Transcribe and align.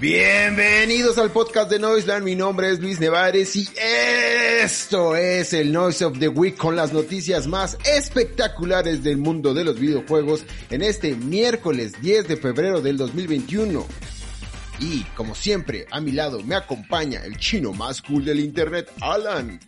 Bienvenidos 0.00 1.18
al 1.18 1.30
podcast 1.30 1.70
de 1.70 1.78
Noiseland, 1.78 2.24
mi 2.24 2.34
nombre 2.34 2.70
es 2.70 2.80
Luis 2.80 3.00
Nevares 3.00 3.54
y 3.54 3.68
esto 4.62 5.14
es 5.14 5.52
el 5.52 5.72
Noise 5.72 6.06
of 6.06 6.18
the 6.18 6.28
Week 6.28 6.56
con 6.56 6.74
las 6.74 6.94
noticias 6.94 7.46
más 7.46 7.76
espectaculares 7.84 9.04
del 9.04 9.18
mundo 9.18 9.52
de 9.52 9.62
los 9.62 9.78
videojuegos 9.78 10.46
en 10.70 10.80
este 10.80 11.14
miércoles 11.16 12.00
10 12.00 12.28
de 12.28 12.38
febrero 12.38 12.80
del 12.80 12.96
2021. 12.96 13.84
Y 14.78 15.02
como 15.14 15.34
siempre, 15.34 15.84
a 15.90 16.00
mi 16.00 16.12
lado 16.12 16.42
me 16.44 16.54
acompaña 16.54 17.22
el 17.22 17.36
chino 17.36 17.74
más 17.74 18.00
cool 18.00 18.24
del 18.24 18.40
internet, 18.40 18.90
Alan. 19.02 19.60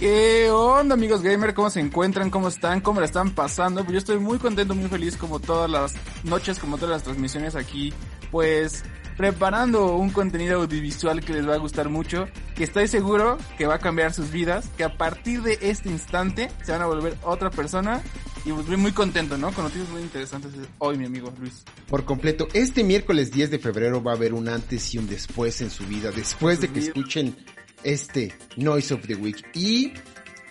¿Qué 0.00 0.48
onda 0.50 0.94
amigos 0.94 1.20
gamer? 1.20 1.52
¿Cómo 1.52 1.68
se 1.68 1.80
encuentran? 1.80 2.30
¿Cómo 2.30 2.48
están? 2.48 2.80
¿Cómo 2.80 3.00
la 3.00 3.06
están 3.06 3.34
pasando? 3.34 3.84
Pues 3.84 3.92
yo 3.92 3.98
estoy 3.98 4.18
muy 4.18 4.38
contento, 4.38 4.74
muy 4.74 4.88
feliz 4.88 5.18
como 5.18 5.38
todas 5.38 5.70
las 5.70 5.92
noches, 6.24 6.58
como 6.58 6.78
todas 6.78 6.92
las 6.92 7.02
transmisiones 7.02 7.54
aquí, 7.54 7.92
pues 8.30 8.82
preparando 9.16 9.96
un 9.96 10.10
contenido 10.10 10.60
audiovisual 10.60 11.24
que 11.24 11.32
les 11.32 11.48
va 11.48 11.54
a 11.54 11.58
gustar 11.58 11.88
mucho, 11.88 12.26
que 12.54 12.64
estoy 12.64 12.88
seguro 12.88 13.38
que 13.58 13.66
va 13.66 13.74
a 13.74 13.78
cambiar 13.78 14.12
sus 14.12 14.30
vidas, 14.30 14.68
que 14.76 14.84
a 14.84 14.96
partir 14.96 15.42
de 15.42 15.58
este 15.62 15.88
instante 15.88 16.50
se 16.62 16.72
van 16.72 16.82
a 16.82 16.86
volver 16.86 17.16
otra 17.22 17.50
persona 17.50 18.02
y 18.44 18.50
pues 18.50 18.62
estoy 18.62 18.76
muy 18.76 18.92
contento, 18.92 19.38
¿no? 19.38 19.52
Con 19.52 19.64
noticias 19.64 19.88
muy 19.90 20.02
interesantes 20.02 20.52
hoy, 20.78 20.98
mi 20.98 21.06
amigo 21.06 21.32
Luis. 21.38 21.64
Por 21.88 22.04
completo, 22.04 22.48
este 22.52 22.82
miércoles 22.82 23.30
10 23.30 23.52
de 23.52 23.58
febrero 23.58 24.02
va 24.02 24.12
a 24.12 24.14
haber 24.16 24.34
un 24.34 24.48
antes 24.48 24.94
y 24.94 24.98
un 24.98 25.08
después 25.08 25.60
en 25.60 25.70
su 25.70 25.86
vida, 25.86 26.10
después 26.10 26.60
de 26.60 26.68
que 26.68 26.80
escuchen 26.80 27.36
este 27.84 28.34
Noise 28.56 28.94
of 28.94 29.06
the 29.06 29.14
Week. 29.14 29.44
Y 29.54 29.92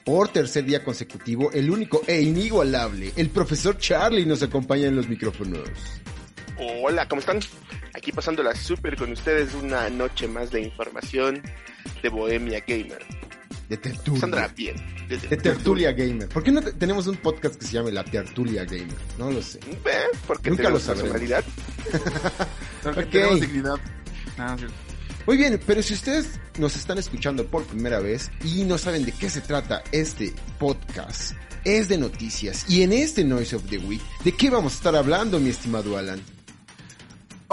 por 0.05 0.30
tercer 0.30 0.66
día 0.66 0.84
consecutivo, 0.84 1.52
el 1.52 1.70
único 1.70 2.02
e 2.08 2.22
inigualable, 2.22 3.12
el 3.18 3.30
profesor 3.30 3.78
Charlie 3.78 4.26
nos 4.26 4.41
acompaña 4.41 4.88
en 4.88 4.96
los 4.96 5.10
micrófonos. 5.10 5.70
Hola, 6.58 7.08
¿cómo 7.08 7.20
están? 7.20 7.40
Aquí 7.94 8.12
pasándola 8.12 8.56
súper 8.56 8.96
con 8.96 9.12
ustedes 9.12 9.54
una 9.54 9.90
noche 9.90 10.28
más 10.28 10.50
de 10.52 10.62
información 10.62 11.42
de 12.02 12.10
Bohemia 12.10 12.64
Gamer. 12.66 13.04
De 13.70 13.78
tertulia. 13.78 14.20
Sandra, 14.20 14.48
bien. 14.50 14.76
De, 15.08 15.18
tertulia 15.38 15.94
gamer. 15.94 16.28
¿Por 16.28 16.44
qué 16.44 16.52
no 16.52 16.62
tenemos 16.62 17.08
un 17.08 17.16
podcast 17.18 17.56
que 17.56 17.66
se 17.66 17.74
llame 17.74 17.92
La 17.92 18.04
Tertulia 18.04 18.66
Gamer? 18.66 18.96
No 19.18 19.32
lo 19.32 19.42
sé. 19.42 19.60
Eh, 19.66 19.78
porque 20.28 20.50
Nunca 20.50 20.70
lo 20.70 20.80
personalidad. 20.80 21.44
Porque 22.84 23.00
Ok. 23.02 23.10
tenemos 23.10 23.42
dignidad. 23.42 23.76
Ah, 24.38 24.56
cierto. 24.58 24.76
Muy 25.28 25.38
bien, 25.38 25.60
pero 25.66 25.82
si 25.84 25.94
ustedes 25.94 26.40
nos 26.58 26.76
están 26.76 26.98
escuchando 26.98 27.46
por 27.46 27.64
primera 27.66 28.00
vez 28.00 28.30
y 28.44 28.64
no 28.64 28.78
saben 28.78 29.06
de 29.06 29.12
qué 29.14 29.30
se 29.30 29.40
trata 29.40 29.84
este 29.92 30.34
podcast, 30.60 31.34
es 31.64 31.88
de 31.88 31.98
noticias. 31.98 32.66
Y 32.70 32.82
en 32.82 32.92
este 32.92 33.24
Noise 33.24 33.56
of 33.56 33.64
the 33.70 33.78
Week, 33.78 34.02
¿de 34.24 34.32
qué 34.34 34.50
vamos 34.50 34.74
a 34.74 34.76
estar 34.78 34.96
hablando, 34.96 35.40
mi 35.40 35.50
estimado 35.50 35.98
Alan? 35.98 36.20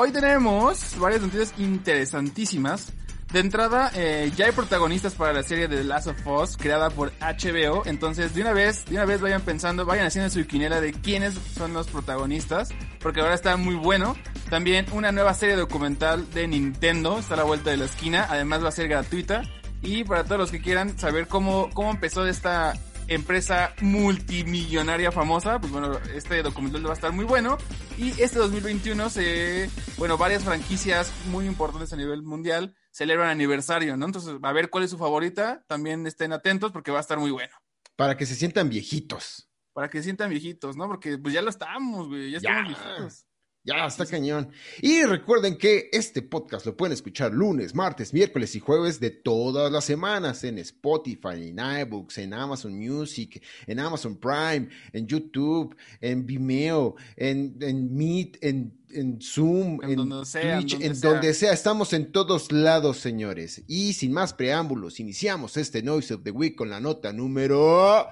Hoy 0.00 0.12
tenemos 0.12 0.96
varias 1.00 1.22
noticias 1.22 1.52
interesantísimas. 1.58 2.92
De 3.32 3.40
entrada, 3.40 3.90
eh, 3.96 4.30
ya 4.36 4.46
hay 4.46 4.52
protagonistas 4.52 5.16
para 5.16 5.32
la 5.32 5.42
serie 5.42 5.66
de 5.66 5.78
The 5.78 5.82
Last 5.82 6.06
of 6.06 6.24
Us, 6.24 6.56
creada 6.56 6.88
por 6.88 7.10
HBO. 7.18 7.82
Entonces, 7.84 8.32
de 8.32 8.42
una 8.42 8.52
vez, 8.52 8.84
de 8.84 8.94
una 8.94 9.06
vez 9.06 9.20
vayan 9.20 9.42
pensando, 9.42 9.84
vayan 9.84 10.06
haciendo 10.06 10.30
su 10.30 10.46
quinela 10.46 10.80
de 10.80 10.92
quiénes 10.92 11.34
son 11.52 11.72
los 11.72 11.88
protagonistas, 11.88 12.68
porque 13.00 13.22
ahora 13.22 13.34
está 13.34 13.56
muy 13.56 13.74
bueno. 13.74 14.14
También 14.48 14.86
una 14.92 15.10
nueva 15.10 15.34
serie 15.34 15.56
documental 15.56 16.32
de 16.32 16.46
Nintendo, 16.46 17.18
está 17.18 17.34
a 17.34 17.38
la 17.38 17.42
vuelta 17.42 17.70
de 17.70 17.78
la 17.78 17.86
esquina. 17.86 18.24
Además 18.30 18.62
va 18.62 18.68
a 18.68 18.70
ser 18.70 18.86
gratuita. 18.86 19.42
Y 19.82 20.04
para 20.04 20.22
todos 20.22 20.38
los 20.38 20.52
que 20.52 20.60
quieran 20.60 20.96
saber 20.96 21.26
cómo, 21.26 21.70
cómo 21.74 21.90
empezó 21.90 22.24
esta 22.24 22.74
empresa 23.08 23.74
multimillonaria 23.80 25.10
famosa, 25.10 25.58
pues 25.60 25.72
bueno, 25.72 25.98
este 26.14 26.42
documental 26.42 26.86
va 26.86 26.90
a 26.90 26.94
estar 26.94 27.12
muy 27.12 27.24
bueno. 27.24 27.58
Y 27.96 28.10
este 28.22 28.38
2021 28.38 29.10
se, 29.10 29.70
bueno, 29.96 30.16
varias 30.16 30.44
franquicias 30.44 31.12
muy 31.26 31.46
importantes 31.46 31.92
a 31.92 31.96
nivel 31.96 32.22
mundial 32.22 32.74
celebran 32.92 33.30
aniversario, 33.30 33.96
¿no? 33.96 34.06
Entonces, 34.06 34.36
a 34.42 34.52
ver 34.52 34.70
cuál 34.70 34.84
es 34.84 34.90
su 34.90 34.98
favorita, 34.98 35.64
también 35.66 36.06
estén 36.06 36.32
atentos 36.32 36.70
porque 36.72 36.90
va 36.90 36.98
a 36.98 37.00
estar 37.00 37.18
muy 37.18 37.30
bueno. 37.30 37.54
Para 37.96 38.16
que 38.16 38.26
se 38.26 38.34
sientan 38.34 38.68
viejitos. 38.68 39.48
Para 39.72 39.88
que 39.88 39.98
se 39.98 40.04
sientan 40.04 40.30
viejitos, 40.30 40.76
¿no? 40.76 40.86
Porque 40.88 41.18
pues 41.18 41.34
ya 41.34 41.42
lo 41.42 41.50
estamos, 41.50 42.08
güey, 42.08 42.30
ya 42.32 42.38
estamos 42.38 42.62
Ya. 42.62 42.68
viejitos. 42.68 43.24
Ya, 43.68 43.84
está 43.84 44.06
cañón. 44.06 44.48
Y 44.80 45.02
recuerden 45.02 45.58
que 45.58 45.90
este 45.92 46.22
podcast 46.22 46.64
lo 46.64 46.74
pueden 46.74 46.94
escuchar 46.94 47.34
lunes, 47.34 47.74
martes, 47.74 48.14
miércoles 48.14 48.56
y 48.56 48.60
jueves 48.60 48.98
de 48.98 49.10
todas 49.10 49.70
las 49.70 49.84
semanas 49.84 50.42
en 50.44 50.56
Spotify, 50.56 51.50
en 51.50 51.58
iBooks, 51.58 52.16
en 52.16 52.32
Amazon 52.32 52.72
Music, 52.74 53.44
en 53.66 53.78
Amazon 53.78 54.16
Prime, 54.16 54.70
en 54.94 55.06
YouTube, 55.06 55.76
en 56.00 56.24
Vimeo, 56.24 56.96
en, 57.14 57.58
en 57.60 57.94
Meet, 57.94 58.38
en, 58.40 58.72
en 58.88 59.20
Zoom, 59.20 59.80
En 59.82 59.90
en, 59.90 59.96
donde 59.96 60.24
sea, 60.24 60.54
en 60.54 60.60
Twitch, 60.60 60.70
donde 60.72 60.86
en 60.86 60.96
sea. 60.96 61.10
donde 61.10 61.34
sea. 61.34 61.52
Estamos 61.52 61.92
en 61.92 62.10
todos 62.10 62.50
lados, 62.50 62.96
señores. 62.96 63.64
Y 63.66 63.92
sin 63.92 64.12
más 64.12 64.32
preámbulos, 64.32 64.98
iniciamos 64.98 65.58
este 65.58 65.82
Noise 65.82 66.14
of 66.14 66.22
the 66.22 66.30
Week 66.30 66.54
con 66.54 66.70
la 66.70 66.80
nota 66.80 67.12
número... 67.12 68.06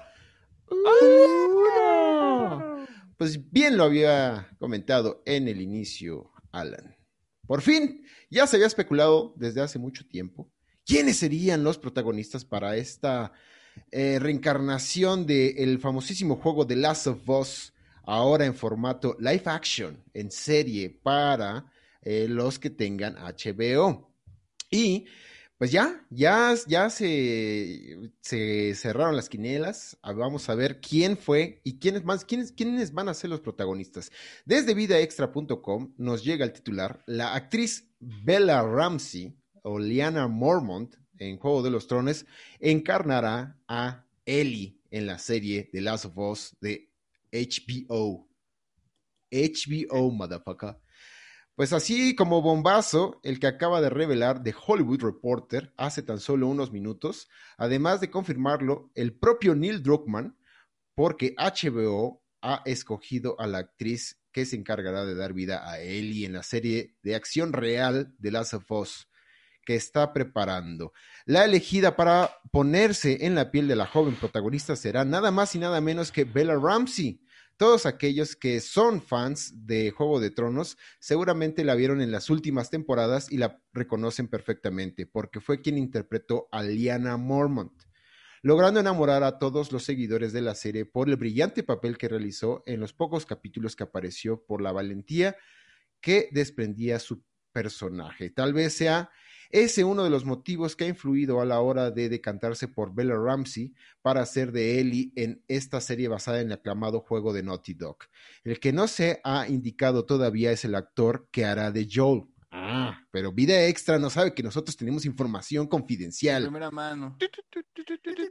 uno. 0.69 2.16
Pues 3.17 3.51
bien 3.51 3.77
lo 3.77 3.83
había 3.83 4.55
comentado 4.59 5.23
en 5.25 5.47
el 5.47 5.59
inicio 5.59 6.31
Alan. 6.51 6.95
Por 7.47 7.61
fin, 7.61 8.03
ya 8.29 8.45
se 8.45 8.57
había 8.57 8.67
especulado 8.67 9.33
desde 9.37 9.61
hace 9.61 9.79
mucho 9.79 10.07
tiempo 10.07 10.51
quiénes 10.85 11.17
serían 11.17 11.63
los 11.63 11.77
protagonistas 11.77 12.45
para 12.45 12.77
esta 12.77 13.33
eh, 13.91 14.19
reencarnación 14.19 15.25
del 15.25 15.79
famosísimo 15.79 16.37
juego 16.37 16.65
The 16.65 16.75
Last 16.75 17.07
of 17.07 17.29
Us, 17.29 17.73
ahora 18.03 18.45
en 18.45 18.55
formato 18.55 19.15
live 19.19 19.43
action, 19.45 20.03
en 20.13 20.31
serie, 20.31 20.89
para 20.89 21.71
eh, 22.01 22.27
los 22.29 22.59
que 22.59 22.69
tengan 22.69 23.15
HBO. 23.15 24.13
Y 24.69 25.07
pues 25.57 25.71
ya, 25.71 26.05
ya, 26.11 26.53
ya 26.67 26.89
se, 26.91 28.09
cerraron 28.75 29.15
las 29.15 29.27
quinielas. 29.27 29.97
Ah, 30.03 30.13
Vamos 30.13 30.49
a 30.49 30.55
ver 30.55 30.79
quién 30.79 31.17
fue 31.17 31.61
y 31.63 31.79
quiénes 31.79 32.05
más, 32.05 32.25
quiénes, 32.25 32.51
quiénes 32.51 32.93
van 32.93 33.09
a 33.09 33.15
ser 33.15 33.31
los 33.31 33.41
protagonistas. 33.41 34.11
Desde 34.45 34.75
vidaextra.com 34.75 35.93
nos 35.97 36.23
llega 36.23 36.45
el 36.45 36.53
titular. 36.53 37.03
La 37.07 37.33
actriz 37.33 37.89
Bella 37.99 38.61
Ramsey 38.61 39.35
o 39.63 39.79
Liana 39.79 40.27
Mormont 40.27 40.95
en 41.17 41.37
Juego 41.37 41.63
de 41.63 41.71
los 41.71 41.87
Tronos 41.87 42.25
encarnará 42.59 43.59
a 43.67 44.05
Ellie 44.25 44.79
en 44.91 45.07
la 45.07 45.17
serie 45.17 45.69
The 45.71 45.81
Last 45.81 46.05
of 46.05 46.17
Us 46.17 46.55
de 46.61 46.91
HBO. 47.31 48.27
HBO, 49.31 50.11
motherfucker. 50.11 50.77
Pues 51.57 51.73
así 51.73 52.13
como 52.13 52.43
bombazo, 52.43 53.19
el 53.23 53.39
que 53.39 53.47
acaba 53.47 53.81
de 53.81 53.89
revelar 53.89 54.43
The 54.43 54.53
Hollywood 54.67 55.01
Reporter 55.01 55.73
hace 55.75 56.03
tan 56.03 56.19
solo 56.19 56.45
unos 56.45 56.71
minutos, 56.71 57.29
además 57.57 57.99
de 57.99 58.11
confirmarlo 58.11 58.91
el 58.93 59.17
propio 59.17 59.55
Neil 59.55 59.81
Druckmann, 59.81 60.37
porque 60.93 61.33
HBO 61.35 62.21
ha 62.43 62.61
escogido 62.65 63.39
a 63.39 63.47
la 63.47 63.57
actriz 63.57 64.21
que 64.31 64.45
se 64.45 64.55
encargará 64.55 65.03
de 65.03 65.15
dar 65.15 65.33
vida 65.33 65.67
a 65.67 65.79
Ellie 65.79 66.27
en 66.27 66.33
la 66.33 66.43
serie 66.43 66.95
de 67.01 67.15
acción 67.15 67.53
real 67.53 68.13
de 68.19 68.29
Last 68.29 68.53
of 68.53 68.71
Us 68.71 69.07
que 69.65 69.73
está 69.73 70.13
preparando. 70.13 70.93
La 71.25 71.43
elegida 71.43 71.95
para 71.95 72.39
ponerse 72.51 73.25
en 73.25 73.33
la 73.33 73.49
piel 73.49 73.67
de 73.67 73.75
la 73.75 73.87
joven 73.87 74.15
protagonista 74.15 74.75
será 74.75 75.05
nada 75.05 75.31
más 75.31 75.55
y 75.55 75.59
nada 75.59 75.81
menos 75.81 76.11
que 76.11 76.23
Bella 76.23 76.55
Ramsey. 76.55 77.19
Todos 77.57 77.87
aquellos 77.87 78.35
que 78.35 78.59
son 78.59 79.01
fans 79.01 79.51
de 79.65 79.89
Juego 79.89 80.19
de 80.19 80.29
Tronos 80.29 80.77
seguramente 80.99 81.65
la 81.65 81.73
vieron 81.73 82.01
en 82.01 82.11
las 82.11 82.29
últimas 82.29 82.69
temporadas 82.69 83.31
y 83.31 83.37
la 83.37 83.59
reconocen 83.73 84.27
perfectamente, 84.27 85.07
porque 85.07 85.41
fue 85.41 85.59
quien 85.59 85.79
interpretó 85.79 86.47
a 86.51 86.61
Lyanna 86.61 87.17
Mormont, 87.17 87.73
logrando 88.43 88.79
enamorar 88.79 89.23
a 89.23 89.39
todos 89.39 89.71
los 89.71 89.83
seguidores 89.83 90.33
de 90.33 90.41
la 90.41 90.53
serie 90.53 90.85
por 90.85 91.09
el 91.09 91.15
brillante 91.15 91.63
papel 91.63 91.97
que 91.97 92.07
realizó 92.07 92.61
en 92.67 92.79
los 92.79 92.93
pocos 92.93 93.25
capítulos 93.25 93.75
que 93.75 93.83
apareció 93.83 94.45
por 94.45 94.61
la 94.61 94.71
valentía 94.71 95.35
que 95.99 96.29
desprendía 96.31 96.99
su 96.99 97.23
personaje. 97.51 98.29
Tal 98.29 98.53
vez 98.53 98.73
sea 98.73 99.09
ese 99.49 99.83
uno 99.83 100.03
de 100.03 100.09
los 100.09 100.25
motivos 100.25 100.75
que 100.75 100.85
ha 100.85 100.87
influido 100.87 101.41
a 101.41 101.45
la 101.45 101.59
hora 101.59 101.91
de 101.91 102.09
decantarse 102.09 102.67
por 102.67 102.93
Bella 102.93 103.15
Ramsey 103.15 103.73
para 104.01 104.21
hacer 104.21 104.51
de 104.51 104.79
Ellie 104.79 105.11
en 105.15 105.43
esta 105.47 105.81
serie 105.81 106.07
basada 106.07 106.41
en 106.41 106.47
el 106.47 106.53
aclamado 106.53 106.99
juego 107.01 107.33
de 107.33 107.43
Naughty 107.43 107.73
Dog. 107.73 107.97
El 108.43 108.59
que 108.59 108.73
no 108.73 108.87
se 108.87 109.21
ha 109.23 109.47
indicado 109.47 110.05
todavía 110.05 110.51
es 110.51 110.65
el 110.65 110.75
actor 110.75 111.27
que 111.31 111.45
hará 111.45 111.71
de 111.71 111.87
Joel. 111.91 112.23
Ah, 112.49 113.01
pero 113.11 113.31
Vida 113.33 113.65
Extra 113.67 113.99
no 113.99 114.09
sabe 114.09 114.33
que 114.33 114.41
nosotros 114.41 114.75
tenemos 114.77 115.05
información 115.05 115.65
De 115.65 115.69
confidencial. 115.69 116.43
primera 116.43 116.71
mano. 116.71 117.17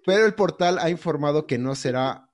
Pero 0.04 0.26
el 0.26 0.34
portal 0.34 0.78
ha 0.78 0.88
informado 0.90 1.46
que 1.46 1.58
no 1.58 1.74
será 1.74 2.30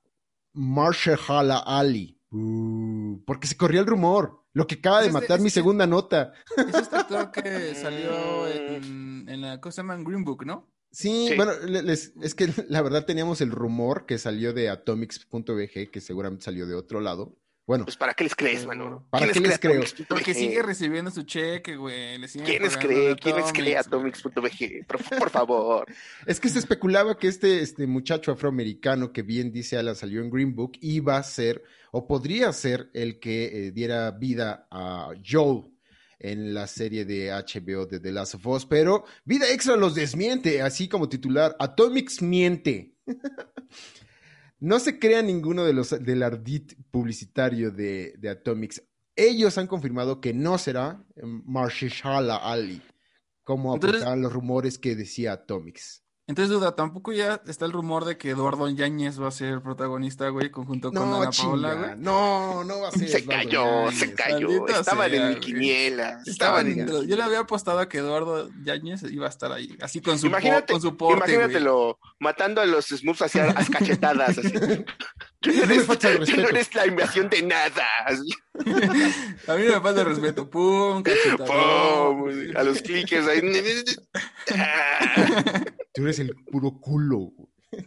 Marshala 0.53 1.59
Ali. 1.59 2.19
Uh, 2.33 3.23
porque 3.27 3.47
se 3.47 3.57
corrió 3.57 3.81
el 3.81 3.87
rumor. 3.87 4.43
Lo 4.55 4.67
que 4.67 4.77
acaba 4.77 5.01
de 5.01 5.09
Es 5.09 5.15
este- 5.15 5.21
matar 5.21 5.41
mi 5.41 5.51
segunda 5.51 5.87
nota. 5.87 6.33
Es 6.57 6.75
este 6.75 6.97
actor 6.97 7.31
que 7.31 7.43
salió 7.75 8.47
en, 8.49 9.29
en 9.29 9.41
la 9.41 9.61
cosa 9.61 9.83
Green 9.83 10.25
Book, 10.25 10.45
¿no? 10.47 10.69
Sí, 10.91 11.29
Sí. 11.29 11.37
bueno, 11.37 11.53
les- 11.67 12.13
es 12.21 12.35
que 12.35 12.53
la 12.69 12.83
verdad 12.83 13.07
teníamos 13.07 13.41
el 13.41 13.51
rumor 13.51 14.05
que 14.07 14.19
salió 14.19 14.53
de 14.53 14.69
atomics.bg, 14.69 15.91
que 15.91 16.01
seguramente 16.01 16.45
salió 16.45 16.67
de 16.67 16.75
otro 16.75 17.01
lado, 17.01 17.37
Bueno, 17.65 17.85
Pues 17.85 17.97
¿para 17.97 18.13
qué 18.15 18.25
les 18.25 18.35
crees, 18.35 18.67
mano? 18.67 19.07
¿Para 19.09 19.27
¿Quién 19.27 19.45
qué 19.45 19.49
les 19.49 19.59
creo? 19.59 19.85
Porque 20.09 20.35
sigue 20.35 20.63
recibiendo 20.63 21.11
su 21.13 21.23
cheque, 21.23 21.77
güey. 21.77 22.21
¿Quién 22.45 22.63
les 22.63 22.77
cree? 22.77 23.15
¿Quién 23.17 23.37
les 23.37 23.53
cree. 23.53 23.77
Atomics.bg? 23.77 24.87
Por, 24.87 25.19
por 25.19 25.31
favor. 25.31 25.87
es 26.27 26.41
que 26.41 26.49
se 26.49 26.59
especulaba 26.59 27.17
que 27.17 27.29
este, 27.29 27.63
este 27.63 27.87
muchacho 27.87 28.33
afroamericano 28.33 29.13
que 29.13 29.23
bien 29.23 29.53
dice 29.53 29.79
Alan 29.79 29.95
salió 29.95 30.21
en 30.23 30.31
Green 30.31 30.57
Book 30.57 30.73
iba 30.81 31.17
a 31.17 31.23
ser 31.23 31.63
o 31.93 32.07
podría 32.07 32.53
ser 32.53 32.91
el 32.95 33.21
que 33.21 33.67
eh, 33.67 33.71
diera 33.71 34.11
vida 34.11 34.67
a 34.71 35.11
Joel 35.25 35.73
en 36.19 36.55
la 36.55 36.67
serie 36.67 37.05
de 37.05 37.31
HBO 37.31 37.87
de 37.87 38.01
The 38.01 38.13
Last 38.13 38.35
of 38.37 38.47
Us, 38.47 38.67
pero 38.67 39.05
Vida 39.25 39.51
Extra 39.51 39.77
los 39.77 39.95
desmiente, 39.95 40.63
así 40.63 40.89
como 40.89 41.09
titular, 41.09 41.57
Atomics 41.59 42.23
miente. 42.23 42.95
no 44.63 44.79
se 44.79 45.01
crea 45.01 45.23
ninguno 45.23 45.65
de 45.65 45.73
los 45.73 45.91
del 45.91 46.23
ardid 46.23 46.75
publicitario 46.93 47.73
de, 47.73 48.15
de 48.17 48.29
Atomics. 48.29 48.81
Ellos 49.17 49.59
han 49.59 49.67
confirmado 49.67 50.21
que 50.21 50.33
no 50.33 50.57
será 50.57 51.05
eh, 51.17 51.23
Marshala 51.25 52.37
Ali, 52.37 52.81
como 53.43 53.75
apuntaban 53.75 54.23
los 54.23 54.33
rumores 54.33 54.79
que 54.79 54.95
decía 54.95 55.33
Atomics. 55.33 56.02
Entonces, 56.29 56.51
duda, 56.55 56.77
tampoco 56.77 57.13
ya 57.13 57.43
está 57.49 57.65
el 57.67 57.73
rumor 57.73 58.05
de 58.05 58.17
que 58.17 58.31
Eduardo 58.31 58.69
Yáñez 58.69 59.21
va 59.21 59.27
a 59.27 59.33
ser 59.33 59.61
protagonista, 59.61 60.29
güey, 60.29 60.51
conjunto 60.53 60.93
con 60.93 61.11
No, 61.11 61.21
Ana 61.21 61.31
Paola, 61.31 61.75
güey. 61.75 61.91
No, 61.99 62.63
no 62.63 62.81
va 62.81 62.89
a 62.89 62.91
ser. 62.93 63.09
Se 63.09 63.19
Eduardo 63.19 63.43
cayó, 63.43 63.85
Yáñez. 63.87 63.99
se 63.99 64.15
cayó. 64.15 64.49
Maldita 64.49 64.81
Estaban 64.81 65.11
sea, 65.11 65.21
en 65.23 65.29
mi 65.31 65.41
quiniela. 65.41 66.21
Estaban 66.25 66.67
en 66.69 66.77
dentro- 66.77 67.03
Yo 67.03 67.17
le 67.17 67.23
había 67.25 67.41
apostado 67.41 67.81
a 67.81 67.89
que 67.89 67.99
Eduardo 67.99 68.49
Yáñez 68.65 69.03
iba 69.11 69.27
a 69.27 69.31
estar 69.31 69.51
ahí, 69.53 69.77
así 69.83 70.01
con 70.01 70.17
su, 70.17 70.23
po- 70.23 70.29
Imagínate, 70.29 70.73
con 70.73 70.81
su 70.81 70.97
porte, 70.97 71.23
güey. 71.23 71.35
imagínatelo 71.35 71.99
matando 72.21 72.61
a 72.61 72.67
los 72.67 72.87
Smurfs 72.87 73.23
hacia 73.23 73.51
a 73.51 73.65
cachetadas. 73.67 74.39
Así. 74.39 74.53
Tú 75.43 75.51
no 75.51 75.65
eres, 75.65 75.87
tú 75.89 76.41
no 76.41 76.47
la 76.75 76.87
invasión 76.87 77.29
de 77.29 77.43
nada. 77.43 77.85
A 78.07 79.55
mí 79.57 79.65
no 79.65 79.73
me 79.75 79.81
falta 79.81 80.03
el 80.03 80.07
respeto. 80.07 80.49
Pum, 80.49 81.03
cachetadón. 81.03 81.49
¡Pum! 81.49 82.31
A 82.57 82.63
los 82.63 82.81
cliques 82.81 83.27
ahí. 83.27 83.41
Tú 85.93 86.03
eres 86.03 86.19
el 86.19 86.35
puro 86.51 86.79
culo. 86.81 87.33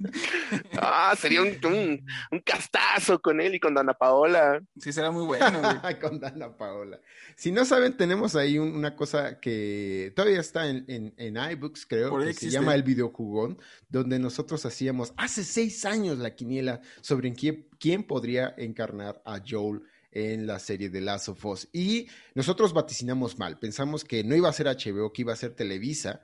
Ah, 0.78 1.16
sería 1.20 1.42
un, 1.44 1.50
un, 1.66 2.06
un 2.32 2.40
castazo 2.40 3.22
con 3.22 3.40
él 3.40 3.56
y 3.56 3.60
con 3.60 3.74
Dana 3.76 3.94
Paola. 3.94 4.60
Sí, 4.80 4.92
será 4.92 5.12
muy 5.12 5.26
bueno, 5.26 5.60
güey. 5.62 6.00
Con 6.00 6.20
Dana 6.20 6.56
Paola. 6.58 7.00
Si 7.36 7.52
no 7.52 7.66
saben, 7.66 7.96
tenemos 7.96 8.36
ahí 8.36 8.58
un- 8.58 8.76
una 8.76 8.96
cosa 8.96 9.40
que 9.40 10.12
todavía 10.16 10.40
está 10.40 10.68
en, 10.70 10.86
en, 10.88 11.14
en 11.18 11.38
iBooks, 11.52 11.86
creo, 11.86 12.10
Por 12.10 12.26
que 12.26 12.34
se 12.34 12.50
llama 12.50 12.74
El 12.76 12.84
Videojugón, 12.84 13.60
donde 13.90 14.18
nosotros 14.20 14.66
hacíamos 14.66 15.14
hace 15.18 15.44
seis 15.44 15.86
años 15.86 16.18
la 16.18 16.36
quiniela 16.36 16.82
sobre 17.02 17.28
en 17.28 17.36
quién, 17.36 17.68
quién 17.80 18.04
podría 18.04 18.54
encarnar 18.58 19.22
a 19.26 19.40
Joel 19.48 19.82
en 20.12 20.48
la 20.48 20.60
serie 20.60 20.90
de 20.90 21.02
Last 21.02 21.30
of 21.30 21.46
Us. 21.46 21.68
Y 21.74 22.08
nosotros 22.34 22.74
vaticinamos 22.74 23.38
mal, 23.38 23.60
pensamos 23.60 24.04
que 24.04 24.24
no 24.24 24.36
iba 24.36 24.50
a 24.50 24.54
ser 24.54 24.68
HBO, 24.68 25.12
que 25.14 25.22
iba 25.24 25.34
a 25.34 25.38
ser 25.38 25.54
Televisa 25.54 26.22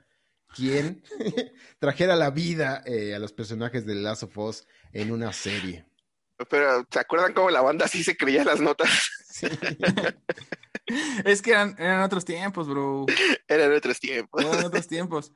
quien 0.54 1.02
trajera 1.78 2.16
la 2.16 2.30
vida 2.30 2.82
eh, 2.86 3.14
a 3.14 3.18
los 3.18 3.32
personajes 3.32 3.86
de 3.86 3.94
Last 3.94 4.24
of 4.24 4.38
Us 4.38 4.66
en 4.92 5.12
una 5.12 5.32
serie. 5.32 5.86
Pero, 6.48 6.86
¿se 6.90 6.98
acuerdan 6.98 7.34
cómo 7.34 7.50
la 7.50 7.60
banda 7.60 7.88
sí 7.88 8.02
se 8.02 8.16
creía 8.16 8.44
las 8.44 8.60
notas? 8.60 9.10
Sí. 9.32 9.46
Es 11.24 11.40
que 11.40 11.52
eran, 11.52 11.74
eran 11.78 12.02
otros 12.02 12.24
tiempos, 12.24 12.68
bro. 12.68 13.06
Eran 13.48 13.72
otros 13.72 13.98
tiempos. 13.98 14.44
Eran 14.44 14.64
otros 14.64 14.86
tiempos. 14.86 15.32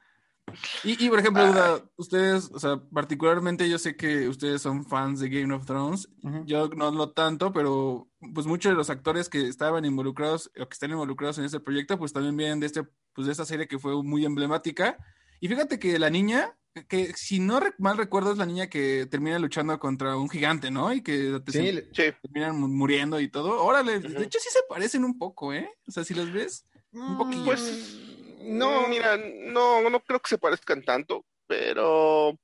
Y, 0.85 1.05
y, 1.05 1.09
por 1.11 1.19
ejemplo, 1.19 1.43
Ay. 1.43 1.83
Ustedes, 1.97 2.51
o 2.53 2.59
sea, 2.59 2.81
particularmente 2.93 3.69
yo 3.69 3.79
sé 3.79 3.97
que 3.97 4.29
ustedes 4.29 4.63
son 4.63 4.85
fans 4.87 5.21
de 5.21 5.29
Game 5.29 5.53
of 5.53 5.67
Thrones. 5.67 6.09
Ujú. 6.23 6.45
Yo 6.47 6.69
no 6.69 6.91
lo 6.91 7.11
tanto, 7.11 7.53
pero 7.53 8.09
pues 8.35 8.47
muchos 8.47 8.71
de 8.71 8.77
los 8.77 8.89
actores 8.91 9.29
que 9.29 9.49
estaban 9.49 9.85
involucrados 9.85 10.51
o 10.61 10.69
que 10.69 10.73
están 10.75 10.91
involucrados 10.93 11.39
en 11.39 11.45
este 11.45 11.61
proyecto, 11.61 11.99
pues 11.99 12.13
también 12.13 12.37
vienen 12.37 12.61
de 12.61 12.67
este, 12.67 12.85
pues 13.13 13.27
de 13.27 13.33
esta 13.33 13.45
serie 13.45 13.67
que 13.67 13.79
fue 13.79 14.03
muy 14.03 14.25
emblemática. 14.25 14.97
Y 15.41 15.49
fíjate 15.49 15.79
que 15.79 15.99
la 15.99 16.11
niña, 16.11 16.57
que 16.89 17.13
si 17.15 17.41
no 17.41 17.59
re- 17.61 17.75
mal 17.79 17.97
recuerdo 17.97 18.33
es 18.33 18.39
la 18.39 18.47
niña 18.47 18.69
que 18.69 19.07
termina 19.11 19.39
luchando 19.39 19.79
contra 19.79 20.17
un 20.17 20.29
gigante, 20.31 20.71
¿no? 20.71 20.93
Y 20.93 21.03
que 21.03 21.41
te- 21.45 21.53
Sí, 21.53 21.59
se- 21.59 21.89
Sí. 21.93 22.17
terminan 22.23 22.59
mu- 22.59 22.69
muriendo 22.69 23.21
y 23.21 23.29
todo. 23.29 23.63
Órale, 23.63 23.99
Ujú. 23.99 24.09
de 24.09 24.25
hecho 24.25 24.39
sí 24.41 24.49
se 24.51 24.61
parecen 24.69 25.05
un 25.05 25.19
poco, 25.19 25.53
¿eh? 25.53 25.69
O 25.89 25.91
sea, 25.91 26.05
si 26.05 26.15
los 26.15 26.33
ves, 26.33 26.67
un 26.93 27.19
poquillo. 27.19 27.45
Pues, 27.45 27.99
no, 28.47 28.83
no, 28.83 28.89
mira, 28.89 29.17
no, 29.17 29.89
no 29.89 30.01
creo 30.01 30.21
que 30.21 30.29
se 30.29 30.39
parezcan 30.39 30.83
tanto, 30.85 31.25
pero 31.47 32.39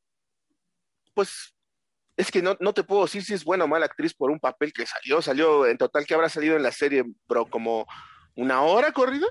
pues 1.15 1.55
es 2.17 2.31
que 2.31 2.43
no, 2.43 2.57
no 2.61 2.73
te 2.75 2.85
puedo 2.85 3.03
decir 3.03 3.23
si 3.25 3.35
es 3.35 3.45
buena 3.45 3.65
o 3.65 3.69
mala 3.69 3.87
actriz 3.87 4.15
por 4.15 4.31
un 4.31 4.39
papel 4.39 4.73
que 4.73 4.87
salió. 4.87 5.23
Salió 5.23 5.67
en 5.67 5.79
total 5.79 6.07
que 6.07 6.15
habrá 6.15 6.29
salido 6.29 6.57
en 6.57 6.63
la 6.63 6.73
serie, 6.73 7.05
bro, 7.29 7.47
como 7.47 7.87
una 8.37 8.63
hora 8.63 8.93
corrida. 8.93 9.27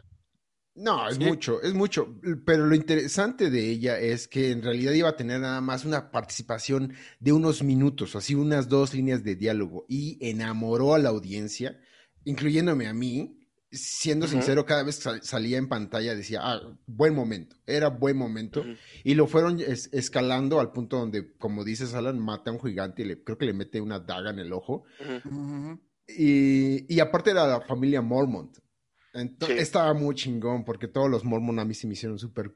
No, 0.73 1.07
es 1.07 1.17
Sí. 1.17 1.23
mucho, 1.23 1.61
es 1.61 1.73
mucho. 1.73 2.15
Pero 2.45 2.65
lo 2.65 2.75
interesante 2.75 3.49
de 3.49 3.69
ella 3.69 3.99
es 3.99 4.27
que 4.27 4.51
en 4.51 4.63
realidad 4.63 4.93
iba 4.93 5.09
a 5.09 5.15
tener 5.17 5.41
nada 5.41 5.59
más 5.61 5.85
una 5.85 6.11
participación 6.11 6.95
de 7.19 7.33
unos 7.33 7.61
minutos, 7.61 8.15
así 8.15 8.35
unas 8.35 8.69
dos 8.69 8.93
líneas 8.93 9.23
de 9.23 9.35
diálogo, 9.35 9.85
y 9.89 10.17
enamoró 10.27 10.93
a 10.93 10.99
la 10.99 11.09
audiencia, 11.09 11.79
incluyéndome 12.23 12.87
a 12.87 12.93
mí. 12.93 13.37
Siendo 13.73 14.27
sincero, 14.27 14.65
cada 14.65 14.83
vez 14.83 14.97
que 14.97 15.03
sal- 15.03 15.23
salía 15.23 15.57
en 15.57 15.69
pantalla 15.69 16.13
decía, 16.13 16.41
ah, 16.43 16.59
buen 16.87 17.15
momento, 17.15 17.55
era 17.65 17.87
buen 17.87 18.17
momento. 18.17 18.65
Y 19.05 19.13
lo 19.15 19.27
fueron 19.27 19.61
es- 19.61 19.89
escalando 19.93 20.59
al 20.59 20.71
punto 20.73 20.97
donde, 20.97 21.33
como 21.37 21.63
dices, 21.63 21.93
Alan, 21.93 22.19
mata 22.19 22.51
a 22.51 22.53
un 22.53 22.59
gigante 22.61 23.03
y 23.03 23.05
le, 23.05 23.23
creo 23.23 23.37
que 23.37 23.45
le 23.45 23.53
mete 23.53 23.79
una 23.79 23.99
daga 23.99 24.31
en 24.31 24.39
el 24.39 24.51
ojo. 24.51 24.83
Y, 26.07 26.93
y 26.93 26.99
aparte 26.99 27.31
era 27.31 27.47
la 27.47 27.61
familia 27.61 28.01
Mormont. 28.01 28.57
Entonces, 29.13 29.57
Sí. 29.57 29.63
estaba 29.63 29.93
muy 29.93 30.15
chingón 30.15 30.63
porque 30.65 30.87
todos 30.87 31.09
los 31.09 31.23
Mormon 31.23 31.59
a 31.59 31.65
mí 31.65 31.73
se 31.73 31.87
me 31.87 31.93
hicieron 31.93 32.17
súper 32.19 32.53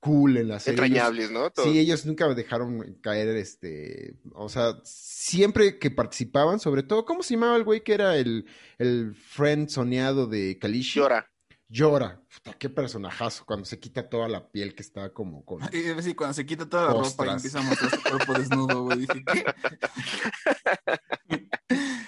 cool 0.00 0.36
en 0.36 0.48
la 0.48 0.60
serie. 0.60 0.84
Entrañables, 0.84 1.30
¿no? 1.30 1.50
Sí, 1.56 1.78
ellos 1.78 2.06
nunca 2.06 2.28
dejaron 2.34 2.98
caer, 3.02 3.28
este, 3.36 4.16
o 4.34 4.48
sea, 4.48 4.74
siempre 4.84 5.78
que 5.78 5.90
participaban, 5.90 6.60
sobre 6.60 6.82
todo, 6.82 7.04
¿cómo 7.04 7.22
se 7.22 7.34
llamaba 7.34 7.56
el 7.56 7.64
güey 7.64 7.82
que 7.82 7.94
era 7.94 8.16
el, 8.16 8.46
el 8.78 9.14
friend 9.14 9.68
soñado 9.68 10.26
de 10.26 10.58
Kalishi? 10.58 11.00
Llora. 11.00 11.28
Llora. 11.68 12.22
Puta, 12.32 12.56
qué 12.56 12.68
personajazo, 12.70 13.44
cuando 13.44 13.64
se 13.64 13.80
quita 13.80 14.08
toda 14.08 14.28
la 14.28 14.48
piel 14.52 14.74
que 14.76 14.82
está 14.82 15.12
como 15.12 15.44
con... 15.44 15.60
Y 15.72 16.00
sí, 16.02 16.14
cuando 16.14 16.34
se 16.34 16.46
quita 16.46 16.68
toda 16.68 16.84
la 16.86 16.92
ropa 17.02 17.26
y 17.26 17.30
empieza 17.30 17.58
a 17.58 17.62
mostrar 17.62 17.90
su 17.90 18.02
cuerpo 18.02 18.34
desnudo, 18.34 18.82
güey. 18.84 18.98
Dije, 19.00 19.24
¿qué? 19.32 19.44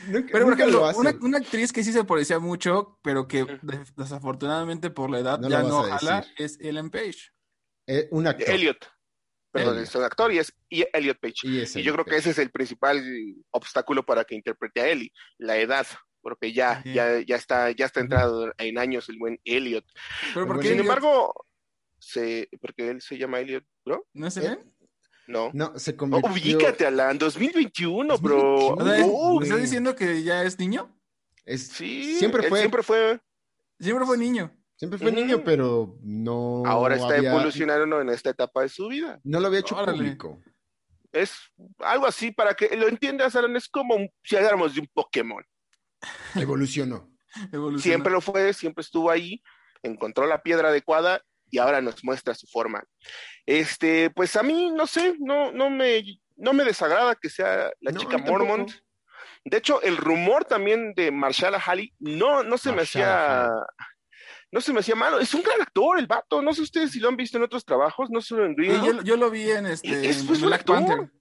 Nunca, 0.08 0.28
Pero, 0.32 0.44
por 0.46 0.50
nunca 0.52 0.62
ejemplo, 0.62 0.80
lo 0.80 0.86
hace. 0.86 1.00
una, 1.00 1.14
una 1.20 1.38
actriz 1.38 1.72
que 1.72 1.84
sí 1.84 1.92
se 1.92 2.02
parecía 2.04 2.38
mucho, 2.38 2.98
pero 3.02 3.28
que 3.28 3.44
de- 3.44 3.84
desafortunadamente 3.96 4.88
por 4.90 5.10
la 5.10 5.18
edad 5.18 5.38
No 5.38 5.48
ya 5.50 5.62
no 5.62 5.82
jala, 5.82 6.24
es 6.38 6.58
Ellen 6.60 6.90
Page. 6.90 7.30
Eh, 7.88 8.06
un 8.12 8.26
actor. 8.26 8.48
Elliot. 8.48 8.76
Perdón, 9.50 9.74
Elliot. 9.76 9.88
es 9.88 9.94
un 9.96 10.04
actor 10.04 10.32
y 10.32 10.38
es 10.38 10.52
y 10.68 10.84
Elliot 10.92 11.18
Page. 11.18 11.34
Y, 11.44 11.60
es 11.62 11.74
Y 11.74 11.80
el 11.80 11.84
yo 11.86 11.92
creo 11.94 12.04
que 12.04 12.16
ese 12.16 12.30
es 12.30 12.38
el 12.38 12.50
principal 12.50 13.02
obstáculo 13.50 14.04
para 14.04 14.24
que 14.24 14.34
interprete 14.34 14.80
a 14.82 14.88
Ellie, 14.88 15.10
la 15.38 15.56
edad, 15.56 15.86
porque 16.20 16.52
ya, 16.52 16.82
ya, 16.84 17.20
ya 17.20 17.36
está, 17.36 17.70
ya 17.70 17.86
está 17.86 18.00
entrado 18.00 18.52
en 18.58 18.78
años 18.78 19.08
el 19.08 19.16
buen 19.18 19.40
Elliot. 19.44 19.84
Pero 20.34 20.46
¿por 20.46 20.46
Bueno, 20.46 20.60
qué 20.60 20.68
Sin 20.68 20.78
Elliot? 20.80 20.84
embargo, 20.86 21.34
se, 21.98 22.48
porque 22.60 22.90
él 22.90 23.00
se 23.00 23.16
llama 23.18 23.40
Elliot, 23.40 23.64
bro, 23.84 24.06
¿No 24.12 24.26
es 24.26 24.36
Eh, 24.36 24.40
Ellen? 24.44 24.74
no. 25.26 25.50
No, 25.54 25.78
se 25.78 25.92
Oh, 25.92 25.96
convirtió... 25.96 26.30
ubícate, 26.30 26.84
Alan, 26.86 27.16
2021, 27.18 28.18
bro. 28.18 28.36
2021. 28.36 28.82
O 28.82 28.84
sea, 28.84 29.04
Oh, 29.06 29.38
¿me 29.40 29.46
¿estás 29.46 29.62
diciendo 29.62 29.96
que 29.96 30.22
ya 30.22 30.42
es 30.44 30.58
niño? 30.58 30.94
Es- 31.46 31.68
sí, 31.68 32.16
siempre 32.18 32.46
fue, 32.50 32.58
siempre 32.60 32.82
fue. 32.82 33.18
Siempre 33.80 34.04
fue 34.04 34.18
niño. 34.18 34.54
Siempre 34.78 34.98
fue 34.98 35.12
niño, 35.12 35.42
pero 35.44 35.98
no 36.02 36.62
Ahora 36.64 36.94
está 36.96 37.16
había- 37.16 37.30
evolucionando 37.30 38.00
en 38.00 38.08
esta 38.08 38.30
etapa 38.30 38.62
de 38.62 38.70
su 38.70 38.88
vida. 38.88 39.20
No 39.24 39.40
lo 39.40 39.48
había 39.48 39.60
hecho 39.60 39.76
Órale. 39.76 39.98
público. 39.98 40.40
Es 41.12 41.34
algo 41.80 42.06
así 42.06 42.30
para 42.32 42.54
que 42.54 42.74
lo 42.76 42.86
entiendas, 42.88 43.34
Alan, 43.36 43.56
es 43.56 43.68
como 43.68 43.94
un- 43.96 44.08
si 44.22 44.36
habláramos 44.36 44.74
de 44.74 44.80
un 44.80 44.88
Pokémon. 44.94 45.44
Evolucionó. 46.34 47.10
Evolucionó. 47.52 47.82
Siempre 47.82 48.12
lo 48.12 48.20
fue, 48.20 48.52
siempre 48.52 48.82
estuvo 48.82 49.10
ahí, 49.10 49.42
encontró 49.82 50.26
la 50.26 50.42
piedra 50.42 50.68
adecuada 50.68 51.22
y 51.50 51.58
ahora 51.58 51.80
nos 51.80 52.04
muestra 52.04 52.34
su 52.34 52.46
forma. 52.46 52.84
Este, 53.46 54.10
pues 54.10 54.36
a 54.36 54.42
mí, 54.42 54.70
no 54.70 54.86
sé, 54.86 55.16
no, 55.18 55.50
no 55.52 55.70
me, 55.70 56.04
no 56.36 56.52
me 56.52 56.64
desagrada 56.64 57.14
que 57.14 57.30
sea 57.30 57.70
la 57.80 57.90
No, 57.90 57.98
chica. 58.00 58.18
Mormont. 58.18 58.70
De 59.44 59.56
hecho, 59.56 59.80
el 59.82 59.96
rumor 59.96 60.44
también 60.44 60.92
de 60.94 61.10
Marshall 61.10 61.54
Halley 61.64 61.94
no, 61.98 62.42
no 62.42 62.58
se 62.58 62.70
me 62.72 62.82
hacía, 62.82 63.48
no 64.50 64.60
se 64.60 64.72
me 64.72 64.80
hacía 64.80 64.94
malo. 64.94 65.18
Es 65.20 65.32
un 65.34 65.42
gran 65.42 65.60
actor, 65.60 65.98
el 65.98 66.06
vato. 66.06 66.40
No 66.42 66.52
sé 66.54 66.62
ustedes 66.62 66.90
si 66.92 67.00
lo 67.00 67.08
han 67.08 67.16
visto 67.16 67.36
en 67.36 67.44
otros 67.44 67.64
trabajos, 67.64 68.10
no 68.10 68.20
solo 68.20 68.46
en 68.46 68.54
Sí, 68.56 68.62
Green. 68.62 68.82
yo, 68.84 69.02
yo 69.02 69.16
lo 69.16 69.30
vi 69.30 69.50
en 69.50 69.66
este 69.66 70.08
Es- 70.08 70.20
en 70.20 70.26
pues, 70.26 70.40
un 70.42 70.48
Black 70.48 70.60
actor. 70.60 70.76
Panther. 70.76 71.12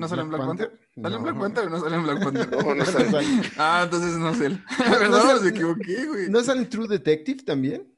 ¿No 0.00 0.08
sale 0.08 0.22
en 0.22 0.28
Black 0.30 0.40
Panther? 0.46 0.80
¿Sale 1.02 1.16
en 1.16 1.22
Black 1.22 1.38
Panther 1.38 1.64
o 1.66 1.68
no 1.70 1.80
sale 1.80 1.96
en 1.96 2.02
Black 2.04 2.24
Panther? 2.24 2.50
No, 2.64 2.74
no 2.74 2.84
sale. 2.84 3.26
Ah, 3.58 3.80
entonces 3.84 4.12
no 4.16 4.34
sé. 4.34 4.48
no 4.50 4.58
Perdón, 4.98 5.42
me 5.42 5.48
equivoqué, 5.50 6.06
güey. 6.06 6.30
¿No 6.30 6.42
sale 6.42 6.62
en 6.62 6.68
True 6.70 6.88
Detective 6.88 7.42
también? 7.44 7.92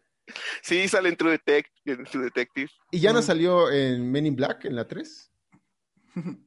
Sí, 0.62 0.88
sale 0.88 1.08
en 1.10 1.16
True 1.16 1.30
Detective. 1.32 1.70
En 1.84 2.04
True 2.04 2.24
Detective. 2.24 2.68
¿Y 2.90 2.98
ya 3.00 3.12
no 3.12 3.22
salió 3.22 3.70
en 3.70 4.10
Men 4.10 4.26
in 4.26 4.34
Black 4.34 4.64
en 4.64 4.74
la 4.74 4.88
3? 4.88 5.30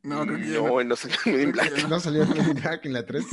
No, 0.03 0.25
no. 0.25 0.37
No, 0.37 0.83
no 0.83 0.95
sale 0.97 1.15
en 1.25 1.31
Men 1.31 1.41
in 1.43 1.51
Black. 1.53 1.87
¿No 1.87 1.99
salió 2.01 2.23
en 2.23 2.29
Men 2.29 2.49
in 2.49 2.53
Black 2.55 2.85
en 2.85 2.93
la 2.93 3.05
3? 3.05 3.25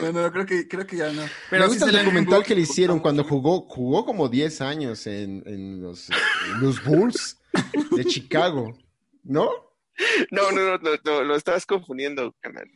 No, 0.00 0.12
no, 0.12 0.32
creo 0.32 0.46
que, 0.46 0.68
creo 0.68 0.86
que 0.86 0.96
ya 0.96 1.12
no. 1.12 1.22
Pero 1.50 1.64
Me 1.64 1.72
sí 1.72 1.78
gusta 1.78 1.90
el 1.90 2.04
documental 2.04 2.44
que 2.44 2.54
le 2.54 2.62
hicieron 2.62 3.00
cuando 3.00 3.24
jugó, 3.24 3.62
jugó 3.62 4.04
como 4.04 4.28
10 4.28 4.60
años 4.60 5.06
en, 5.06 5.42
en 5.46 5.82
los, 5.82 6.08
en 6.10 6.60
los 6.60 6.82
Bulls 6.84 7.38
de 7.96 8.04
Chicago, 8.06 8.76
¿no? 9.22 9.66
No, 10.30 10.52
no, 10.52 10.78
no, 10.78 10.90
no, 11.04 11.24
lo 11.24 11.36
estabas 11.36 11.64
confundiendo, 11.64 12.34
canal. 12.40 12.70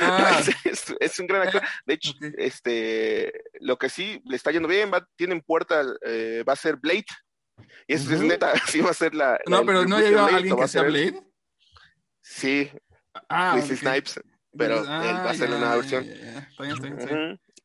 Ah. 0.00 0.40
es, 1.00 1.18
un 1.18 1.26
gran 1.26 1.42
actor. 1.42 1.62
De 1.84 1.94
hecho, 1.94 2.12
este, 2.38 3.32
lo 3.60 3.76
que 3.76 3.90
sí 3.90 4.22
le 4.24 4.36
está 4.36 4.50
yendo 4.50 4.68
bien, 4.68 4.90
va, 4.92 5.06
tienen 5.16 5.42
puerta, 5.42 5.84
eh, 6.06 6.42
va 6.48 6.54
a 6.54 6.56
ser 6.56 6.76
Blade. 6.76 7.04
Y 7.86 7.94
eso 7.94 8.14
es 8.14 8.20
neta, 8.20 8.52
sí 8.68 8.80
va 8.80 8.90
a 8.90 8.94
ser 8.94 9.14
la. 9.14 9.38
No, 9.46 9.64
pero 9.66 9.84
no 9.84 9.98
llegó 10.00 10.20
alguien 10.20 10.56
que 10.56 10.68
sea 10.68 10.82
Blade. 10.82 11.22
Sí. 12.22 12.70
Ah, 13.28 13.60
Snipes. 13.60 14.20
Pero 14.56 14.80
él 14.80 14.86
va 14.86 15.30
a 15.30 15.34
ser 15.34 15.50
la 15.50 15.58
nueva 15.58 15.76
versión. 15.76 16.06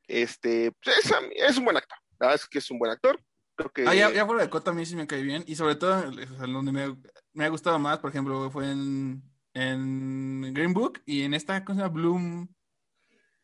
Este, 0.07 0.71
pues, 0.83 0.97
es, 0.97 1.11
es, 1.35 1.57
un 1.57 1.65
buen 1.65 1.77
actor. 1.77 1.97
La 2.19 2.27
verdad 2.27 2.41
es 2.43 2.47
que 2.47 2.59
es 2.59 2.71
un 2.71 2.79
buen 2.79 2.91
actor. 2.91 3.19
Creo 3.55 3.71
que... 3.71 3.87
Ah, 3.87 3.95
ya, 3.95 4.11
ya 4.11 4.25
fuera 4.25 4.43
de 4.43 4.49
cota 4.49 4.71
a 4.71 4.73
mí 4.73 4.85
sí 4.85 4.95
me 4.95 5.07
cae 5.07 5.21
bien. 5.21 5.43
Y 5.47 5.55
sobre 5.55 5.75
todo, 5.75 6.11
donde 6.11 6.71
me, 6.71 6.97
me 7.33 7.45
ha 7.45 7.49
gustado 7.49 7.79
más, 7.79 7.99
por 7.99 8.09
ejemplo, 8.09 8.49
fue 8.51 8.69
en, 8.69 9.23
en 9.53 10.53
Green 10.53 10.73
Book 10.73 11.01
y 11.05 11.23
en 11.23 11.33
esta 11.33 11.63
cosa 11.63 11.87
Bloom. 11.87 12.47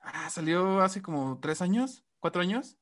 Ah, 0.02 0.30
salió 0.30 0.82
hace 0.82 1.02
como 1.02 1.40
tres 1.42 1.62
años, 1.62 2.04
cuatro 2.20 2.42
años. 2.42 2.78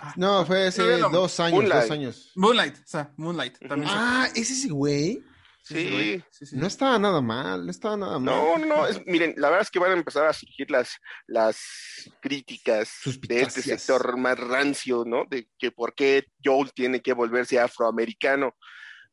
Ah, 0.00 0.14
no, 0.16 0.44
fue 0.44 0.66
hace 0.66 0.98
dos 0.98 1.40
años, 1.40 1.54
Moonlight. 1.54 1.82
dos 1.82 1.90
años. 1.90 2.32
Moonlight, 2.36 2.76
o 2.76 2.86
sea, 2.86 3.12
Moonlight. 3.16 3.58
También 3.66 3.90
ah, 3.92 4.28
¿es 4.34 4.50
ese 4.50 4.68
güey? 4.68 5.22
Sí. 5.68 6.22
No 6.52 6.66
estaba 6.66 6.98
nada 6.98 7.20
mal, 7.20 7.66
no 7.66 7.70
estaba 7.70 7.96
nada 7.96 8.18
mal. 8.18 8.24
No, 8.24 8.58
no, 8.58 8.86
miren, 9.04 9.34
la 9.36 9.48
verdad 9.48 9.62
es 9.62 9.70
que 9.70 9.78
van 9.78 9.90
a 9.90 9.94
empezar 9.94 10.26
a 10.26 10.32
surgir 10.32 10.70
las, 10.70 10.96
las 11.26 11.60
críticas 12.22 12.90
de 13.20 13.42
este 13.42 13.60
sector 13.60 14.16
más 14.16 14.38
rancio, 14.38 15.04
¿no? 15.06 15.24
De 15.28 15.48
que 15.58 15.70
por 15.70 15.94
qué 15.94 16.24
Joel 16.42 16.72
tiene 16.72 17.02
que 17.02 17.12
volverse 17.12 17.60
afroamericano. 17.60 18.56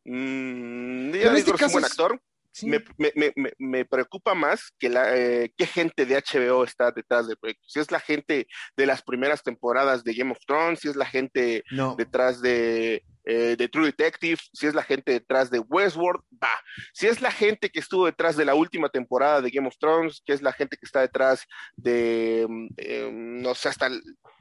Mm, 0.06 1.14
este 1.14 1.52
es 1.52 1.62
un 1.62 1.72
buen 1.74 1.86
actor. 1.86 2.22
Me, 2.64 2.84
me, 2.98 3.12
me, 3.36 3.54
me, 3.58 3.86
preocupa 3.86 4.34
más 4.34 4.72
que 4.80 4.90
la 4.90 5.16
eh, 5.16 5.54
qué 5.58 5.66
gente 5.66 6.06
de 6.06 6.16
HBO 6.16 6.64
está 6.64 6.92
detrás 6.92 7.28
del 7.28 7.38
proyecto. 7.38 7.68
Si 7.68 7.80
es 7.80 7.92
la 7.92 8.00
gente 8.00 8.48
de 8.78 8.86
las 8.86 9.02
primeras 9.02 9.44
temporadas 9.44 10.04
de 10.04 10.14
Game 10.14 10.32
of 10.32 10.40
Thrones, 10.46 10.80
si 10.80 10.88
es 10.88 10.96
la 10.96 11.06
gente 11.06 11.64
detrás 11.98 12.42
de, 12.42 13.04
eh, 13.26 13.56
de 13.58 13.68
True 13.68 13.88
Detective, 13.88 14.38
si 14.54 14.68
es 14.68 14.76
la 14.76 14.84
gente 14.84 15.12
detrás 15.12 15.50
de 15.50 15.60
Westworld, 15.60 16.22
va. 16.42 16.54
Si 16.94 17.08
es 17.08 17.22
la 17.22 17.32
gente 17.32 17.72
que 17.72 17.80
estuvo 17.80 18.06
detrás 18.06 18.38
de 18.38 18.46
la 18.46 18.54
última 18.54 18.90
temporada 18.90 19.42
de 19.42 19.50
Game 19.50 19.68
of 19.68 19.78
Thrones, 19.80 20.22
que 20.24 20.34
es 20.34 20.44
la 20.44 20.54
gente 20.54 20.78
que 20.78 20.86
está 20.86 21.02
detrás 21.02 21.46
de, 21.76 22.46
mm, 22.48 22.68
eh, 22.78 23.10
no 23.12 23.56
sé, 23.56 23.70
hasta, 23.70 23.90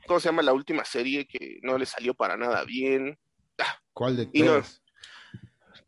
¿cómo 0.07 0.21
se 0.21 0.29
llama 0.29 0.43
la 0.43 0.53
última 0.53 0.85
serie 0.85 1.27
que 1.27 1.59
no 1.63 1.79
le 1.79 1.87
salió 1.87 2.15
para 2.15 2.37
nada 2.37 2.63
bien? 2.65 3.19
Ah, 3.59 3.79
¿Cuál 3.95 4.17
de 4.17 4.27
todas? 4.27 4.84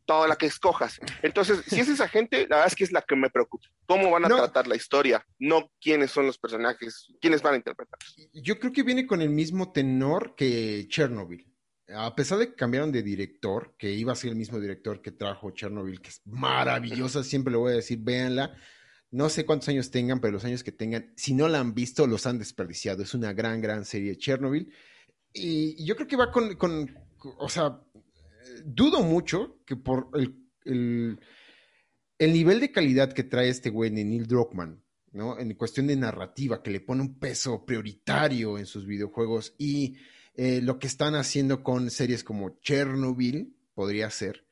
Toda 0.06 0.28
la 0.28 0.36
que 0.36 0.46
escojas. 0.46 0.98
Entonces, 1.22 1.62
si 1.66 1.80
es 1.80 1.88
esa 1.88 2.08
gente, 2.08 2.42
la 2.48 2.56
verdad 2.56 2.66
es 2.68 2.74
que 2.76 2.84
es 2.84 2.92
la 2.92 3.02
que 3.02 3.16
me 3.16 3.28
preocupa. 3.28 3.66
¿Cómo 3.86 4.10
van 4.10 4.24
a 4.24 4.28
tratar 4.28 4.66
la 4.66 4.76
historia? 4.76 5.26
No 5.38 5.70
quiénes 5.80 6.10
son 6.10 6.26
los 6.26 6.38
personajes, 6.38 7.08
quiénes 7.20 7.42
van 7.42 7.54
a 7.54 7.56
interpretar. 7.58 7.98
Yo 8.32 8.58
creo 8.58 8.72
que 8.72 8.82
viene 8.82 9.06
con 9.06 9.20
el 9.20 9.30
mismo 9.30 9.72
tenor 9.72 10.34
que 10.34 10.86
Chernobyl. 10.88 11.46
A 11.94 12.14
pesar 12.16 12.38
de 12.38 12.48
que 12.48 12.54
cambiaron 12.54 12.90
de 12.90 13.02
director, 13.02 13.74
que 13.78 13.92
iba 13.92 14.12
a 14.12 14.16
ser 14.16 14.30
el 14.30 14.36
mismo 14.36 14.58
director 14.58 15.02
que 15.02 15.12
trajo 15.12 15.50
Chernobyl, 15.50 16.00
que 16.00 16.10
es 16.10 16.22
maravillosa, 16.24 17.22
siempre 17.22 17.52
le 17.52 17.58
voy 17.58 17.72
a 17.72 17.76
decir, 17.76 17.98
véanla. 18.00 18.56
No 19.12 19.28
sé 19.28 19.46
cuántos 19.46 19.68
años 19.68 19.90
tengan, 19.90 20.20
pero 20.20 20.32
los 20.32 20.44
años 20.44 20.64
que 20.64 20.72
tengan, 20.72 21.12
si 21.16 21.32
no 21.32 21.48
la 21.48 21.60
han 21.60 21.74
visto, 21.74 22.06
los 22.06 22.26
han 22.26 22.38
desperdiciado. 22.38 23.02
Es 23.02 23.14
una 23.14 23.32
gran, 23.32 23.60
gran 23.60 23.84
serie 23.84 24.16
Chernobyl. 24.16 24.72
Y 25.32 25.84
yo 25.84 25.94
creo 25.94 26.08
que 26.08 26.16
va 26.16 26.32
con, 26.32 26.56
con 26.56 26.90
o 27.38 27.48
sea, 27.48 27.80
dudo 28.64 29.02
mucho 29.02 29.58
que 29.64 29.76
por 29.76 30.10
el, 30.14 30.36
el, 32.18 32.32
nivel 32.32 32.60
de 32.60 32.72
calidad 32.72 33.12
que 33.12 33.24
trae 33.24 33.48
este 33.48 33.70
güey 33.70 33.90
de 33.90 34.04
Neil 34.04 34.26
Druckmann, 34.26 34.82
¿no? 35.12 35.38
En 35.38 35.54
cuestión 35.54 35.86
de 35.86 35.96
narrativa, 35.96 36.62
que 36.62 36.70
le 36.70 36.80
pone 36.80 37.02
un 37.02 37.18
peso 37.18 37.64
prioritario 37.64 38.58
en 38.58 38.66
sus 38.66 38.86
videojuegos 38.86 39.54
y 39.58 39.96
eh, 40.34 40.60
lo 40.62 40.78
que 40.78 40.86
están 40.86 41.14
haciendo 41.14 41.62
con 41.62 41.90
series 41.90 42.24
como 42.24 42.58
Chernobyl, 42.60 43.54
podría 43.74 44.10
ser, 44.10 44.44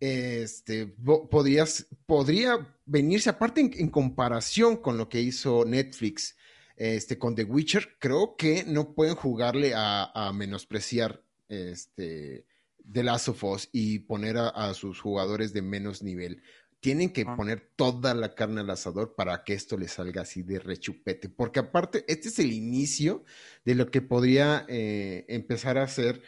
este, 0.00 0.86
podrías, 1.30 1.86
podría 2.06 2.76
venirse 2.84 3.30
aparte 3.30 3.60
en, 3.60 3.88
comparación 3.88 4.78
con 4.78 4.98
lo 4.98 5.08
que 5.08 5.20
hizo 5.20 5.64
Netflix 5.64 6.36
este, 6.76 7.18
con 7.18 7.34
The 7.34 7.44
Witcher, 7.44 7.96
creo 7.98 8.36
que 8.36 8.64
no 8.64 8.94
pueden 8.94 9.14
jugarle 9.14 9.74
a, 9.74 10.10
a 10.12 10.32
menospreciar 10.32 11.22
este, 11.48 12.46
de 12.84 13.02
Last 13.02 13.28
of 13.28 13.42
Us 13.44 13.68
y 13.72 14.00
poner 14.00 14.36
a, 14.38 14.72
sus 14.74 15.00
jugadores 15.00 15.52
de 15.52 15.62
menos 15.62 16.02
nivel. 16.02 16.42
Tienen 16.80 17.12
que 17.12 17.24
ah. 17.26 17.34
poner 17.34 17.72
toda 17.76 18.14
la 18.14 18.34
carne 18.34 18.60
al 18.60 18.70
asador 18.70 19.14
para 19.16 19.42
que 19.42 19.54
esto 19.54 19.76
le 19.76 19.88
salga 19.88 20.22
así 20.22 20.42
de 20.42 20.58
rechupete. 20.58 21.28
Porque 21.28 21.60
aparte, 21.60 22.04
este 22.08 22.28
es 22.28 22.38
el 22.38 22.52
inicio 22.52 23.24
de 23.64 23.74
lo 23.74 23.90
que 23.90 24.02
podría 24.02 24.66
eh, 24.68 25.24
empezar 25.28 25.78
a 25.78 25.88
ser, 25.88 26.22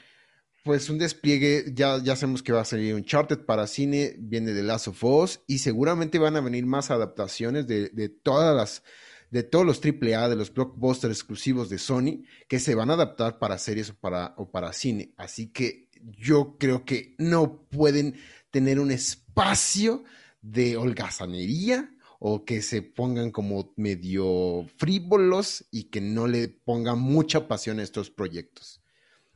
pues 0.65 0.89
un 0.89 0.99
despliegue. 0.99 1.67
Ya, 1.75 2.03
ya 2.03 2.17
sabemos 2.17 2.43
que 2.43 2.53
va 2.53 2.63
a 2.63 2.65
salir 2.65 2.95
un 2.95 3.01
Uncharted 3.01 3.45
para 3.45 3.67
cine, 3.67 4.17
viene 4.19 4.53
de 4.53 4.63
Last 4.63 4.89
of 4.89 5.05
Us 5.05 5.41
y 5.47 5.59
seguramente 5.59 6.19
van 6.19 6.37
a 6.37 6.41
venir 6.41 6.65
más 6.65 6.91
adaptaciones 6.91 7.67
de, 7.67 7.91
de 7.91 8.09
todas 8.09 8.57
las 8.57 8.83
de 9.31 9.43
todos 9.43 9.67
los 9.67 9.81
AAA, 9.85 10.29
de 10.29 10.37
los 10.37 10.53
blockbusters 10.53 11.15
exclusivos 11.15 11.69
de 11.69 11.79
Sony, 11.79 12.25
que 12.49 12.61
se 12.61 12.75
van 12.75 12.91
a 12.91 12.95
adaptar 12.95 13.39
para 13.39 13.59
series 13.59 13.91
o 13.91 13.95
para, 13.95 14.35
o 14.37 14.51
para 14.51 14.73
cine. 14.73 15.13
Así 15.17 15.49
que 15.49 15.86
yo 16.03 16.57
creo 16.59 16.85
que 16.85 17.15
no 17.19 17.63
pueden 17.69 18.17
tener 18.51 18.81
un 18.81 18.91
espacio 18.91 20.05
de 20.43 20.77
holgazanería 20.77 21.91
o 22.19 22.45
que 22.45 22.63
se 22.63 22.83
pongan 22.83 23.31
como 23.31 23.73
medio 23.77 24.67
frívolos 24.77 25.67
y 25.71 25.85
que 25.85 26.01
no 26.01 26.27
le 26.27 26.49
pongan 26.49 26.99
mucha 26.99 27.49
pasión 27.49 27.79
a 27.79 27.83
estos 27.83 28.11
proyectos. 28.11 28.81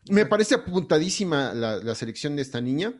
Me 0.08 0.26
parece 0.26 0.54
apuntadísima 0.54 1.52
la, 1.52 1.94
selección 1.94 2.36
de 2.36 2.42
esta 2.42 2.60
niña. 2.60 2.94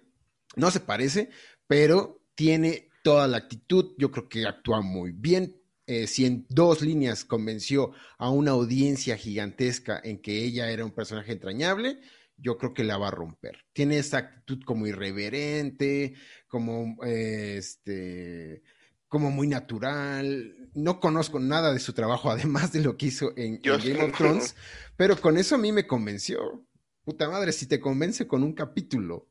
No 0.56 0.70
se 0.70 0.80
parece, 0.80 1.30
pero 1.66 2.22
tiene 2.34 2.90
toda 3.02 3.26
la 3.26 3.38
actitud. 3.38 3.94
Yo 3.98 4.10
creo 4.10 4.28
que 4.28 4.46
actúa 4.46 4.82
muy 4.82 5.12
bien. 5.12 5.56
Eh, 5.86 6.06
si 6.06 6.26
en 6.26 6.46
dos 6.50 6.82
líneas 6.82 7.24
convenció 7.24 7.92
a 8.18 8.30
una 8.30 8.52
audiencia 8.52 9.16
gigantesca 9.16 10.00
en 10.04 10.20
que 10.20 10.44
ella 10.44 10.70
era 10.70 10.84
un 10.84 10.92
personaje 10.92 11.32
entrañable, 11.32 12.00
yo 12.40 12.56
creo 12.56 12.74
que 12.74 12.84
la 12.84 12.98
va 12.98 13.08
a 13.08 13.12
romper. 13.12 13.64
Tiene 13.72 13.98
esa 13.98 14.18
actitud 14.18 14.62
como 14.64 14.86
irreverente, 14.86 16.14
como 16.48 16.96
eh, 17.04 17.56
este 17.58 18.62
como 19.10 19.30
muy 19.30 19.48
natural. 19.48 20.70
No 20.72 21.00
conozco 21.00 21.40
nada 21.40 21.72
de 21.72 21.80
su 21.80 21.92
trabajo, 21.92 22.30
además 22.30 22.72
de 22.72 22.80
lo 22.80 22.96
que 22.96 23.06
hizo 23.06 23.32
en, 23.36 23.60
Game 23.60 24.02
of 24.02 24.16
Thrones, 24.16 24.56
pero 24.96 25.20
con 25.20 25.36
eso 25.36 25.56
a 25.56 25.58
mí 25.58 25.72
me 25.72 25.86
convenció. 25.86 26.64
Puta 27.02 27.28
madre, 27.28 27.52
si 27.52 27.66
te 27.66 27.80
convence 27.80 28.26
con 28.26 28.42
un 28.42 28.52
capítulo, 28.52 29.28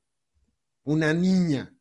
una 0.84 1.14
niña, 1.14 1.74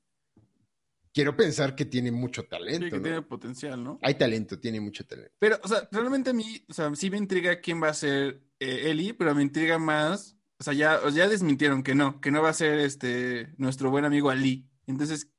quiero 1.13 1.35
pensar 1.37 1.75
que 1.75 1.87
tiene 1.87 2.13
mucho 2.13 2.45
talento. 2.45 2.85
Sí, 2.87 2.93
que 2.93 3.01
tiene 3.01 3.23
potencial, 3.23 3.83
¿no? 3.83 3.99
Hay 4.03 4.15
talento, 4.15 4.61
tiene 4.61 4.81
mucho 4.81 5.05
talento. 5.05 5.35
Pero, 5.41 5.59
o 5.63 5.67
sea, 5.67 5.89
realmente 5.91 6.31
a 6.31 6.35
mí, 6.35 6.65
o 6.69 6.73
sea, 6.73 6.95
sí 6.95 7.11
me 7.11 7.17
intriga 7.17 7.61
quién 7.61 7.83
va 7.83 7.89
a 7.89 7.95
ser 7.95 8.43
eh, 8.61 8.91
Eli, 8.91 9.13
pero 9.13 9.35
me 9.35 9.43
intriga 9.43 9.79
más 9.79 10.38
o 10.61 10.65
sea, 10.65 10.73
ya, 10.73 11.01
ya 11.11 11.29
desmintieron 11.29 11.83
que 11.83 11.95
no, 11.95 12.21
que 12.21 12.31
no 12.31 12.43
va 12.43 12.49
a 12.49 12.55
ser 12.55 12.79
este 12.81 13.55
nuestro 13.59 13.91
buen 13.91 14.05
amigo 14.05 14.31
Ali. 14.31 14.69
Entonces, 14.87 15.31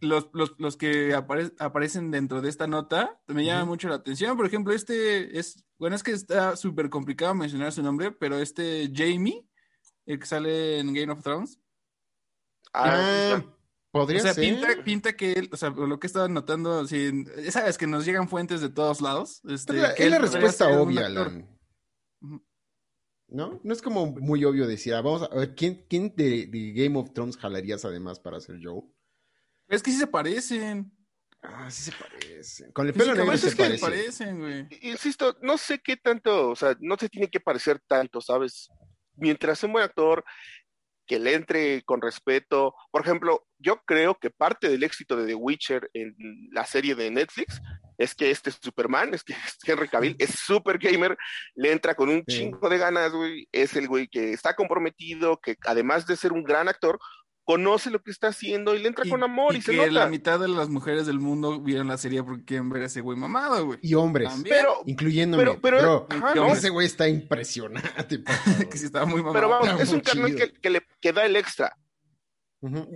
los, 0.00 0.28
los, 0.58 0.76
que 0.76 1.14
aparecen 1.14 2.10
dentro 2.10 2.40
de 2.40 2.48
esta 2.48 2.66
nota 2.66 3.20
me 3.26 3.44
llaman 3.44 3.66
mucho 3.66 3.88
la 3.88 3.96
atención. 3.96 4.36
Por 4.36 4.46
ejemplo, 4.46 4.72
este 4.74 5.38
es, 5.38 5.64
bueno, 5.78 5.96
es 5.96 6.02
que 6.02 6.12
está 6.12 6.54
súper 6.56 6.90
complicado 6.90 7.34
mencionar 7.34 7.72
su 7.72 7.82
nombre, 7.82 8.12
pero 8.12 8.38
este 8.38 8.90
Jamie, 8.94 9.46
el 10.06 10.18
que 10.18 10.26
sale 10.26 10.78
en 10.78 10.92
Game 10.92 11.12
of 11.12 11.22
Thrones. 11.22 11.58
Ah, 12.74 13.42
podría 13.90 14.20
o 14.20 14.22
sea, 14.22 14.34
Pinta, 14.34 14.68
pinta, 14.84 15.12
que 15.14 15.32
él, 15.32 15.48
o 15.50 15.56
sea, 15.56 15.70
lo 15.70 15.98
que 15.98 16.06
he 16.06 16.08
estado 16.08 16.28
notando, 16.28 16.86
si, 16.86 17.24
sabes 17.50 17.78
que 17.78 17.86
nos 17.86 18.04
llegan 18.04 18.28
fuentes 18.28 18.60
de 18.60 18.68
todos 18.68 19.00
lados. 19.00 19.40
Este, 19.48 19.80
es 19.96 20.10
la 20.10 20.18
respuesta 20.18 20.68
obvia, 20.68 21.06
Alan. 21.06 21.57
¿No? 23.28 23.60
No 23.62 23.72
es 23.72 23.82
como 23.82 24.06
muy 24.06 24.44
obvio 24.44 24.66
decir, 24.66 24.94
ah, 24.94 25.02
vamos 25.02 25.22
a 25.22 25.34
ver, 25.34 25.54
¿quién, 25.54 25.84
quién 25.88 26.14
de, 26.16 26.48
Game 26.74 26.98
of 26.98 27.12
Thrones 27.12 27.36
jalarías 27.36 27.84
además 27.84 28.18
para 28.18 28.40
ser 28.40 28.58
Joe? 28.62 28.82
Es 29.68 29.82
que 29.82 29.90
sí 29.90 29.98
se 29.98 30.06
parecen. 30.06 30.90
Ah, 31.42 31.70
sí 31.70 31.90
se 31.90 31.92
parecen. 31.92 32.72
Con 32.72 32.86
el 32.86 32.94
pelo 32.94 33.14
negro 33.14 33.36
se 33.36 33.54
parecen. 33.54 34.38
güey. 34.38 34.66
Insisto, 34.80 35.36
no 35.42 35.58
sé 35.58 35.78
qué 35.78 35.96
tanto, 35.96 36.50
o 36.50 36.56
sea, 36.56 36.76
no 36.80 36.96
se 36.96 37.08
tiene 37.08 37.28
que 37.28 37.38
parecer 37.38 37.80
tanto, 37.86 38.20
¿sabes? 38.20 38.68
Mientras 39.14 39.62
un 39.62 39.72
buen 39.72 39.84
actor 39.84 40.24
que 41.08 41.18
le 41.18 41.34
entre 41.34 41.82
con 41.82 42.00
respeto. 42.00 42.74
Por 42.92 43.00
ejemplo, 43.00 43.46
yo 43.58 43.82
creo 43.84 44.16
que 44.20 44.30
parte 44.30 44.68
del 44.68 44.84
éxito 44.84 45.16
de 45.16 45.26
The 45.26 45.34
Witcher 45.34 45.90
en 45.94 46.14
la 46.52 46.66
serie 46.66 46.94
de 46.94 47.10
Netflix 47.10 47.60
es 47.98 48.14
que 48.14 48.30
este 48.30 48.50
Superman, 48.50 49.12
es 49.12 49.24
que 49.24 49.34
Henry 49.66 49.88
Cavill 49.88 50.16
es 50.18 50.30
super 50.30 50.78
gamer, 50.78 51.18
le 51.54 51.72
entra 51.72 51.94
con 51.94 52.08
un 52.08 52.24
chingo 52.24 52.68
de 52.68 52.78
ganas, 52.78 53.12
güey, 53.12 53.48
es 53.52 53.76
el 53.76 53.88
güey 53.88 54.08
que 54.08 54.32
está 54.32 54.54
comprometido, 54.54 55.38
que 55.40 55.56
además 55.66 56.06
de 56.06 56.16
ser 56.16 56.32
un 56.32 56.44
gran 56.44 56.68
actor, 56.68 56.98
conoce 57.48 57.90
lo 57.90 58.02
que 58.02 58.10
está 58.10 58.28
haciendo 58.28 58.74
y 58.74 58.78
le 58.78 58.88
entra 58.88 59.06
con 59.08 59.22
amor 59.22 59.56
y, 59.56 59.62
se 59.62 59.72
que 59.72 59.90
la 59.90 60.06
mitad 60.06 60.38
de 60.38 60.48
las 60.48 60.68
mujeres 60.68 61.06
del 61.06 61.18
mundo 61.18 61.62
vieron 61.62 61.88
la 61.88 61.96
serie 61.96 62.22
porque 62.22 62.44
quieren 62.44 62.68
ver 62.68 62.82
a 62.82 62.86
ese 62.86 63.00
güey 63.00 63.16
mamado, 63.16 63.64
güey. 63.64 63.78
Y 63.80 63.94
hombres, 63.94 64.30
pero, 64.44 64.82
incluyéndome. 64.84 65.58
Pero, 65.62 66.06
pero 66.06 66.52
ese 66.52 66.68
güey 66.68 66.86
está 66.86 67.08
impresionante. 67.08 68.22
que 68.70 68.76
sí 68.76 68.84
estaba 68.84 69.06
muy 69.06 69.22
mamado. 69.22 69.32
Pero 69.32 69.48
vamos, 69.48 69.80
es 69.80 69.90
un 69.90 70.00
carnal 70.00 70.36
que, 70.60 70.68
le 70.68 70.82
que 71.00 71.12
da 71.14 71.24
el 71.24 71.36
extra. 71.36 71.74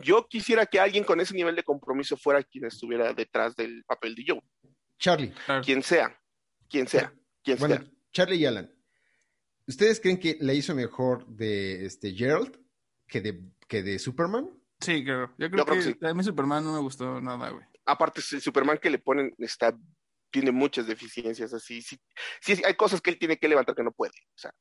Yo 0.02 0.26
quisiera 0.28 0.66
que 0.66 0.80
alguien 0.80 1.04
con 1.04 1.18
ese 1.21 1.32
nivel 1.32 1.56
de 1.56 1.62
compromiso 1.62 2.18
fuera 2.18 2.42
quien 2.42 2.66
estuviera 2.66 3.14
detrás 3.14 3.56
del 3.56 3.85
papel 3.85 4.14
de 4.14 4.25
Joe. 4.28 4.40
Charlie. 5.02 5.35
Quien 5.64 5.82
sea, 5.82 6.16
quien 6.68 6.87
sea, 6.87 7.12
quien 7.42 7.59
bueno, 7.59 7.85
Charlie 8.12 8.37
y 8.37 8.47
Alan. 8.47 8.73
¿Ustedes 9.66 10.00
creen 10.00 10.18
que 10.18 10.38
le 10.40 10.54
hizo 10.54 10.75
mejor 10.75 11.26
de 11.26 11.85
este 11.87 12.12
Gerald 12.14 12.56
que 13.09 13.21
de 13.21 13.42
que 13.73 13.82
de 13.82 13.99
Superman. 13.99 14.50
Sí, 14.80 15.02
creo. 15.02 15.32
Yo 15.38 15.50
creo, 15.50 15.64
que, 15.64 16.06
a 16.06 16.14
mí 16.14 16.23
Superman 16.23 16.62
no 16.62 16.75
me 16.75 16.80
gustó 16.80 17.21
nada, 17.21 17.49
güey. 17.49 17.64
Aparte, 17.87 18.21
el 18.32 18.40
Superman 18.42 18.78
que 18.78 18.90
le 18.90 18.99
ponen 18.99 19.35
está 19.38 19.75
tiene 20.30 20.52
muchas 20.52 20.87
deficiencias 20.87 21.54
así. 21.54 21.80
Sí, 21.80 21.99
sí, 22.40 22.62
hay 22.64 22.75
cosas 22.75 23.00
que 23.00 23.11
él 23.11 23.18
tiene 23.18 23.38
que 23.38 23.49
levantar 23.49 23.75
que 23.75 23.82
no 23.82 23.92
puede. 23.92 24.12
O 24.35 24.38
sea, 24.38 24.52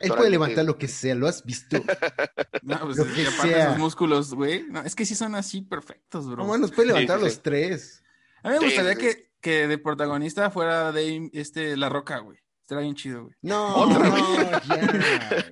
él 0.00 0.10
puede 0.10 0.30
levantar 0.30 0.64
lo 0.64 0.78
que 0.78 0.88
sea, 0.88 1.14
¿lo 1.14 1.28
has 1.28 1.44
visto? 1.44 1.76
no, 2.62 2.80
pues 2.80 2.96
lo 2.96 3.04
que 3.04 3.26
aparte 3.26 3.52
sea. 3.52 3.76
músculos, 3.76 4.34
güey. 4.34 4.64
No, 4.68 4.80
es 4.82 4.94
que 4.94 5.04
sí 5.04 5.14
son 5.14 5.34
así 5.34 5.62
perfectos, 5.62 6.26
bro. 6.26 6.38
No, 6.38 6.46
bueno, 6.46 6.66
puede 6.68 6.88
levantar 6.88 7.20
los 7.20 7.42
tres. 7.42 8.02
A 8.42 8.50
mí 8.50 8.56
me 8.58 8.64
gustaría 8.66 8.94
que, 8.94 9.33
que 9.44 9.68
de 9.68 9.76
protagonista 9.76 10.50
fuera 10.50 10.90
de 10.90 11.28
este 11.34 11.76
La 11.76 11.90
Roca, 11.90 12.18
güey. 12.18 12.38
Estaría 12.62 12.84
bien 12.84 12.94
chido, 12.94 13.24
güey. 13.24 13.34
No, 13.42 13.84
no, 13.86 14.60
ya. 14.62 15.44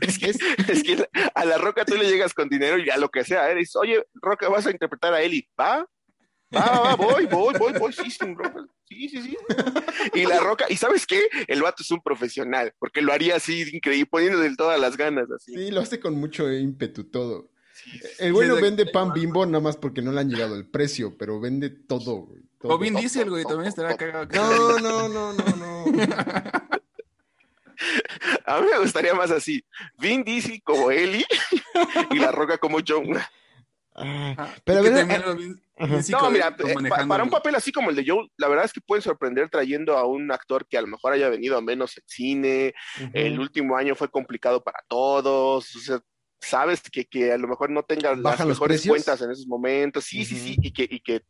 es, 0.00 0.18
que, 0.18 0.30
es, 0.30 0.82
que, 0.82 1.06
a 1.34 1.44
la 1.44 1.58
Roca 1.58 1.84
tú 1.84 1.96
le 1.96 2.08
llegas 2.08 2.32
con 2.32 2.48
dinero 2.48 2.78
y 2.78 2.88
a 2.88 2.96
lo 2.96 3.10
que 3.10 3.24
sea. 3.24 3.50
Eres, 3.50 3.76
oye, 3.76 4.02
Roca, 4.14 4.48
vas 4.48 4.66
a 4.66 4.70
interpretar 4.70 5.12
a 5.12 5.20
Eli. 5.20 5.46
¿Va? 5.60 5.86
Va, 6.56 6.80
va, 6.80 6.96
voy, 6.96 7.26
voy, 7.26 7.54
voy, 7.58 7.74
voy. 7.78 7.92
Sí, 7.92 8.10
sí, 8.10 8.26
sí, 8.86 9.08
sí, 9.10 9.22
sí. 9.22 9.36
Y 10.14 10.24
la 10.24 10.40
Roca, 10.40 10.64
¿y 10.70 10.78
sabes 10.78 11.06
qué? 11.06 11.28
El 11.46 11.60
vato 11.60 11.82
es 11.82 11.90
un 11.90 12.00
profesional, 12.00 12.72
porque 12.78 13.02
lo 13.02 13.12
haría 13.12 13.36
así 13.36 13.68
increíble, 13.70 14.06
poniéndole 14.06 14.56
todas 14.56 14.80
las 14.80 14.96
ganas. 14.96 15.30
así. 15.30 15.52
Sí, 15.52 15.70
lo 15.70 15.82
hace 15.82 16.00
con 16.00 16.14
mucho 16.14 16.50
ímpetu 16.50 17.04
todo. 17.04 17.50
El 18.18 18.32
güey 18.32 18.48
no 18.48 18.56
vende 18.56 18.86
pan 18.86 19.12
bimbo 19.12 19.44
nada 19.46 19.60
más 19.60 19.76
porque 19.76 20.02
no 20.02 20.12
le 20.12 20.20
han 20.20 20.30
llegado 20.30 20.54
el 20.54 20.68
precio, 20.68 21.16
pero 21.16 21.40
vende 21.40 21.70
todo, 21.70 22.16
güey. 22.26 22.42
O 22.62 22.78
Vin 22.78 22.94
Diesel, 22.94 23.30
güey, 23.30 23.44
también 23.44 23.68
estará 23.68 23.96
cagado. 23.96 24.26
No, 24.32 24.78
no, 24.78 25.08
no, 25.08 25.32
no, 25.32 25.44
no. 25.56 25.84
A 28.44 28.60
mí 28.60 28.66
me 28.70 28.78
gustaría 28.80 29.14
más 29.14 29.30
así. 29.30 29.64
Vin 29.98 30.24
Diesel 30.24 30.60
como 30.64 30.90
Eli 30.90 31.24
y 32.10 32.18
La 32.18 32.32
Roca 32.32 32.58
como 32.58 32.78
John. 32.86 33.16
Ah, 33.94 34.54
pero 34.64 34.78
a 34.78 34.82
ver, 34.82 35.24
no, 36.10 36.30
mira, 36.30 36.56
eh, 36.58 36.74
para 37.08 37.24
un 37.24 37.30
papel 37.30 37.54
así 37.56 37.72
como 37.72 37.90
el 37.90 37.96
de 37.96 38.04
Joe, 38.06 38.28
la 38.36 38.48
verdad 38.48 38.64
es 38.64 38.72
que 38.72 38.80
pueden 38.80 39.02
sorprender 39.02 39.48
trayendo 39.48 39.96
a 39.96 40.06
un 40.06 40.30
actor 40.30 40.66
que 40.66 40.78
a 40.78 40.82
lo 40.82 40.86
mejor 40.88 41.12
haya 41.12 41.28
venido 41.28 41.56
a 41.56 41.60
menos 41.60 41.96
el 41.96 42.04
cine. 42.06 42.74
El 43.12 43.38
último 43.38 43.76
año 43.76 43.94
fue 43.94 44.08
complicado 44.10 44.62
para 44.62 44.78
todos. 44.88 45.74
O 45.74 45.78
sea, 45.80 46.00
sabes 46.40 46.82
que, 46.82 47.04
que 47.04 47.32
a 47.32 47.38
lo 47.38 47.48
mejor 47.48 47.70
no 47.70 47.82
tenga 47.82 48.14
las 48.14 48.46
mejores 48.46 48.86
cuentas 48.86 49.20
en 49.22 49.30
esos 49.30 49.46
momentos. 49.46 50.04
Sí, 50.04 50.24
sí, 50.24 50.36
sí. 50.36 50.56
Y 50.60 50.72
que, 50.72 50.86
y 50.88 51.00
que 51.00 51.22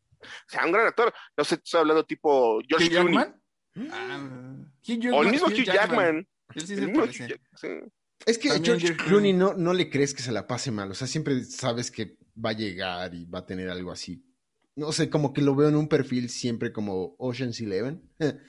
sea 0.46 0.64
un 0.64 0.72
gran 0.72 0.86
actor. 0.86 1.12
No 1.36 1.44
sé, 1.44 1.56
estoy 1.56 1.80
hablando 1.80 2.04
tipo 2.04 2.60
George 2.68 2.88
Clooney. 2.88 3.18
Ah, 3.90 4.20
o 5.12 5.22
el 5.22 5.30
mismo 5.30 5.46
Hugh 5.48 5.64
Jackman. 5.64 6.26
Es 8.26 8.38
que 8.38 8.50
George 8.60 8.96
Clooney 8.96 9.32
no, 9.32 9.54
no 9.54 9.72
le 9.72 9.90
crees 9.90 10.14
que 10.14 10.22
se 10.22 10.32
la 10.32 10.46
pase 10.46 10.70
mal. 10.70 10.90
O 10.90 10.94
sea, 10.94 11.06
siempre 11.06 11.44
sabes 11.44 11.90
que 11.90 12.16
va 12.44 12.50
a 12.50 12.54
llegar 12.54 13.14
y 13.14 13.24
va 13.26 13.40
a 13.40 13.46
tener 13.46 13.70
algo 13.70 13.90
así. 13.92 14.24
No 14.74 14.92
sé, 14.92 15.10
como 15.10 15.32
que 15.32 15.42
lo 15.42 15.54
veo 15.54 15.68
en 15.68 15.76
un 15.76 15.88
perfil 15.88 16.30
siempre 16.30 16.72
como 16.72 17.16
Ocean's 17.18 17.60
Eleven. 17.60 18.02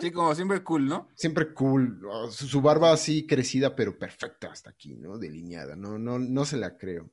Sí, 0.00 0.10
como 0.10 0.34
siempre 0.34 0.62
cool, 0.62 0.86
¿no? 0.86 1.08
Siempre 1.14 1.52
cool. 1.52 2.00
Su, 2.30 2.60
barba 2.60 2.92
así 2.92 3.26
crecida, 3.26 3.76
pero 3.76 3.98
perfecta 3.98 4.50
hasta 4.50 4.70
aquí, 4.70 4.96
¿no? 4.96 5.18
Delineada. 5.18 5.76
No, 5.76 5.98
no, 5.98 6.18
no 6.18 6.44
se 6.44 6.56
la 6.56 6.76
creo. 6.76 7.10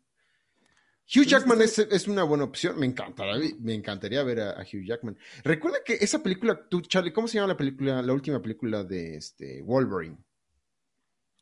Hugh 1.07 1.25
Jackman 1.25 1.61
es, 1.61 2.07
una 2.07 2.23
buena 2.23 2.45
opción. 2.45 2.79
Me 2.79 2.85
encantaría, 2.85 3.55
me 3.59 3.73
encantaría 3.73 4.23
ver 4.23 4.41
a, 4.41 4.61
Hugh 4.61 4.85
Jackman. 4.85 5.17
Recuerda 5.43 5.79
que 5.85 5.93
esa 5.93 6.23
película, 6.23 6.67
tú, 6.67 6.81
Charlie, 6.81 7.13
¿cómo 7.13 7.27
se 7.27 7.35
llama 7.35 7.49
la 7.49 7.57
película, 7.57 8.01
la 8.01 8.13
última 8.13 8.41
película 8.41 8.83
de 8.83 9.17
este 9.17 9.61
Wolverine? 9.61 10.17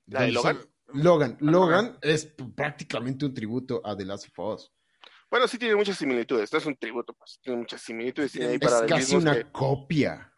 ¿La 0.07 0.23
de 0.23 0.31
Logan? 0.33 0.59
Logan. 0.93 1.37
Logan 1.39 1.97
es 2.01 2.25
prácticamente 2.55 3.25
un 3.25 3.33
tributo 3.33 3.81
a 3.85 3.95
The 3.95 4.05
Last 4.05 4.27
of 4.27 4.39
Us. 4.39 4.71
Bueno, 5.29 5.47
sí 5.47 5.57
tiene 5.57 5.75
muchas 5.75 5.97
similitudes. 5.97 6.51
No 6.51 6.59
es 6.59 6.65
un 6.65 6.75
tributo, 6.75 7.13
pues 7.13 7.39
tiene 7.41 7.59
muchas 7.59 7.81
similitudes. 7.81 8.35
es 8.35 8.59
casi 8.87 9.15
una 9.15 9.49
copia. 9.51 10.32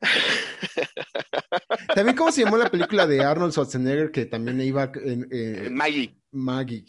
también, 1.94 2.16
¿cómo 2.16 2.32
se 2.32 2.44
llamó 2.44 2.56
la 2.56 2.70
película 2.70 3.06
de 3.06 3.24
Arnold 3.24 3.52
Schwarzenegger 3.52 4.10
que 4.10 4.26
también 4.26 4.60
iba 4.60 4.90
en, 4.94 5.28
eh, 5.30 5.68
Maggie? 5.70 6.16
Maggie. 6.32 6.84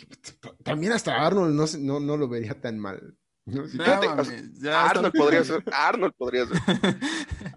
También 0.63 0.93
hasta 0.93 1.25
Arnold 1.25 1.53
no, 1.55 1.65
no, 1.79 1.99
no 1.99 2.17
lo 2.17 2.27
vería 2.27 2.59
tan 2.59 2.79
mal. 2.79 3.17
Arnold 3.47 5.13
podría 5.17 5.43
ser. 5.43 5.63
Arnold 5.71 6.13
podría 6.15 6.45
ser. 6.45 6.57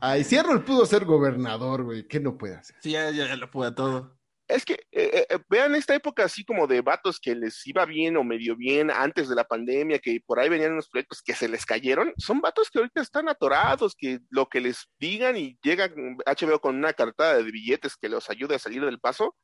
Ay, 0.00 0.24
si 0.24 0.36
Arnold 0.36 0.64
pudo 0.64 0.86
ser 0.86 1.04
gobernador, 1.04 1.84
güey, 1.84 2.08
¿qué 2.08 2.20
no 2.20 2.36
puede 2.36 2.56
hacer? 2.56 2.76
Sí, 2.80 2.92
ya, 2.92 3.10
ya, 3.10 3.36
lo 3.36 3.50
puede 3.50 3.72
todo. 3.72 4.18
Es 4.46 4.64
que 4.64 4.74
eh, 4.92 5.26
eh, 5.30 5.38
vean 5.48 5.74
esta 5.74 5.94
época 5.94 6.24
así 6.24 6.44
como 6.44 6.66
de 6.66 6.82
vatos 6.82 7.18
que 7.18 7.34
les 7.34 7.66
iba 7.66 7.86
bien 7.86 8.16
o 8.16 8.24
medio 8.24 8.56
bien 8.56 8.90
antes 8.90 9.28
de 9.28 9.34
la 9.34 9.44
pandemia, 9.44 9.98
que 9.98 10.20
por 10.26 10.38
ahí 10.38 10.48
venían 10.48 10.72
unos 10.72 10.88
proyectos 10.90 11.22
que 11.22 11.34
se 11.34 11.48
les 11.48 11.64
cayeron. 11.64 12.12
Son 12.18 12.40
vatos 12.40 12.70
que 12.70 12.78
ahorita 12.78 13.00
están 13.00 13.28
atorados, 13.28 13.94
que 13.96 14.18
lo 14.28 14.46
que 14.46 14.60
les 14.60 14.86
digan 14.98 15.36
y 15.36 15.58
llegan 15.62 15.92
HBO 16.26 16.60
con 16.60 16.76
una 16.76 16.92
cartada 16.92 17.36
de 17.36 17.42
billetes 17.42 17.96
que 17.96 18.08
los 18.08 18.28
ayude 18.28 18.56
a 18.56 18.58
salir 18.58 18.84
del 18.84 19.00
paso, 19.00 19.34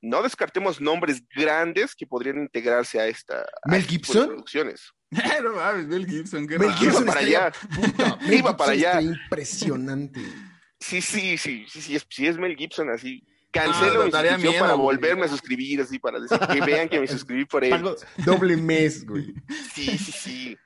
no 0.00 0.22
descartemos 0.22 0.80
nombres 0.80 1.22
grandes 1.34 1.94
que 1.94 2.06
podrían 2.06 2.38
integrarse 2.38 2.98
a 3.00 3.06
esta 3.06 3.46
Mel 3.66 3.84
Gibson 3.84 4.26
producciones. 4.26 4.92
no 5.42 5.54
mames, 5.54 5.86
Mel 5.86 6.06
Gibson, 6.06 6.46
qué 6.46 6.58
Mel 6.58 6.72
Gibson 6.78 7.04
para 7.04 7.20
allá. 7.20 7.52
Iba 8.30 8.56
para 8.56 8.72
allá. 8.72 9.00
Impresionante. 9.00 10.20
Sí, 10.80 11.00
sí, 11.00 11.36
sí, 11.36 11.66
sí, 11.68 11.82
sí, 11.82 11.96
es, 11.96 12.06
sí 12.08 12.26
es 12.26 12.38
Mel 12.38 12.56
Gibson 12.56 12.90
así. 12.90 13.22
Cancelo 13.50 14.04
mi 14.04 14.10
suscripción 14.10 14.54
para 14.58 14.74
volverme 14.74 15.24
a 15.24 15.28
suscribir, 15.28 15.80
así, 15.80 15.98
para 15.98 16.20
decir 16.20 16.38
que 16.38 16.60
vean 16.60 16.88
que 16.88 17.00
me 17.00 17.06
suscribí 17.08 17.44
por 17.44 17.64
él. 17.64 17.82
doble 18.24 18.56
mes, 18.56 19.04
güey. 19.04 19.34
Sí, 19.74 19.98
sí, 19.98 20.12
sí. 20.12 20.58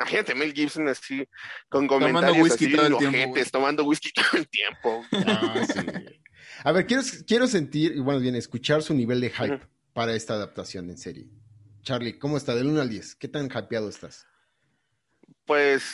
Imagínate 0.00 0.34
Mel 0.34 0.54
Gibson 0.54 0.88
así, 0.88 1.28
con 1.68 1.86
comentarios 1.86 2.22
tomando 2.22 2.42
whisky 2.42 2.64
así, 2.66 2.74
todo 2.74 2.86
el 2.86 3.10
tiempo, 3.10 3.40
tomando 3.52 3.84
whisky 3.84 4.12
todo 4.14 4.40
el 4.40 4.48
tiempo. 4.48 5.04
Ah, 5.26 5.62
sí. 5.66 5.80
A 6.64 6.72
ver, 6.72 6.86
quiero, 6.86 7.02
quiero 7.26 7.46
sentir, 7.46 7.92
y 7.94 8.00
bueno, 8.00 8.18
bien, 8.20 8.34
escuchar 8.34 8.82
su 8.82 8.94
nivel 8.94 9.20
de 9.20 9.30
hype 9.30 9.60
para 9.92 10.14
esta 10.14 10.34
adaptación 10.34 10.88
en 10.88 10.96
serie. 10.96 11.28
Charlie, 11.82 12.18
¿cómo 12.18 12.38
está? 12.38 12.54
Del 12.54 12.66
1 12.68 12.80
al 12.80 12.88
10, 12.88 13.14
¿qué 13.16 13.28
tan 13.28 13.46
hypeado 13.46 13.90
estás? 13.90 14.26
Pues. 15.44 15.84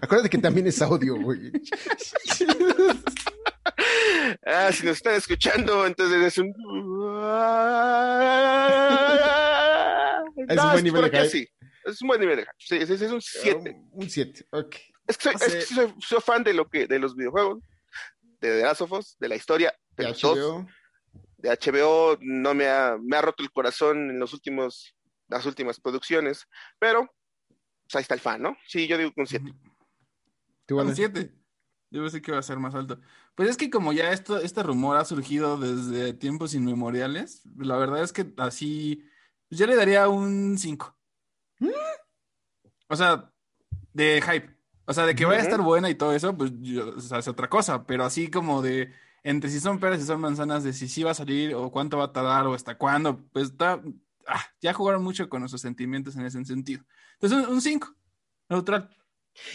Acuérdate 0.00 0.30
que 0.30 0.38
también 0.38 0.66
es 0.66 0.80
audio, 0.80 1.16
güey. 1.16 1.52
ah, 4.46 4.72
si 4.72 4.86
nos 4.86 4.96
están 4.96 5.14
escuchando, 5.14 5.86
entonces 5.86 6.22
es 6.22 6.38
un. 6.38 6.48
Es 10.48 10.58
un 10.58 10.70
buen 10.72 10.84
nivel 10.84 11.10
de 11.10 11.28
hype. 11.28 11.52
Es 11.84 12.00
un 12.00 12.08
buen 12.08 12.20
nivel 12.20 12.36
de 12.38 12.46
Sí, 12.58 12.76
es, 12.76 12.88
es 12.88 13.10
un 13.10 13.20
7. 13.20 13.76
un 13.92 14.08
7, 14.08 14.46
ok. 14.50 14.76
Es 15.06 15.18
que, 15.18 15.38
soy, 15.38 15.94
soy, 16.00 16.20
fan 16.20 16.42
de 16.42 16.54
lo 16.54 16.66
que, 16.68 16.86
de 16.86 16.98
los 16.98 17.14
videojuegos, 17.14 17.62
de 18.40 18.58
The 18.58 18.62
Last 18.62 18.80
of 18.80 18.92
Us, 18.92 19.16
de 19.18 19.28
la 19.28 19.36
historia, 19.36 19.74
de, 19.96 20.06
HBO. 20.06 20.66
de 21.36 21.50
HBO 21.50 22.16
no 22.22 22.54
me 22.54 22.68
ha, 22.68 22.96
me 23.02 23.16
ha 23.18 23.22
roto 23.22 23.42
el 23.42 23.50
corazón 23.50 24.10
en 24.10 24.18
los 24.18 24.32
últimos, 24.32 24.96
las 25.28 25.44
últimas 25.44 25.78
producciones, 25.78 26.46
pero 26.78 27.06
pues 27.84 27.96
ahí 27.96 28.02
está 28.02 28.14
el 28.14 28.20
fan, 28.20 28.42
¿no? 28.42 28.56
Sí, 28.66 28.86
yo 28.86 28.98
digo 28.98 29.12
un 29.16 29.26
7. 29.26 29.54
¿Tú 30.66 30.80
un 30.80 30.94
7? 30.94 31.32
Yo 31.90 32.02
pensé 32.02 32.20
que 32.20 32.32
va 32.32 32.38
a 32.38 32.42
ser 32.42 32.58
más 32.58 32.74
alto. 32.74 32.98
Pues 33.34 33.50
es 33.50 33.56
que 33.56 33.70
como 33.70 33.92
ya 33.92 34.10
esto, 34.10 34.38
este 34.38 34.62
rumor 34.62 34.96
ha 34.96 35.04
surgido 35.04 35.58
desde 35.58 36.12
tiempos 36.12 36.54
inmemoriales, 36.54 37.42
la 37.56 37.76
verdad 37.76 38.02
es 38.02 38.12
que 38.12 38.32
así, 38.38 39.04
pues 39.48 39.58
yo 39.58 39.66
le 39.66 39.76
daría 39.76 40.08
un 40.08 40.56
5. 40.58 40.96
O 42.88 42.96
sea, 42.96 43.32
de 43.92 44.20
hype. 44.22 44.54
O 44.86 44.92
sea, 44.92 45.06
de 45.06 45.14
que 45.14 45.24
vaya 45.24 45.40
a 45.40 45.44
estar 45.44 45.62
buena 45.62 45.88
y 45.88 45.94
todo 45.94 46.12
eso, 46.12 46.36
pues 46.36 46.52
o 46.96 47.00
sea, 47.00 47.18
es 47.18 47.28
otra 47.28 47.48
cosa. 47.48 47.86
Pero 47.86 48.04
así 48.04 48.30
como 48.30 48.60
de 48.60 48.92
entre 49.22 49.48
si 49.48 49.58
son 49.58 49.80
peras 49.80 50.02
y 50.02 50.04
son 50.04 50.20
manzanas, 50.20 50.64
de 50.64 50.72
si 50.72 50.88
sí 50.88 51.02
va 51.02 51.12
a 51.12 51.14
salir 51.14 51.54
o 51.54 51.70
cuánto 51.70 51.96
va 51.96 52.04
a 52.04 52.12
tardar 52.12 52.46
o 52.46 52.54
hasta 52.54 52.76
cuándo, 52.76 53.24
pues 53.32 53.46
está, 53.50 53.80
ah, 54.28 54.44
ya 54.60 54.72
jugaron 54.72 55.02
mucho 55.02 55.28
con 55.28 55.40
nuestros 55.40 55.62
sentimientos 55.62 56.16
en 56.16 56.26
ese 56.26 56.44
sentido. 56.44 56.84
Entonces, 57.20 57.48
un 57.48 57.60
5, 57.60 57.94
neutral. 58.48 58.90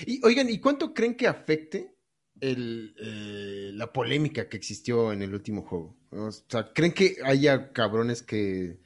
Y 0.06 0.24
oigan, 0.26 0.50
¿y 0.50 0.60
cuánto 0.60 0.94
creen 0.94 1.16
que 1.16 1.28
afecte 1.28 1.96
el, 2.40 2.96
eh, 3.00 3.72
la 3.74 3.92
polémica 3.94 4.50
que 4.50 4.58
existió 4.58 5.12
en 5.14 5.22
el 5.22 5.34
último 5.34 5.64
juego? 5.64 5.98
O 6.12 6.32
sea, 6.32 6.72
¿creen 6.74 6.94
que 6.94 7.18
haya 7.24 7.72
cabrones 7.72 8.22
que, 8.24 8.80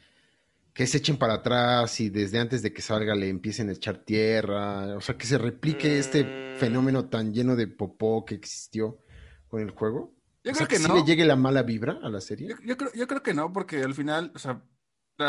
que 0.73 0.87
se 0.87 0.97
echen 0.99 1.17
para 1.17 1.35
atrás 1.35 1.99
y 1.99 2.09
desde 2.09 2.39
antes 2.39 2.61
de 2.61 2.73
que 2.73 2.81
salga 2.81 3.15
le 3.15 3.29
empiecen 3.29 3.69
a 3.69 3.73
echar 3.73 3.99
tierra? 4.05 4.95
O 4.97 5.01
sea, 5.01 5.17
que 5.17 5.25
se 5.27 5.37
replique 5.37 5.99
este 5.99 6.23
Mm. 6.25 6.57
fenómeno 6.57 7.09
tan 7.09 7.33
lleno 7.33 7.55
de 7.55 7.67
popó 7.67 8.25
que 8.25 8.35
existió 8.35 8.99
con 9.47 9.61
el 9.61 9.71
juego. 9.71 10.15
Yo 10.43 10.51
o 10.51 10.55
creo 10.55 10.67
sea, 10.67 10.67
que 10.67 10.79
sí 10.79 10.87
no. 10.87 10.93
le 10.93 11.03
llegue 11.03 11.25
la 11.25 11.35
mala 11.35 11.63
vibra 11.63 11.99
a 12.03 12.09
la 12.09 12.21
serie. 12.21 12.49
Yo, 12.49 12.55
yo 12.63 12.77
creo, 12.77 12.91
yo 12.93 13.07
creo 13.07 13.23
que 13.23 13.33
no, 13.33 13.51
porque 13.53 13.81
al 13.81 13.93
final, 13.95 14.31
o 14.35 14.39
sea, 14.39 14.63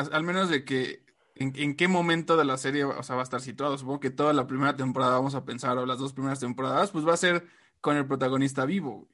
al 0.00 0.22
menos 0.24 0.48
de 0.48 0.64
que 0.64 1.04
en, 1.37 1.52
en 1.57 1.74
qué 1.76 1.88
momento 1.88 2.37
de 2.37 2.44
la 2.44 2.57
serie, 2.59 2.85
o 2.85 3.02
sea, 3.02 3.16
va 3.16 3.22
a 3.22 3.24
estar 3.24 3.40
situado. 3.40 3.76
Supongo 3.78 4.00
que 4.00 4.11
toda 4.11 4.33
la 4.33 4.46
primera 4.46 4.76
temporada 4.76 5.16
vamos 5.16 5.35
a 5.35 5.44
pensar, 5.44 5.76
o 5.78 5.87
las 5.87 5.98
dos 5.98 6.12
primeras 6.12 6.38
temporadas, 6.40 6.90
pues 6.92 7.07
va 7.07 7.14
a 7.14 7.18
ser 7.18 7.46
con 7.80 7.96
el 7.96 8.07
protagonista 8.07 8.64
vivo. 8.64 9.09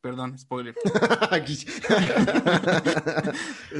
Perdón, 0.00 0.38
spoiler. 0.38 0.76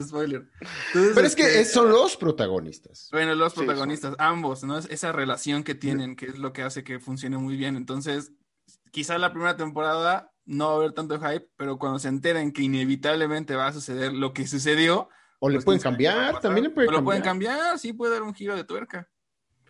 Spoiler. 0.03 0.49
Entonces, 0.89 1.13
Pero 1.15 1.27
es 1.27 1.37
que 1.37 1.43
este, 1.43 1.61
es- 1.61 1.73
son 1.73 1.91
los 1.91 2.17
protagonistas. 2.17 3.09
Bueno, 3.13 3.35
los 3.35 3.53
Sí, 3.53 3.59
protagonistas, 3.61 4.15
ambos, 4.19 4.65
¿no? 4.65 4.79
Es 4.79 4.87
esa 4.91 5.13
relación 5.13 5.63
que 5.63 5.75
tienen, 5.75 6.17
que 6.17 6.27
es 6.27 6.39
lo 6.39 6.53
que 6.53 6.63
hace 6.63 6.85
que 6.85 7.01
funcione 7.01 7.39
muy 7.39 7.57
bien. 7.57 7.77
Entonces, 7.77 8.33
quizá 8.91 9.19
la 9.19 9.33
primera 9.33 9.57
temporada 9.57 10.33
no 10.45 10.67
va 10.69 10.73
a 10.73 10.77
haber 10.77 10.93
tanto 10.93 11.19
hype, 11.21 11.49
pero 11.57 11.79
cuando 11.79 11.99
se 11.99 12.09
enteren 12.09 12.53
que 12.53 12.63
inevitablemente 12.63 13.55
va 13.55 13.69
a 13.69 13.73
suceder 13.73 14.13
lo 14.13 14.33
que 14.33 14.47
sucedió, 14.47 15.09
O 15.41 15.49
le 15.49 15.57
pues, 15.57 15.65
pueden 15.65 15.81
cambiar, 15.81 16.41
también 16.41 16.65
le 16.65 16.71
pueden 16.71 16.89
O 16.89 16.93
lo 16.93 16.99
cambiar. 16.99 17.05
pueden 17.05 17.23
cambiar, 17.23 17.79
sí 17.79 17.93
puede 17.93 18.13
dar 18.15 18.23
un 18.23 18.35
giro 18.35 18.57
de 18.57 18.65
tuerca. 18.65 19.09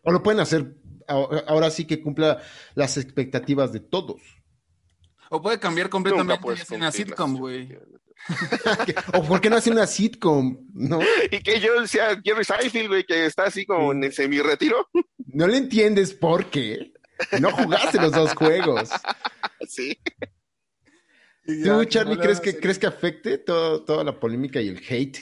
O 0.03 0.13
lo 0.13 0.23
pueden 0.23 0.41
hacer 0.41 0.75
ahora 1.09 1.71
sí 1.71 1.87
que 1.87 2.03
cumpla 2.03 2.41
las 2.75 2.97
expectativas 2.97 3.73
de 3.73 3.81
todos. 3.81 4.21
O 5.31 5.41
puede 5.43 5.59
cambiar 5.59 5.89
completamente 5.89 6.47
y 6.49 6.53
hacer 6.53 6.77
una 6.79 6.93
sitcom, 6.93 7.37
güey. 7.37 7.79
o 9.15 9.23
por 9.23 9.41
qué 9.41 9.49
no 9.49 9.57
hace 9.57 9.71
una 9.71 9.87
sitcom, 9.87 10.59
¿no? 10.75 10.99
Y 11.31 11.41
que 11.41 11.61
yo 11.61 11.81
decía 11.81 12.21
Jerry 12.25 12.45
Seinfeld, 12.45 12.89
güey, 12.89 13.05
que 13.05 13.27
está 13.27 13.45
así 13.45 13.65
como 13.65 13.93
en 13.93 14.05
el 14.05 14.13
semi-retiro. 14.13 14.89
No 15.31 15.47
le 15.47 15.59
entiendes 15.59 16.15
por 16.15 16.47
qué. 16.47 16.95
No 17.39 17.51
jugaste 17.53 18.01
los 18.01 18.13
dos 18.13 18.33
juegos. 18.35 18.89
Sí. 19.69 19.99
¿Tú, 21.45 21.53
ya, 21.83 21.87
Charlie, 21.87 22.17
crees 22.17 22.41
que, 22.41 22.59
crees 22.59 22.79
que 22.79 22.87
afecte 22.87 23.37
todo- 23.37 23.85
toda 23.85 24.05
la 24.05 24.19
polémica 24.19 24.59
y 24.63 24.69
el 24.69 24.83
hate? 24.89 25.19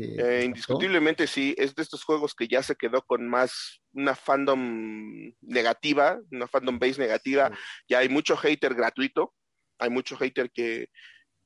Que 0.00 0.22
Eh, 0.22 0.44
indiscutiblemente 0.44 1.26
sí, 1.26 1.54
es 1.58 1.74
de 1.74 1.82
estos 1.82 2.04
juegos 2.04 2.34
que 2.34 2.48
ya 2.48 2.62
se 2.62 2.76
quedó 2.76 3.02
con 3.02 3.28
más 3.28 3.80
una 3.92 4.14
fandom 4.14 5.32
negativa, 5.40 6.18
una 6.30 6.46
fandom 6.46 6.78
base 6.78 7.00
negativa, 7.00 7.50
ya 7.88 7.98
hay 7.98 8.08
mucho 8.08 8.36
hater 8.36 8.74
gratuito, 8.74 9.34
hay 9.78 9.90
mucho 9.90 10.16
hater 10.16 10.50
que 10.50 10.88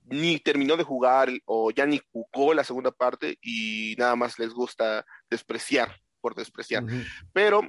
ni 0.06 0.38
terminó 0.38 0.76
de 0.76 0.84
jugar 0.84 1.30
o 1.46 1.70
ya 1.70 1.86
ni 1.86 2.00
jugó 2.12 2.52
la 2.52 2.64
segunda 2.64 2.90
parte 2.90 3.38
y 3.40 3.94
nada 3.98 4.16
más 4.16 4.38
les 4.38 4.50
gusta 4.52 5.04
despreciar 5.30 5.96
por 6.20 6.34
despreciar. 6.34 6.84
Pero 7.32 7.62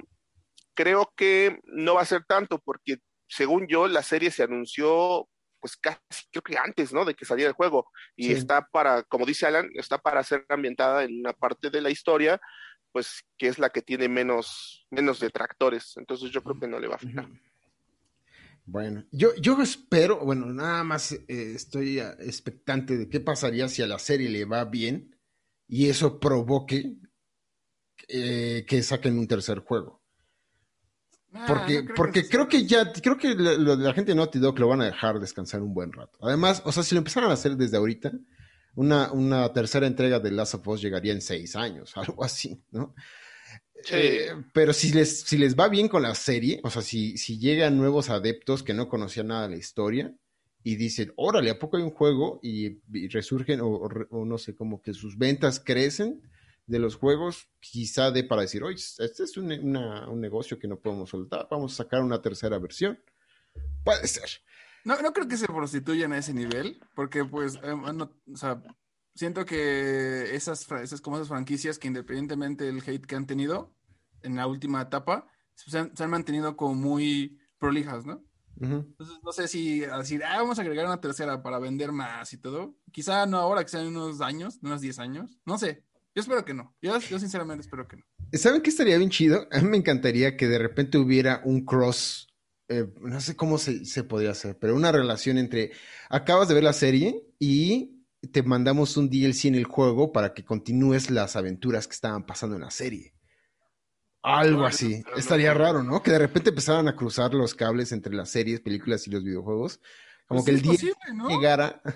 creo 0.74 1.12
que 1.16 1.58
no 1.64 1.94
va 1.94 2.02
a 2.02 2.06
ser 2.06 2.24
tanto 2.24 2.58
porque 2.58 2.98
según 3.28 3.66
yo 3.66 3.88
la 3.88 4.02
serie 4.02 4.30
se 4.30 4.42
anunció 4.42 5.28
pues 5.66 5.76
casi 5.76 6.24
creo 6.30 6.42
que 6.42 6.56
antes, 6.56 6.92
¿no? 6.92 7.04
De 7.04 7.14
que 7.14 7.24
saliera 7.24 7.48
el 7.48 7.54
juego 7.56 7.90
y 8.14 8.26
Sí. 8.26 8.32
está 8.32 8.66
para, 8.66 9.02
como 9.04 9.26
dice 9.26 9.46
Alan, 9.46 9.68
está 9.74 9.98
para 9.98 10.22
ser 10.22 10.44
ambientada 10.48 11.02
en 11.04 11.18
una 11.20 11.32
parte 11.32 11.70
de 11.70 11.80
la 11.80 11.90
historia 11.90 12.40
pues 12.92 13.24
que 13.36 13.48
es 13.48 13.58
la 13.58 13.68
que 13.68 13.82
tiene 13.82 14.08
menos 14.08 14.86
menos 14.90 15.20
detractores, 15.20 15.94
entonces 15.96 16.30
yo 16.30 16.42
creo 16.42 16.58
que 16.58 16.66
no 16.68 16.78
le 16.78 16.86
va 16.86 16.94
a 16.94 16.96
afectar. 16.96 17.28
Bueno, 18.64 19.04
yo, 19.12 19.34
yo 19.36 19.60
espero, 19.62 20.18
bueno, 20.24 20.46
nada 20.46 20.82
más 20.82 21.12
eh, 21.12 21.22
estoy 21.28 22.00
ah, 22.00 22.16
expectante 22.20 22.96
de 22.96 23.08
qué 23.08 23.20
pasaría 23.20 23.68
si 23.68 23.82
a 23.82 23.86
la 23.86 23.98
serie 23.98 24.28
le 24.28 24.44
va 24.44 24.64
bien 24.64 25.16
y 25.68 25.88
eso 25.88 26.18
provoque 26.18 26.96
eh, 28.08 28.64
que 28.66 28.82
saquen 28.82 29.18
un 29.18 29.28
tercer 29.28 29.60
juego. 29.60 30.02
Ah, 31.38 31.44
Porque, 31.46 31.74
no 31.74 31.84
creo 31.84 31.94
porque 31.94 32.22
que 32.22 32.28
creo 32.28 32.48
que 32.48 32.66
ya, 32.66 32.92
creo 32.92 33.18
que 33.18 33.34
de 33.34 33.76
la 33.76 33.92
gente 33.92 34.12
de 34.12 34.16
Naughty 34.16 34.38
Dog 34.38 34.58
lo 34.58 34.68
van 34.68 34.80
a 34.80 34.86
dejar 34.86 35.20
descansar 35.20 35.60
un 35.60 35.74
buen 35.74 35.92
rato. 35.92 36.18
Además, 36.22 36.62
o 36.64 36.72
sea, 36.72 36.82
si 36.82 36.94
lo 36.94 37.00
empezaran 37.00 37.30
a 37.30 37.34
hacer 37.34 37.56
desde 37.56 37.76
ahorita, 37.76 38.12
una, 38.74 39.12
una 39.12 39.52
tercera 39.52 39.86
entrega 39.86 40.18
de 40.18 40.30
Last 40.30 40.54
of 40.54 40.66
Us 40.68 40.80
llegaría 40.80 41.12
en 41.12 41.20
seis 41.20 41.54
años, 41.54 41.92
algo 41.96 42.24
así, 42.24 42.62
¿no? 42.70 42.94
Sí. 43.84 43.94
Eh, 43.94 44.28
pero 44.54 44.72
si 44.72 44.92
les, 44.92 45.20
si 45.20 45.36
les 45.36 45.54
va 45.54 45.68
bien 45.68 45.88
con 45.88 46.02
la 46.02 46.14
serie, 46.14 46.60
o 46.64 46.70
sea, 46.70 46.80
si, 46.80 47.18
si 47.18 47.38
llegan 47.38 47.76
nuevos 47.76 48.08
adeptos 48.08 48.62
que 48.62 48.72
no 48.72 48.88
conocían 48.88 49.28
nada 49.28 49.42
de 49.42 49.50
la 49.50 49.56
historia 49.56 50.14
y 50.62 50.76
dicen, 50.76 51.12
órale, 51.16 51.50
¿a 51.50 51.58
poco 51.58 51.76
hay 51.76 51.82
un 51.82 51.90
juego? 51.90 52.40
Y, 52.42 52.78
y 52.92 53.08
resurgen, 53.08 53.60
o, 53.60 53.68
o 53.68 54.24
no 54.24 54.38
sé, 54.38 54.54
como 54.54 54.80
que 54.80 54.94
sus 54.94 55.18
ventas 55.18 55.60
crecen 55.60 56.22
de 56.66 56.78
los 56.78 56.96
juegos, 56.96 57.48
quizá 57.60 58.10
de 58.10 58.24
para 58.24 58.42
decir, 58.42 58.62
oye, 58.64 58.76
este 58.98 59.22
es 59.22 59.36
un, 59.36 59.52
una- 59.52 60.08
un 60.08 60.20
negocio 60.20 60.58
que 60.58 60.68
no 60.68 60.78
podemos 60.80 61.10
soltar, 61.10 61.46
vamos 61.50 61.72
a 61.72 61.84
sacar 61.84 62.02
una 62.02 62.20
tercera 62.20 62.58
versión. 62.58 62.98
Puede 63.84 64.06
ser. 64.08 64.28
No, 64.84 65.00
no 65.02 65.12
creo 65.12 65.26
que 65.28 65.36
se 65.36 65.46
prostituyan 65.46 66.12
a 66.12 66.18
ese 66.18 66.34
nivel, 66.34 66.80
porque 66.94 67.24
pues, 67.24 67.56
eh, 67.62 67.74
no, 67.94 68.12
o 68.32 68.36
sea, 68.36 68.62
siento 69.14 69.44
que 69.44 70.34
esas, 70.34 70.70
esas, 70.82 71.00
como 71.00 71.16
esas 71.16 71.28
franquicias 71.28 71.78
que 71.78 71.88
independientemente 71.88 72.64
del 72.64 72.82
hate 72.86 73.06
que 73.06 73.16
han 73.16 73.26
tenido 73.26 73.74
en 74.22 74.36
la 74.36 74.46
última 74.46 74.82
etapa, 74.82 75.26
se 75.54 75.78
han, 75.78 75.96
se 75.96 76.04
han 76.04 76.10
mantenido 76.10 76.56
como 76.56 76.74
muy 76.74 77.38
prolijas, 77.58 78.04
¿no? 78.06 78.22
Entonces, 78.58 79.18
no 79.22 79.32
sé 79.32 79.48
si 79.48 79.80
decir, 79.80 80.24
ah, 80.24 80.38
vamos 80.38 80.58
a 80.58 80.62
agregar 80.62 80.86
una 80.86 81.00
tercera 81.00 81.42
para 81.42 81.58
vender 81.58 81.92
más 81.92 82.32
y 82.32 82.38
todo. 82.38 82.76
Quizá 82.90 83.26
no 83.26 83.38
ahora, 83.38 83.62
que 83.62 83.68
sean 83.70 83.86
unos 83.86 84.20
años, 84.22 84.58
unos 84.62 84.80
10 84.80 84.98
años. 84.98 85.38
No 85.44 85.58
sé. 85.58 85.84
Yo 86.16 86.22
espero 86.22 86.46
que 86.46 86.54
no. 86.54 86.74
Yo, 86.80 86.98
yo 86.98 87.18
sinceramente 87.18 87.60
espero 87.60 87.86
que 87.86 87.98
no. 87.98 88.04
¿Saben 88.32 88.62
qué 88.62 88.70
estaría 88.70 88.96
bien 88.96 89.10
chido? 89.10 89.46
A 89.52 89.60
mí 89.60 89.68
me 89.68 89.76
encantaría 89.76 90.34
que 90.34 90.48
de 90.48 90.58
repente 90.58 90.96
hubiera 90.96 91.42
un 91.44 91.66
cross, 91.66 92.34
eh, 92.68 92.86
no 93.02 93.20
sé 93.20 93.36
cómo 93.36 93.58
se, 93.58 93.84
se 93.84 94.02
podría 94.02 94.30
hacer, 94.30 94.58
pero 94.58 94.74
una 94.74 94.90
relación 94.90 95.36
entre, 95.36 95.72
acabas 96.08 96.48
de 96.48 96.54
ver 96.54 96.64
la 96.64 96.72
serie 96.72 97.22
y 97.38 98.02
te 98.32 98.42
mandamos 98.42 98.96
un 98.96 99.10
DLC 99.10 99.44
en 99.44 99.56
el 99.56 99.66
juego 99.66 100.10
para 100.10 100.32
que 100.32 100.42
continúes 100.42 101.10
las 101.10 101.36
aventuras 101.36 101.86
que 101.86 101.92
estaban 101.92 102.24
pasando 102.24 102.56
en 102.56 102.62
la 102.62 102.70
serie. 102.70 103.12
Algo 104.22 104.60
Órale, 104.60 104.74
así. 104.74 105.04
Estaría 105.18 105.52
raro, 105.52 105.82
¿no? 105.82 106.02
Que 106.02 106.12
de 106.12 106.18
repente 106.18 106.48
empezaran 106.48 106.88
a 106.88 106.96
cruzar 106.96 107.34
los 107.34 107.54
cables 107.54 107.92
entre 107.92 108.14
las 108.14 108.30
series, 108.30 108.62
películas 108.62 109.06
y 109.06 109.10
los 109.10 109.22
videojuegos. 109.22 109.82
Como 110.26 110.42
Pues 110.42 110.44
que 110.46 110.50
el 110.52 110.62
día 110.62 110.72
posible, 110.72 111.14
¿no? 111.14 111.28
llegara. 111.28 111.82
Pues, 111.84 111.94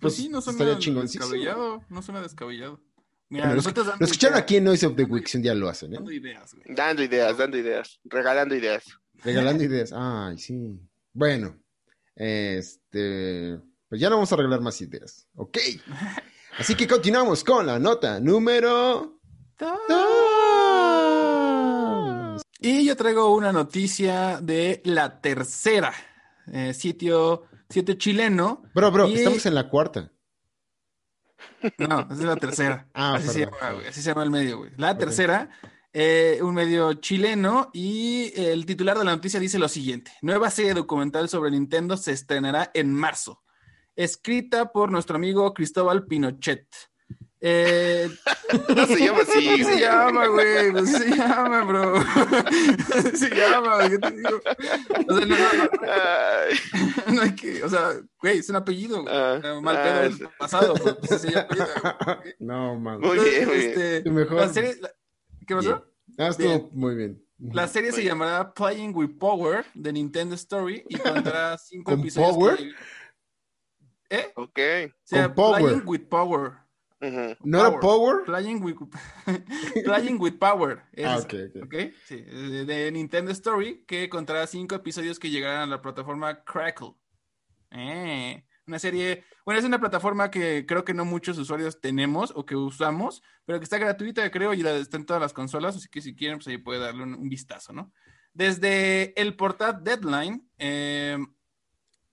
pues, 0.00 0.14
sí, 0.14 0.28
no 0.28 0.40
suena 0.40 0.72
estaría 0.72 1.02
descabellado. 1.02 1.84
No 1.88 2.00
suena 2.00 2.22
descabellado. 2.22 2.80
Mira, 3.34 3.46
Bueno, 3.46 3.56
lo, 3.56 3.62
nosotros 3.62 3.86
dando 3.86 4.00
lo 4.00 4.06
escucharon 4.06 4.34
ideas, 4.36 4.42
aquí 4.44 4.56
en 4.56 4.64
Noise 4.64 4.86
of 4.86 4.96
the 4.96 5.04
Week, 5.04 5.26
si 5.26 5.36
un 5.38 5.42
día 5.42 5.54
lo 5.54 5.68
hacen, 5.68 5.92
¿eh? 5.92 5.96
dando 5.96 6.12
ideas, 6.12 6.54
güey. 6.54 6.64
Dando 6.74 7.02
ideas, 7.02 7.36
dando 7.36 7.58
ideas, 7.58 8.00
regalando 8.04 8.54
ideas. 8.54 8.84
Regalando 9.24 9.64
ideas. 9.68 9.92
Ay, 9.92 10.38
sí. 10.38 10.78
Bueno, 11.12 11.58
este, 12.14 13.58
pues 13.88 14.00
ya 14.00 14.08
no 14.08 14.16
vamos 14.16 14.32
a 14.32 14.36
regalar 14.36 14.60
más 14.60 14.80
ideas. 14.80 15.26
Ok. 15.34 15.58
Así 16.58 16.76
que 16.76 16.86
continuamos 16.86 17.42
con 17.42 17.66
la 17.66 17.78
nota 17.80 18.20
número 18.20 19.18
dos. 19.58 19.80
Y 22.60 22.86
yo 22.86 22.96
traigo 22.96 23.34
una 23.34 23.50
noticia 23.52 24.38
de 24.40 24.80
la 24.84 25.20
tercera 25.20 25.92
eh, 26.52 26.72
sitio, 26.72 27.42
sitio 27.68 27.94
chileno. 27.94 28.62
Bro, 28.74 28.92
bro, 28.92 29.08
Y- 29.08 29.14
estamos 29.16 29.44
en 29.46 29.54
la 29.56 29.68
cuarta. 29.68 30.12
No, 31.78 32.00
esa 32.00 32.12
es 32.14 32.20
la 32.20 32.36
tercera. 32.36 32.88
Ah, 32.94 33.14
así, 33.16 33.28
se 33.28 33.46
perdón. 33.46 33.60
llama, 33.60 33.72
güey, 33.74 33.86
así 33.88 34.02
se 34.02 34.10
llama 34.10 34.22
el 34.24 34.30
medio, 34.30 34.58
güey. 34.58 34.70
La 34.76 34.96
tercera, 34.98 35.50
eh, 35.92 36.38
un 36.42 36.54
medio 36.54 36.94
chileno, 36.94 37.70
y 37.72 38.32
el 38.36 38.66
titular 38.66 38.98
de 38.98 39.04
la 39.04 39.12
noticia 39.12 39.40
dice 39.40 39.58
lo 39.58 39.68
siguiente: 39.68 40.12
Nueva 40.22 40.50
serie 40.50 40.74
documental 40.74 41.28
sobre 41.28 41.50
Nintendo 41.50 41.96
se 41.96 42.12
estrenará 42.12 42.70
en 42.74 42.92
marzo. 42.92 43.42
Escrita 43.96 44.72
por 44.72 44.90
nuestro 44.90 45.16
amigo 45.16 45.54
Cristóbal 45.54 46.06
Pinochet. 46.06 46.66
Eh, 47.46 48.08
No 48.74 48.86
se 48.86 48.96
llama 49.04 49.20
así. 49.22 49.56
Se 49.56 49.62
güey. 49.64 49.80
llama, 49.80 50.26
güey. 50.28 50.68
Así 50.78 50.92
se 50.94 51.10
llama, 51.16 51.64
bro. 51.64 51.96
Así 52.94 53.16
se 53.16 53.30
llama, 53.34 53.76
güey. 53.76 53.90
¿Qué 53.90 53.98
te 53.98 54.10
digo? 54.12 54.40
O 55.08 55.16
sea, 55.16 55.26
no, 55.26 55.36
no, 55.36 55.36
no, 57.06 57.12
no 57.14 57.22
hay 57.22 57.34
que, 57.34 57.62
o 57.64 57.68
sea, 57.68 57.92
güey, 58.20 58.38
es 58.38 58.48
un 58.48 58.56
apellido, 58.56 59.04
Eh, 59.08 59.60
Mal 59.62 59.76
ah, 59.76 59.82
pedo 59.82 60.02
es- 60.04 60.18
del 60.18 60.28
pasado, 60.38 60.74
pero 60.82 60.96
pues 60.98 61.10
ese 61.12 61.32
ya 61.32 61.40
apellido, 61.40 61.66
güey. 62.22 62.34
No, 62.38 62.78
man. 62.78 63.00
Muy 63.00 63.18
bien, 63.18 63.46
muy 63.48 63.56
bien. 63.58 63.70
Este, 63.70 64.00
Tu 64.02 64.10
mejor. 64.10 64.36
la 64.36 64.48
serie, 64.48 64.76
la- 64.80 64.92
¿qué 65.46 65.54
pasó? 65.54 65.86
Ah, 66.18 66.28
estuvo 66.28 66.48
Bien. 66.48 66.68
muy 66.72 66.94
bien. 66.94 67.24
La 67.52 67.68
serie 67.68 67.92
se 67.92 68.02
llamará 68.04 68.54
Playing 68.54 68.94
with 68.94 69.18
Power 69.18 69.66
de 69.74 69.92
Nintendo 69.92 70.34
Story 70.34 70.82
y 70.88 70.96
contará 70.96 71.58
cinco 71.58 71.90
¿Con 71.90 72.00
episodios. 72.00 72.32
Power? 72.34 72.56
que- 72.56 72.72
¿Eh? 74.10 74.32
Ok. 74.36 74.58
O 74.86 75.06
sea, 75.06 75.24
Con 75.26 75.34
power. 75.34 75.60
Playing 75.62 75.82
with 75.84 76.02
Power. 76.08 76.52
Ujú. 77.08 77.36
¿No 77.44 77.60
era 77.66 77.80
Power? 77.80 78.24
Playing 78.24 78.62
with, 78.62 78.76
Playing 79.84 80.20
with 80.20 80.38
Power. 80.38 80.82
es 80.92 81.06
Ah, 81.06 81.16
esa, 81.16 81.24
ok, 81.24 81.34
ok. 81.56 81.64
¿ok? 81.64 81.74
Sí, 82.06 82.16
de, 82.16 82.64
de 82.64 82.92
Nintendo 82.92 83.30
Story, 83.32 83.84
que 83.86 84.08
contará 84.08 84.46
cinco 84.46 84.74
episodios 84.74 85.18
que 85.18 85.30
llegarán 85.30 85.62
a 85.62 85.66
la 85.66 85.82
plataforma 85.82 86.42
Crackle. 86.44 86.94
Eh, 87.70 88.44
una 88.66 88.78
serie, 88.78 89.24
bueno, 89.44 89.58
es 89.58 89.66
una 89.66 89.80
plataforma 89.80 90.30
que 90.30 90.64
creo 90.66 90.84
que 90.84 90.94
no 90.94 91.04
muchos 91.04 91.36
usuarios 91.38 91.80
tenemos 91.80 92.32
o 92.34 92.46
que 92.46 92.56
usamos, 92.56 93.22
pero 93.44 93.58
que 93.58 93.64
está 93.64 93.78
gratuita, 93.78 94.30
creo, 94.30 94.54
y 94.54 94.62
la 94.62 94.72
está 94.76 94.96
en 94.96 95.04
todas 95.04 95.20
las 95.20 95.32
consolas, 95.32 95.76
así 95.76 95.88
que 95.88 96.00
si 96.00 96.14
quieren, 96.14 96.38
pues 96.38 96.48
ahí 96.48 96.58
puede 96.58 96.80
darle 96.80 97.02
un, 97.02 97.14
un 97.14 97.28
vistazo, 97.28 97.72
¿no? 97.72 97.92
Desde 98.32 99.20
el 99.20 99.36
portal 99.36 99.84
Deadline, 99.84 100.48
eh, 100.58 101.18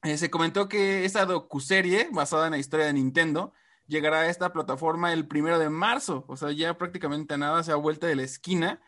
eh, 0.04 0.18
se 0.18 0.30
comentó 0.30 0.68
que 0.68 1.06
esta 1.06 1.26
docuserie, 1.26 2.10
basada 2.12 2.48
en 2.48 2.52
la 2.52 2.58
historia 2.58 2.88
de 2.88 2.94
Nintendo, 2.94 3.54
llegará 3.88 4.22
a 4.22 4.28
esta 4.30 4.52
plataforma 4.54 5.12
el 5.14 5.28
primero 5.28 5.60
de 5.60 5.70
marzo, 5.70 6.26
o 6.28 6.38
sea, 6.38 6.52
ya 6.52 6.78
prácticamente 6.78 7.34
a 7.34 7.38
nada 7.38 7.64
se 7.64 7.72
ha 7.72 7.76
vuelto 7.76 8.08
de 8.08 8.16
la 8.16 8.24
esquina. 8.24 8.82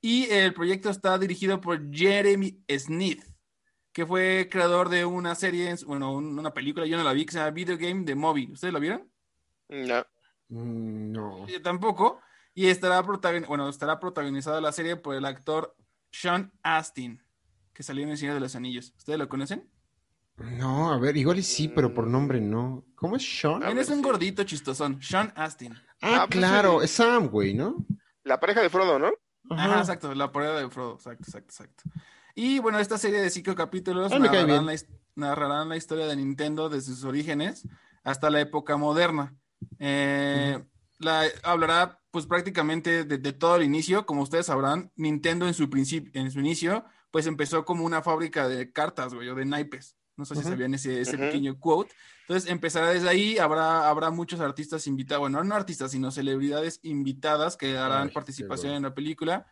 Y 0.00 0.26
el 0.30 0.54
proyecto 0.54 0.90
está 0.90 1.18
dirigido 1.18 1.60
por 1.60 1.90
Jeremy 1.92 2.62
Smith, 2.78 3.24
que 3.92 4.06
fue 4.06 4.48
creador 4.50 4.88
de 4.88 5.04
una 5.04 5.34
serie, 5.34 5.74
bueno, 5.86 6.12
un- 6.12 6.38
una 6.38 6.52
película, 6.52 6.86
yo 6.86 6.96
no 6.96 7.02
la 7.04 7.12
vi, 7.12 7.24
que 7.26 7.32
se 7.32 7.38
llama 7.38 7.50
Video 7.50 7.76
Game 7.78 8.04
de 8.04 8.14
Moby. 8.14 8.52
¿Ustedes 8.52 8.72
la 8.74 8.80
vieron? 8.80 9.10
No. 9.68 10.04
Mm, 10.48 11.12
No. 11.12 11.46
Yo 11.48 11.60
tampoco. 11.62 12.20
Y 12.54 12.68
estará, 12.68 13.02
protagon- 13.02 13.46
bueno, 13.48 13.68
estará 13.68 13.98
protagonizada 13.98 14.60
la 14.60 14.72
serie 14.72 14.96
por 14.96 15.14
el 15.14 15.24
actor 15.24 15.74
Sean 16.10 16.52
Astin, 16.62 17.22
que 17.72 17.82
salió 17.82 18.04
en 18.04 18.10
El 18.10 18.16
Señor 18.18 18.34
de 18.34 18.40
los 18.40 18.54
Anillos. 18.54 18.94
¿Ustedes 18.96 19.18
lo 19.18 19.28
conocen? 19.28 19.68
No, 20.38 20.92
a 20.92 20.98
ver, 20.98 21.16
igual 21.16 21.38
y 21.38 21.42
sí, 21.42 21.68
pero 21.68 21.94
por 21.94 22.06
nombre 22.06 22.40
no. 22.40 22.84
¿Cómo 22.94 23.16
es 23.16 23.40
Sean? 23.40 23.60
Ver, 23.60 23.78
es 23.78 23.88
un 23.88 24.02
gordito 24.02 24.44
chistosón, 24.44 25.00
Sean 25.02 25.32
Astin. 25.36 25.72
Ah, 26.02 26.22
Ah, 26.22 26.26
pues 26.28 26.38
claro, 26.38 26.78
sí. 26.80 26.84
es 26.84 26.90
Sam, 26.90 27.28
güey, 27.28 27.54
¿no? 27.54 27.86
La 28.22 28.38
pareja 28.38 28.60
de 28.60 28.68
Frodo, 28.68 28.98
¿no? 28.98 29.10
Ajá, 29.50 29.78
exacto, 29.80 30.14
la 30.14 30.30
prueba 30.32 30.60
de 30.60 30.68
Frodo, 30.68 30.94
exacto, 30.96 31.24
exacto, 31.24 31.48
exacto. 31.52 31.84
Y 32.34 32.58
bueno, 32.58 32.78
esta 32.78 32.98
serie 32.98 33.20
de 33.20 33.30
cinco 33.30 33.54
capítulos 33.54 34.12
Ah, 34.12 34.18
narrarán 34.18 34.46
bien. 34.46 34.66
la, 34.66 34.74
narrarán 35.14 35.68
la 35.70 35.76
historia 35.76 36.06
de 36.06 36.16
Nintendo 36.16 36.68
desde 36.68 36.92
sus 36.92 37.04
orígenes 37.04 37.66
hasta 38.04 38.28
la 38.28 38.40
época 38.40 38.76
moderna. 38.76 39.34
Eh, 39.78 40.62
la, 40.98 41.24
hablará 41.44 42.00
pues 42.10 42.26
prácticamente 42.26 43.04
de, 43.04 43.18
de 43.18 43.32
todo 43.32 43.56
el 43.56 43.62
inicio, 43.62 44.04
como 44.04 44.22
ustedes 44.22 44.46
sabrán, 44.46 44.92
Nintendo 44.96 45.46
en 45.46 45.54
su 45.54 45.70
principio, 45.70 46.10
en 46.20 46.30
su 46.30 46.40
inicio, 46.40 46.84
pues 47.10 47.26
empezó 47.26 47.64
como 47.64 47.84
una 47.84 48.02
fábrica 48.02 48.48
de 48.48 48.70
cartas, 48.72 49.14
güey, 49.14 49.28
o 49.30 49.34
de 49.34 49.44
naipes. 49.46 49.96
No 50.16 50.24
sé 50.24 50.34
si 50.36 50.42
sabían 50.42 50.74
ese, 50.74 51.00
ese 51.00 51.18
pequeño 51.18 51.58
quote. 51.58 51.94
Entonces 52.22 52.50
empezará 52.50 52.90
desde 52.90 53.08
ahí, 53.08 53.38
habrá, 53.38 53.88
habrá 53.88 54.10
muchos 54.10 54.40
artistas 54.40 54.86
invitados, 54.86 55.20
bueno, 55.20 55.44
no 55.44 55.54
artistas, 55.54 55.90
sino 55.90 56.10
celebridades 56.10 56.80
invitadas 56.82 57.56
que 57.56 57.76
harán 57.76 58.08
Ay, 58.08 58.14
participación 58.14 58.72
bueno. 58.72 58.76
en 58.76 58.82
la 58.84 58.94
película, 58.94 59.46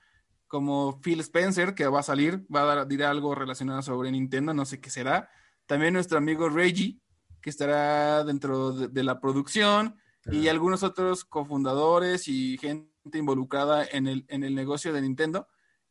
como 0.46 1.00
Phil 1.00 1.20
Spencer, 1.20 1.74
que 1.74 1.86
va 1.86 2.00
a 2.00 2.04
salir, 2.04 2.46
va 2.54 2.62
a 2.62 2.64
dar, 2.64 2.88
dirá 2.88 3.10
algo 3.10 3.34
relacionado 3.34 3.82
sobre 3.82 4.10
Nintendo, 4.10 4.54
no 4.54 4.64
sé 4.64 4.80
qué 4.80 4.90
será. 4.90 5.28
También 5.66 5.94
nuestro 5.94 6.18
amigo 6.18 6.48
Reggie, 6.48 6.98
que 7.40 7.50
estará 7.50 8.24
dentro 8.24 8.72
de, 8.72 8.88
de 8.88 9.04
la 9.04 9.20
producción, 9.20 9.96
y 10.30 10.48
algunos 10.48 10.82
otros 10.82 11.24
cofundadores 11.24 12.28
y 12.28 12.56
gente 12.58 12.88
involucrada 13.12 13.84
en 13.84 14.06
el, 14.06 14.24
en 14.28 14.42
el 14.42 14.54
negocio 14.54 14.92
de 14.92 15.02
Nintendo. 15.02 15.46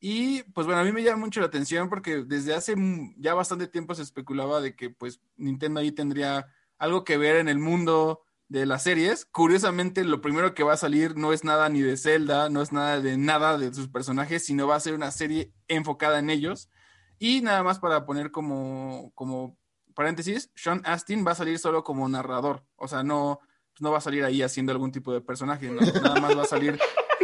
Y 0.06 0.44
pues 0.52 0.68
bueno, 0.68 0.82
a 0.82 0.84
mí 0.84 0.92
me 0.92 1.02
llama 1.02 1.24
mucho 1.24 1.39
la 1.39 1.46
atención 1.46 1.88
porque 1.88 2.26
desde 2.26 2.54
hace 2.54 2.76
ya 3.16 3.34
bastante 3.36 3.68
tiempo 3.68 3.96
se 3.96 4.02
especulaba 4.02 4.60
de 4.60 4.76
que 4.76 4.89
pues 4.89 5.22
Nintendo 5.38 5.80
ahí 5.80 5.94
tendría 5.94 6.46
algo 6.78 7.06
que 7.06 7.16
ver 7.16 7.38
en 7.38 7.48
el 7.48 7.58
mundo 7.58 8.22
de 8.50 8.66
las 8.66 8.84
series. 8.84 9.24
Curiosamente, 9.24 10.04
lo 10.04 10.20
primero 10.20 10.54
que 10.54 10.63
va 10.63 10.74
a 10.74 10.78
salir 10.78 11.16
no 11.16 11.32
es 11.32 11.46
nada 11.46 11.70
ni 11.70 11.80
de 11.80 11.96
Zelda, 11.96 12.50
no 12.50 12.62
es 12.62 12.74
nada 12.74 13.00
de 13.00 13.18
nada 13.18 13.58
de 13.58 13.74
sus 13.74 13.88
personajes, 13.88 14.44
sino 14.44 14.68
va 14.68 14.76
a 14.76 14.82
ser 14.82 14.94
una 14.94 15.10
serie 15.10 15.54
enfocada 15.70 16.20
en 16.20 16.30
ellos. 16.30 16.70
Y 17.18 17.39
nada 17.39 17.63
más 17.63 17.80
para 17.80 18.06
poner 18.06 18.30
como, 18.30 19.13
como 19.16 19.58
paréntesis, 19.96 20.52
Sean 20.54 20.82
Astin 20.84 21.26
va 21.26 21.32
a 21.32 21.36
salir 21.36 21.60
solo 21.60 21.86
como 21.86 22.10
narrador, 22.10 22.66
o 22.76 22.89
sea, 22.89 23.04
no, 23.04 23.39
pues, 23.72 23.82
no 23.82 23.92
va 23.92 24.00
a 24.00 24.02
salir 24.02 24.26
ahí 24.26 24.42
haciendo 24.42 24.74
algún 24.74 24.92
tipo 24.92 25.13
de 25.13 25.22
personaje, 25.22 25.72
nada 25.72 26.20
más 26.20 26.38
va 26.38 26.42
a 26.42 26.48
salir, 26.48 26.78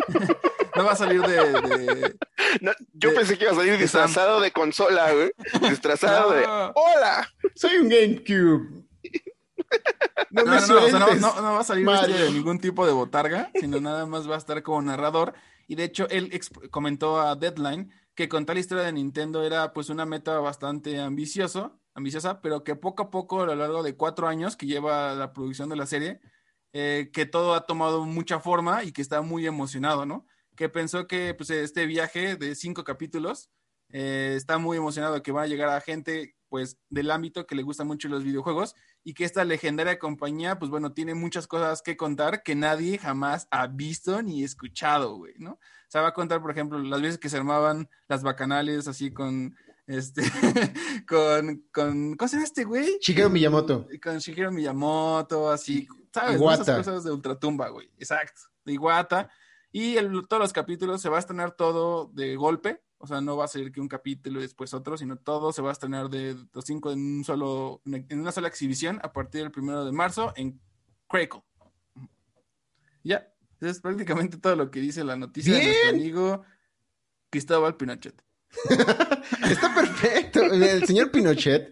no 0.78 0.86
va 0.86 0.94
a 0.94 0.96
salir 0.96 1.22
de- 1.24 2.16
No, 2.62 2.72
yo 2.94 3.10
De- 3.10 3.16
pensé 3.16 3.38
que 3.38 3.44
iba 3.46 3.54
a 3.54 3.56
salir 3.56 3.78
de 3.78 3.88
Sam. 3.88 4.06
disfrazado 4.08 4.40
de 4.42 4.52
consola, 4.52 5.12
güey. 5.14 5.32
Disfrazado 5.70 6.32
de. 6.32 6.44
¡Hola! 6.46 7.28
Soy 7.56 7.78
un 7.78 7.90
GameCube. 7.90 8.86
No, 10.32 10.44
No, 10.44 10.52
me 10.52 10.60
no, 10.62 10.68
no, 10.68 10.76
o 10.86 10.90
sea, 10.90 11.00
no, 11.00 11.06
sueltes. 11.06 11.22
no- 11.22 11.42
no 11.42 11.54
va 11.54 11.60
a 11.60 11.64
salir 11.64 11.86
de 12.18 12.32
ningún 12.32 12.60
tipo 12.60 12.86
de 12.86 12.92
botarga, 12.94 13.52
sino 13.60 13.80
nada 13.80 14.06
más 14.06 14.30
va 14.30 14.36
a 14.36 14.38
estar 14.38 14.62
como 14.64 14.82
narrador. 14.82 15.34
Y 15.68 15.76
de 15.76 15.84
hecho, 15.86 16.08
él 16.10 16.32
comentó 16.72 17.20
a 17.22 17.36
Deadline 17.36 17.92
que 18.16 18.28
contar 18.30 18.56
la 18.56 18.60
historia 18.62 18.84
de 18.84 18.92
Nintendo 18.92 19.44
era 19.44 19.74
pues 19.74 19.90
una 19.90 20.06
meta 20.06 20.40
bastante 20.40 21.00
ambicioso, 21.00 21.80
ambiciosa, 21.94 22.42
pero 22.42 22.64
que 22.64 22.76
poco 22.76 23.04
a 23.04 23.10
poco, 23.12 23.42
a 23.42 23.46
lo 23.46 23.56
largo 23.56 23.84
de 23.84 23.96
cuatro 23.96 24.28
años 24.28 24.56
que 24.56 24.66
lleva 24.66 25.14
la 25.14 25.34
producción 25.34 25.70
de 25.70 25.76
la 25.76 25.86
serie, 25.86 26.20
eh, 26.74 27.10
que 27.14 27.26
todo 27.26 27.54
ha 27.54 27.66
tomado 27.66 28.06
mucha 28.06 28.40
forma 28.40 28.84
y 28.84 28.92
que 28.92 29.02
está 29.02 29.22
muy 29.22 29.46
emocionado, 29.48 30.06
¿no? 30.06 30.26
Que 30.60 30.68
pensó 30.68 31.08
que 31.08 31.34
pues, 31.34 31.50
este 31.52 31.86
viaje 31.86 32.36
de 32.36 32.54
cinco 32.54 32.84
capítulos 32.84 33.50
eh, 33.94 34.34
está 34.36 34.58
muy 34.58 34.76
emocionado 34.76 35.24
que 35.24 35.32
va 35.32 35.44
a 35.44 35.48
llegar 35.48 35.70
a 35.70 35.80
gente 35.80 36.36
pues 36.50 36.78
del 36.90 37.12
ámbito 37.12 37.48
que 37.48 37.56
le 37.56 37.64
gustan 37.64 37.88
mucho 37.88 38.10
los 38.10 38.26
videojuegos 38.26 38.76
y 39.02 39.14
que 39.14 39.24
esta 39.24 39.46
legendaria 39.46 40.00
compañía, 40.00 40.60
pues 40.60 40.70
bueno, 40.70 40.92
tiene 40.92 41.16
muchas 41.16 41.48
cosas 41.48 41.82
que 41.82 41.96
contar 41.96 42.44
que 42.44 42.56
nadie 42.56 42.98
jamás 42.98 43.48
ha 43.52 43.68
visto 43.68 44.22
ni 44.22 44.44
escuchado, 44.44 45.16
güey, 45.16 45.36
¿no? 45.38 45.52
O 45.52 45.60
sea, 45.88 46.02
va 46.02 46.10
a 46.10 46.14
contar, 46.14 46.42
por 46.42 46.52
ejemplo, 46.52 46.78
las 46.78 47.02
veces 47.02 47.20
que 47.20 47.30
se 47.30 47.38
armaban 47.38 47.90
las 48.10 48.22
bacanales 48.22 48.90
así 48.90 49.14
con, 49.14 49.56
este, 49.88 50.24
con, 51.08 51.64
con, 51.72 52.18
¿cómo 52.18 52.28
se 52.28 52.36
llama 52.36 52.44
este 52.44 52.66
güey? 52.66 52.98
Shigeru 53.00 53.30
Miyamoto. 53.30 53.88
Con 54.04 54.18
Shigeru 54.18 54.52
Miyamoto, 54.52 55.50
así, 55.50 55.88
¿sabes? 56.14 56.38
¿no? 56.38 56.52
Esas 56.52 56.76
cosas 56.76 57.06
de 57.06 57.14
ultratumba, 57.14 57.70
güey, 57.70 57.90
exacto, 57.98 58.42
de 58.66 58.74
Iwata. 58.74 59.30
Y 59.72 59.98
el- 59.98 60.26
todos 60.28 60.42
los 60.42 60.54
capítulos 60.54 61.02
se 61.02 61.10
va 61.10 61.18
a 61.18 61.20
estrenar 61.20 61.52
todo 61.52 62.10
de 62.14 62.36
golpe, 62.36 62.82
o 62.98 63.08
sea, 63.08 63.22
no 63.22 63.38
va 63.38 63.46
a 63.46 63.48
ser 63.48 63.72
que 63.72 63.80
un 63.80 63.88
capítulo 63.88 64.40
y 64.40 64.44
después 64.44 64.74
otro, 64.74 64.98
sino 64.98 65.18
todo 65.18 65.54
se 65.54 65.62
va 65.62 65.70
a 65.70 65.74
estrenar 65.74 66.10
de 66.10 66.36
los 66.54 66.66
cinco 66.66 66.92
en 66.92 67.00
un 67.18 67.24
solo, 67.24 67.82
en 67.86 68.20
una 68.20 68.32
sola 68.32 68.48
exhibición 68.48 69.00
a 69.04 69.14
partir 69.14 69.42
del 69.42 69.52
primero 69.52 69.86
de 69.86 69.92
marzo 69.92 70.34
en 70.36 70.60
Crackle. 71.08 71.44
Ya, 73.04 73.32
eso 73.62 73.70
es 73.72 73.80
prácticamente 73.80 74.38
todo 74.38 74.56
lo 74.56 74.70
que 74.72 74.80
dice 74.82 75.04
la 75.04 75.16
noticia 75.16 75.54
de 75.56 75.64
nuestro 75.66 75.90
amigo 75.92 76.44
Cristóbal 77.30 77.78
Pinochet. 77.78 78.22
Está 79.50 79.74
perfecto. 79.76 80.42
El 80.42 80.86
señor 80.86 81.12
Pinochet 81.12 81.72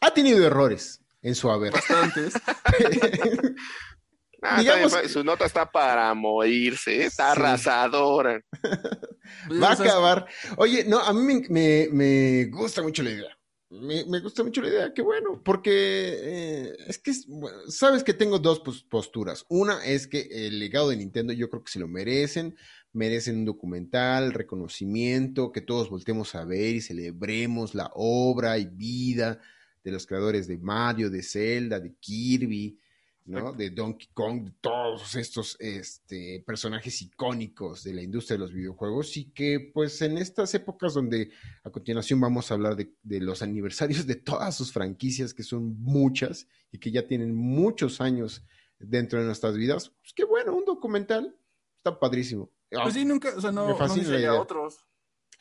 ha 0.00 0.14
tenido 0.14 0.46
errores 0.46 1.00
en 1.20 1.34
su 1.34 1.50
haber. 1.50 1.72
Bastantes. 1.72 2.34
Ah, 4.42 4.58
Digamos- 4.60 4.86
está 4.86 4.98
bien, 5.00 5.12
su 5.12 5.22
nota 5.24 5.44
está 5.46 5.70
para 5.70 6.12
morirse, 6.14 7.02
¿eh? 7.02 7.04
está 7.06 7.32
Sí. 7.34 7.40
arrasadora. 7.40 8.42
Pues, 9.48 9.62
Va 9.62 9.68
a 9.70 9.72
acabar. 9.72 10.26
Oye, 10.56 10.84
no, 10.84 10.98
a 10.98 11.12
mí 11.12 11.22
me, 11.22 11.48
me- 11.48 11.88
me 11.92 12.44
gusta 12.46 12.82
mucho 12.82 13.02
la 13.02 13.10
idea. 13.10 13.38
Me, 13.70 14.04
me 14.04 14.20
gusta 14.20 14.42
mucho 14.44 14.60
la 14.60 14.68
idea, 14.68 14.92
qué 14.92 15.00
bueno, 15.00 15.40
porque 15.42 15.70
eh, 15.72 16.72
es 16.88 16.98
que 16.98 17.12
bueno, 17.28 17.56
sabes 17.68 18.04
que 18.04 18.12
tengo 18.12 18.38
dos 18.38 18.60
pos- 18.60 18.82
posturas. 18.82 19.46
Una 19.48 19.82
es 19.86 20.06
que 20.06 20.28
el 20.30 20.58
legado 20.58 20.90
de 20.90 20.96
Nintendo 20.96 21.32
yo 21.32 21.48
creo 21.48 21.62
que 21.64 21.72
se 21.72 21.78
lo 21.78 21.88
merecen, 21.88 22.56
merecen 22.92 23.36
un 23.38 23.44
documental, 23.46 24.34
reconocimiento, 24.34 25.52
que 25.52 25.62
todos 25.62 25.88
voltemos 25.88 26.34
a 26.34 26.44
ver 26.44 26.74
y 26.74 26.80
celebremos 26.82 27.74
la 27.74 27.90
obra 27.94 28.58
y 28.58 28.66
vida 28.66 29.40
de 29.84 29.92
los 29.92 30.06
creadores 30.06 30.46
de 30.48 30.58
Mario, 30.58 31.08
de 31.08 31.22
Zelda, 31.22 31.80
de 31.80 31.94
Kirby, 31.98 32.78
¿no? 33.24 33.52
De 33.52 33.70
Donkey 33.70 34.08
Kong, 34.12 34.44
de 34.44 34.50
todos 34.60 35.14
estos 35.14 35.56
este, 35.60 36.42
personajes 36.46 37.00
icónicos 37.02 37.84
de 37.84 37.94
la 37.94 38.02
industria 38.02 38.36
de 38.36 38.40
los 38.40 38.52
videojuegos 38.52 39.16
y 39.16 39.30
que 39.32 39.70
pues 39.72 40.02
en 40.02 40.18
estas 40.18 40.54
épocas 40.54 40.94
donde 40.94 41.30
a 41.62 41.70
continuación 41.70 42.20
vamos 42.20 42.50
a 42.50 42.54
hablar 42.54 42.76
de, 42.76 42.94
de 43.02 43.20
los 43.20 43.42
aniversarios 43.42 44.06
de 44.06 44.16
todas 44.16 44.56
sus 44.56 44.72
franquicias, 44.72 45.34
que 45.34 45.42
son 45.42 45.80
muchas 45.80 46.48
y 46.70 46.78
que 46.78 46.90
ya 46.90 47.06
tienen 47.06 47.34
muchos 47.34 48.00
años 48.00 48.44
dentro 48.78 49.20
de 49.20 49.26
nuestras 49.26 49.56
vidas, 49.56 49.90
pues 50.00 50.12
qué 50.12 50.24
bueno, 50.24 50.54
un 50.54 50.64
documental, 50.64 51.36
está 51.76 51.98
padrísimo. 51.98 52.50
Pues 52.70 52.94
sí, 52.94 53.04
nunca, 53.04 53.32
o 53.36 53.40
sea, 53.40 53.52
no, 53.52 53.68
no 53.68 54.40
otros. 54.40 54.86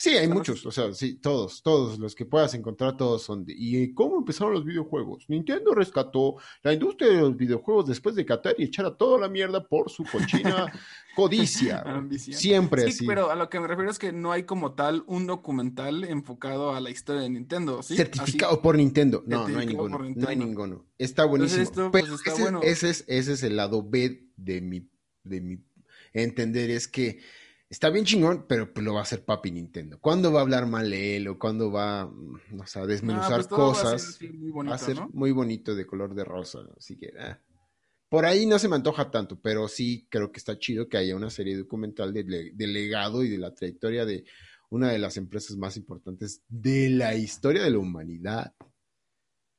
Sí, 0.01 0.17
hay 0.17 0.27
muchos, 0.27 0.65
o 0.65 0.71
sea, 0.71 0.91
sí, 0.95 1.13
todos, 1.13 1.61
todos 1.61 1.99
los 1.99 2.15
que 2.15 2.25
puedas 2.25 2.55
encontrar, 2.55 2.97
todos 2.97 3.21
son 3.21 3.45
de... 3.45 3.53
¿Y 3.55 3.93
cómo 3.93 4.17
empezaron 4.17 4.51
los 4.51 4.65
videojuegos? 4.65 5.25
Nintendo 5.27 5.75
rescató 5.75 6.37
la 6.63 6.73
industria 6.73 7.11
de 7.11 7.21
los 7.21 7.37
videojuegos 7.37 7.85
después 7.85 8.15
de 8.15 8.25
catar 8.25 8.55
y 8.57 8.63
echar 8.63 8.87
a 8.87 8.97
toda 8.97 9.19
la 9.19 9.29
mierda 9.29 9.63
por 9.63 9.91
su 9.91 10.03
cochina 10.03 10.73
codicia. 11.15 11.83
Siempre 12.17 12.91
sí, 12.91 13.05
Pero 13.05 13.29
a 13.29 13.35
lo 13.35 13.47
que 13.47 13.59
me 13.59 13.67
refiero 13.67 13.91
es 13.91 13.99
que 13.99 14.11
no 14.11 14.31
hay 14.31 14.41
como 14.41 14.73
tal 14.73 15.03
un 15.05 15.27
documental 15.27 16.03
enfocado 16.05 16.73
a 16.73 16.79
la 16.79 16.89
historia 16.89 17.21
de 17.21 17.29
Nintendo, 17.29 17.83
¿sí? 17.83 17.95
Certificado 17.95 18.59
por 18.59 18.77
Nintendo. 18.77 19.23
No, 19.27 19.47
no 19.47 19.59
hay 19.59 19.67
ninguno. 19.67 19.99
No 19.99 20.27
hay 20.27 20.35
ninguno. 20.35 20.83
Está 20.97 21.25
buenísimo. 21.25 21.91
Pues, 21.91 22.05
pero 22.25 22.63
ese, 22.63 22.89
es, 22.89 23.05
ese 23.07 23.33
es 23.33 23.43
el 23.43 23.55
lado 23.55 23.87
B 23.87 24.31
de 24.35 24.61
mi, 24.61 24.89
de 25.23 25.41
mi 25.41 25.59
entender, 26.11 26.71
es 26.71 26.87
que 26.87 27.19
está 27.71 27.89
bien 27.89 28.03
chingón, 28.03 28.45
pero 28.47 28.71
pues 28.71 28.86
lo 28.86 28.93
va 28.93 28.99
a 28.99 29.03
hacer 29.03 29.23
papi 29.23 29.49
Nintendo. 29.49 29.97
¿Cuándo 29.99 30.31
va 30.31 30.39
a 30.39 30.43
hablar 30.43 30.67
mal 30.67 30.91
él 30.91 31.29
o 31.29 31.39
cuándo 31.39 31.71
va, 31.71 32.05
mm, 32.05 32.39
no 32.51 32.67
sé, 32.67 32.79
a 32.79 32.86
desmenuzar 32.86 33.38
pues 33.38 33.47
cosas? 33.47 34.19
Va 34.21 34.75
a 34.75 34.77
ser, 34.77 34.97
muy, 35.13 35.31
bonito, 35.31 35.73
de 35.73 35.88
color 35.88 36.13
de 36.13 36.25
rosa, 36.25 36.60
así 36.77 36.97
que... 36.97 37.13
Ah. 37.17 37.39
Por 38.10 38.25
ahí 38.25 38.45
no 38.45 38.60
se 38.60 38.67
me 38.67 38.75
antoja 38.75 39.10
tanto, 39.10 39.39
pero 39.39 39.69
sí 39.69 40.05
creo 40.10 40.34
que 40.34 40.39
está 40.39 40.60
chido 40.60 40.89
que 40.89 40.97
haya 40.97 41.15
una 41.15 41.29
serie 41.29 41.55
documental 41.55 42.13
del 42.13 42.51
de 42.53 42.67
legado 42.67 43.23
y 43.23 43.29
de 43.29 43.38
la 43.38 43.55
trayectoria 43.55 44.03
de 44.03 44.25
una 44.69 44.91
de 44.91 44.99
las 44.99 45.15
empresas 45.15 45.55
más 45.55 45.77
importantes 45.77 46.43
de 46.49 46.89
la 46.89 47.15
historia 47.15 47.63
de 47.63 47.71
la 47.71 47.77
humanidad. 47.77 48.53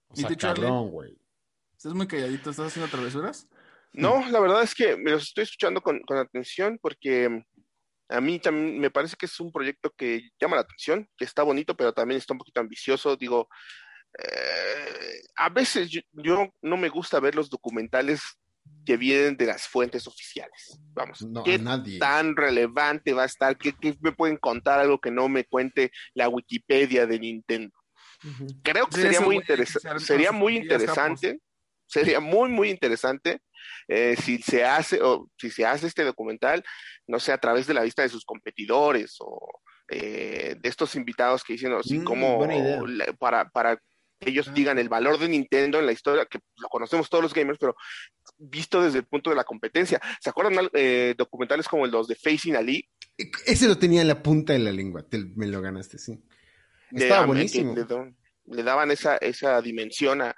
O 0.08 0.16
sea, 0.16 0.28
cabrón, 0.36 0.90
güey. 0.90 1.16
Estás 1.74 1.94
muy 1.94 2.06
calladito, 2.06 2.50
¿estás 2.50 2.66
haciendo 2.66 2.90
travesuras? 2.90 3.48
No, 3.94 4.28
la 4.30 4.40
verdad 4.40 4.62
es 4.62 4.74
que 4.74 4.96
me 4.98 5.12
los 5.12 5.22
estoy 5.24 5.44
escuchando 5.44 5.80
con, 5.80 6.00
con 6.00 6.18
atención 6.18 6.78
porque 6.80 7.44
a 8.12 8.20
mí 8.20 8.38
también 8.38 8.78
me 8.78 8.90
parece 8.90 9.16
que 9.16 9.26
es 9.26 9.40
un 9.40 9.50
proyecto 9.50 9.90
que 9.96 10.30
llama 10.40 10.56
la 10.56 10.62
atención, 10.62 11.08
que 11.16 11.24
está 11.24 11.42
bonito, 11.42 11.76
pero 11.76 11.92
también 11.92 12.18
está 12.18 12.34
un 12.34 12.38
poquito 12.38 12.60
ambicioso. 12.60 13.16
Digo, 13.16 13.48
eh, 14.18 15.22
a 15.36 15.48
veces 15.48 15.90
yo, 15.90 16.02
no 16.60 16.76
me 16.76 16.88
gusta 16.88 17.20
ver 17.20 17.34
los 17.34 17.48
documentales 17.48 18.20
que 18.84 18.96
vienen 18.96 19.36
de 19.36 19.46
las 19.46 19.66
fuentes 19.66 20.06
oficiales. 20.06 20.78
Vamos, 20.92 21.26
¿qué 21.44 21.58
tan 21.98 22.36
relevante 22.36 23.12
va 23.12 23.22
a 23.22 23.26
estar? 23.26 23.56
¿Qué, 23.56 23.74
me 24.00 24.12
pueden 24.12 24.36
contar 24.36 24.78
algo 24.78 25.00
que 25.00 25.10
no 25.10 25.28
me 25.28 25.44
cuente 25.44 25.90
la 26.14 26.28
Wikipedia 26.28 27.06
de 27.06 27.18
Nintendo? 27.18 27.74
Creo 28.62 28.86
que 28.86 29.00
sería 29.00 29.20
muy, 29.20 29.42
sería 29.98 30.32
muy 30.32 30.56
interesante, 30.56 31.18
sería 31.18 31.32
muy, 31.32 31.40
muy 32.20 32.70
interesante 32.70 33.40
eh, 33.88 34.16
si 34.16 34.38
se 34.38 34.64
hace 34.64 35.00
o 35.02 35.28
si 35.38 35.50
se 35.50 35.64
hace 35.64 35.86
este 35.86 36.04
documental, 36.04 36.62
no 37.06 37.18
sé, 37.20 37.32
a 37.32 37.38
través 37.38 37.66
de 37.66 37.74
la 37.74 37.82
vista 37.82 38.02
de 38.02 38.08
sus 38.08 38.24
competidores 38.24 39.16
o 39.20 39.60
eh, 39.88 40.56
de 40.58 40.68
estos 40.68 40.94
invitados 40.94 41.44
que 41.44 41.54
dicen 41.54 41.72
así 41.72 41.98
mm, 41.98 42.04
como 42.04 42.46
para, 43.18 43.48
para 43.50 43.76
que 44.18 44.30
ellos 44.30 44.54
digan 44.54 44.78
el 44.78 44.88
valor 44.88 45.18
de 45.18 45.28
Nintendo 45.28 45.78
en 45.78 45.86
la 45.86 45.92
historia, 45.92 46.26
que 46.26 46.38
lo 46.56 46.68
conocemos 46.68 47.10
todos 47.10 47.22
los 47.22 47.34
gamers, 47.34 47.58
pero 47.58 47.74
visto 48.38 48.80
desde 48.80 48.98
el 48.98 49.04
punto 49.04 49.30
de 49.30 49.36
la 49.36 49.44
competencia. 49.44 50.00
¿Se 50.20 50.30
acuerdan 50.30 50.68
eh, 50.74 51.14
documentales 51.18 51.66
como 51.66 51.86
los 51.86 52.06
de 52.06 52.14
Facing 52.14 52.56
Ali? 52.56 52.88
Ese 53.46 53.66
lo 53.66 53.76
tenía 53.78 54.00
en 54.00 54.08
la 54.08 54.22
punta 54.22 54.52
de 54.52 54.60
la 54.60 54.72
lengua, 54.72 55.04
me 55.34 55.46
lo 55.46 55.60
ganaste, 55.60 55.98
sí. 55.98 56.22
Estaba 56.92 57.26
buenísimo 57.26 57.74
le 58.46 58.62
daban 58.62 58.90
esa, 58.90 59.16
esa 59.16 59.60
dimensión 59.60 60.22
a 60.22 60.34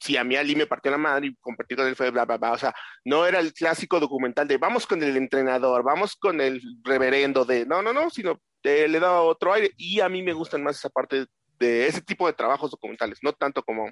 si 0.00 0.16
a 0.16 0.24
mí 0.24 0.36
Ali 0.36 0.56
me 0.56 0.66
partió 0.66 0.90
la 0.90 0.98
madre 0.98 1.26
y 1.26 1.36
compartir 1.36 1.76
con 1.76 1.86
él 1.86 1.96
fue 1.96 2.10
bla, 2.10 2.24
bla, 2.24 2.38
bla. 2.38 2.52
O 2.52 2.58
sea, 2.58 2.74
no 3.04 3.26
era 3.26 3.40
el 3.40 3.52
clásico 3.52 4.00
documental 4.00 4.48
de 4.48 4.56
vamos 4.56 4.86
con 4.86 5.02
el 5.02 5.16
entrenador, 5.16 5.82
vamos 5.82 6.16
con 6.16 6.40
el 6.40 6.62
reverendo 6.82 7.44
de 7.44 7.66
no, 7.66 7.82
no, 7.82 7.92
no, 7.92 8.10
sino 8.10 8.40
le 8.62 8.98
daba 8.98 9.22
otro 9.22 9.52
aire 9.52 9.70
y 9.76 10.00
a 10.00 10.08
mí 10.08 10.22
me 10.22 10.32
gustan 10.32 10.62
más 10.62 10.76
esa 10.76 10.88
parte 10.88 11.26
de 11.58 11.86
ese 11.86 12.00
tipo 12.00 12.26
de 12.26 12.32
trabajos 12.32 12.70
documentales, 12.70 13.18
no 13.22 13.32
tanto 13.32 13.62
como 13.62 13.90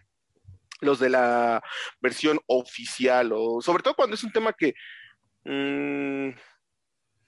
los 0.80 0.98
de 0.98 1.10
la 1.10 1.62
versión 2.00 2.40
oficial 2.46 3.32
o 3.34 3.60
sobre 3.60 3.82
todo 3.82 3.94
cuando 3.94 4.14
es 4.14 4.24
un 4.24 4.32
tema 4.32 4.52
que 4.52 4.74
mm, 5.44 6.30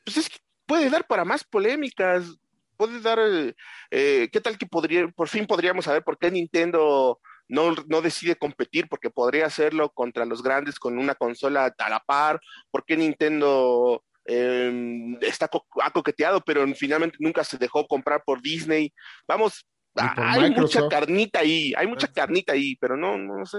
pues 0.05 0.17
es 0.17 0.29
que 0.29 0.39
puede 0.67 0.91
dar 0.91 1.07
para 1.07 1.25
más 1.25 1.45
polémicas 1.45 2.37
puedes 2.77 3.03
dar, 3.03 3.19
eh, 3.21 4.29
¿qué 4.33 4.41
tal 4.41 4.59
que 4.59 4.67
podría, 4.67 5.09
por 5.09 5.29
fin 5.29 5.47
podríamos 5.47 5.85
saber 5.85 6.03
por 6.03 6.19
qué 6.19 6.31
Nintendo 6.31 7.21
no, 7.49 7.75
no, 7.89 8.01
decide 8.03 8.37
competir? 8.37 8.89
Porque 8.89 9.11
podría 9.11 9.47
hacerlo 9.47 9.91
contra 9.91 10.25
los 10.25 10.43
grandes 10.43 10.79
con 10.79 10.99
una 10.99 11.15
consola 11.15 11.75
a 11.77 11.89
la 11.91 12.01
par, 12.01 12.41
¿por 12.71 12.85
qué 12.85 12.97
Nintendo 12.97 14.03
em, 14.25 15.17
está 15.23 15.51
ha 15.83 15.91
coqueteado, 15.91 16.41
pero 16.41 16.67
finalmente 16.75 17.17
nunca 17.21 17.45
se 17.45 17.59
dejó 17.59 17.87
comprar 17.87 18.23
por 18.25 18.43
Disney? 18.43 18.93
Vamos, 19.27 19.67
hay 19.95 20.51
mucha 20.51 20.89
carnita 20.89 21.41
ahí, 21.41 21.73
hay 21.77 21.87
mucha 21.87 22.09
carnita 22.09 22.53
ahí, 22.53 22.77
pero 22.77 22.97
no, 22.97 23.17
no 23.17 23.47
sé. 23.47 23.59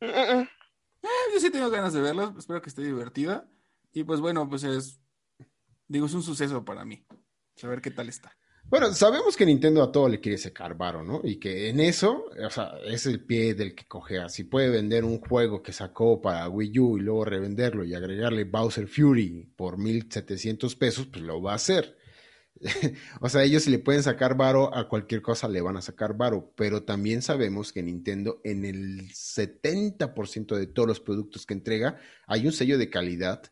Eh, 0.00 0.48
yo 1.32 1.40
sí 1.40 1.50
tengo 1.50 1.70
ganas 1.70 1.92
de 1.92 2.00
verla, 2.00 2.34
espero 2.38 2.60
que 2.60 2.68
esté 2.68 2.82
divertida. 2.82 3.48
Y 3.92 4.04
pues 4.04 4.20
bueno, 4.20 4.48
pues 4.48 4.64
es, 4.64 5.00
digo, 5.86 6.06
es 6.06 6.14
un 6.14 6.22
suceso 6.22 6.64
para 6.64 6.84
mí. 6.84 7.06
A 7.62 7.68
ver 7.68 7.80
qué 7.80 7.90
tal 7.90 8.08
está. 8.08 8.36
Bueno, 8.66 8.92
sabemos 8.94 9.36
que 9.36 9.46
Nintendo 9.46 9.82
a 9.82 9.92
todo 9.92 10.08
le 10.08 10.20
quiere 10.20 10.38
sacar 10.38 10.76
varo, 10.76 11.04
¿no? 11.04 11.20
Y 11.22 11.36
que 11.36 11.68
en 11.68 11.80
eso, 11.80 12.30
o 12.44 12.50
sea, 12.50 12.72
es 12.86 13.06
el 13.06 13.24
pie 13.24 13.54
del 13.54 13.74
que 13.74 13.86
cogea. 13.86 14.28
Si 14.28 14.44
puede 14.44 14.70
vender 14.70 15.04
un 15.04 15.20
juego 15.20 15.62
que 15.62 15.72
sacó 15.72 16.20
para 16.20 16.48
Wii 16.48 16.78
U 16.78 16.98
y 16.98 17.02
luego 17.02 17.24
revenderlo 17.24 17.84
y 17.84 17.94
agregarle 17.94 18.44
Bowser 18.44 18.88
Fury 18.88 19.52
por 19.54 19.78
1700 19.78 20.74
pesos, 20.76 21.06
pues 21.06 21.22
lo 21.22 21.42
va 21.42 21.52
a 21.52 21.56
hacer. 21.56 21.96
o 23.20 23.28
sea, 23.28 23.42
ellos 23.44 23.64
si 23.64 23.70
le 23.70 23.78
pueden 23.78 24.02
sacar 24.02 24.36
varo 24.36 24.74
a 24.74 24.88
cualquier 24.88 25.20
cosa, 25.20 25.46
le 25.46 25.60
van 25.60 25.76
a 25.76 25.82
sacar 25.82 26.16
varo. 26.16 26.52
Pero 26.56 26.84
también 26.84 27.22
sabemos 27.22 27.72
que 27.72 27.82
Nintendo 27.82 28.40
en 28.44 28.64
el 28.64 29.10
70% 29.12 30.56
de 30.56 30.66
todos 30.66 30.88
los 30.88 31.00
productos 31.00 31.46
que 31.46 31.54
entrega 31.54 31.98
hay 32.26 32.46
un 32.46 32.52
sello 32.52 32.78
de 32.78 32.90
calidad 32.90 33.42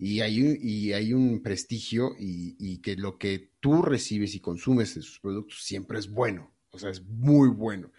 y 0.00 0.22
hay 0.22 0.40
un, 0.40 0.58
y 0.58 0.94
hay 0.94 1.12
un 1.12 1.42
prestigio 1.42 2.14
y, 2.18 2.78
que 2.78 2.96
lo 2.96 3.18
que 3.18 3.52
tú 3.60 3.82
recibes 3.82 4.34
y 4.34 4.40
consumes 4.40 4.94
de 4.94 5.02
sus 5.02 5.20
productos 5.20 5.62
siempre 5.62 5.98
es 5.98 6.10
bueno, 6.10 6.50
o 6.70 6.78
sea, 6.78 6.88
es 6.88 7.02
muy 7.02 7.50
bueno. 7.50 7.92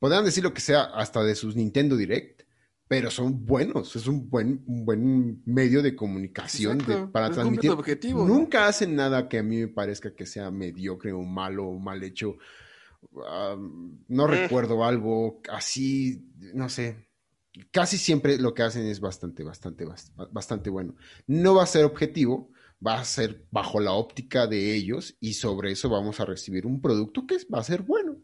Podrán 0.00 0.24
decir 0.24 0.42
lo 0.42 0.52
que 0.52 0.60
sea 0.60 0.82
hasta 0.82 1.22
de 1.22 1.36
sus 1.36 1.54
Nintendo 1.54 1.96
Direct, 1.96 2.42
pero 2.88 3.12
son 3.12 3.46
buenos, 3.46 3.94
es 3.94 4.08
un 4.08 4.28
buen, 4.28 4.64
un 4.66 4.84
buen 4.84 5.42
medio 5.44 5.82
de 5.82 5.94
comunicación 5.94 6.78
para 7.12 7.30
transmitir. 7.30 7.70
Objetivo, 7.70 8.26
Nunca 8.26 8.66
hacen 8.66 8.96
nada 8.96 9.28
que 9.28 9.38
a 9.38 9.44
mí 9.44 9.58
me 9.58 9.68
parezca 9.68 10.16
que 10.16 10.26
sea 10.26 10.50
mediocre 10.50 11.12
o 11.12 11.22
malo 11.22 11.66
o 11.66 11.78
mal 11.78 12.02
hecho. 12.02 12.38
no 13.12 14.26
mm. 14.26 14.28
recuerdo 14.28 14.84
algo 14.84 15.40
así, 15.48 16.28
no 16.54 16.68
sé, 16.68 17.05
casi 17.70 17.98
siempre 17.98 18.38
lo 18.38 18.54
que 18.54 18.62
hacen 18.62 18.86
es 18.86 19.00
bastante, 19.00 19.42
bastante, 19.42 19.84
bastante 20.30 20.70
bueno. 20.70 20.94
No 21.26 21.54
va 21.54 21.62
a 21.62 21.66
ser 21.66 21.84
objetivo, 21.84 22.50
va 22.84 22.98
a 22.98 23.04
ser 23.04 23.44
bajo 23.50 23.80
la 23.80 23.92
óptica 23.92 24.46
de 24.46 24.74
ellos 24.74 25.16
y 25.20 25.34
sobre 25.34 25.72
eso 25.72 25.88
vamos 25.88 26.20
a 26.20 26.24
recibir 26.24 26.66
un 26.66 26.80
producto 26.80 27.26
que 27.26 27.36
va 27.52 27.60
a 27.60 27.64
ser 27.64 27.82
bueno, 27.82 28.16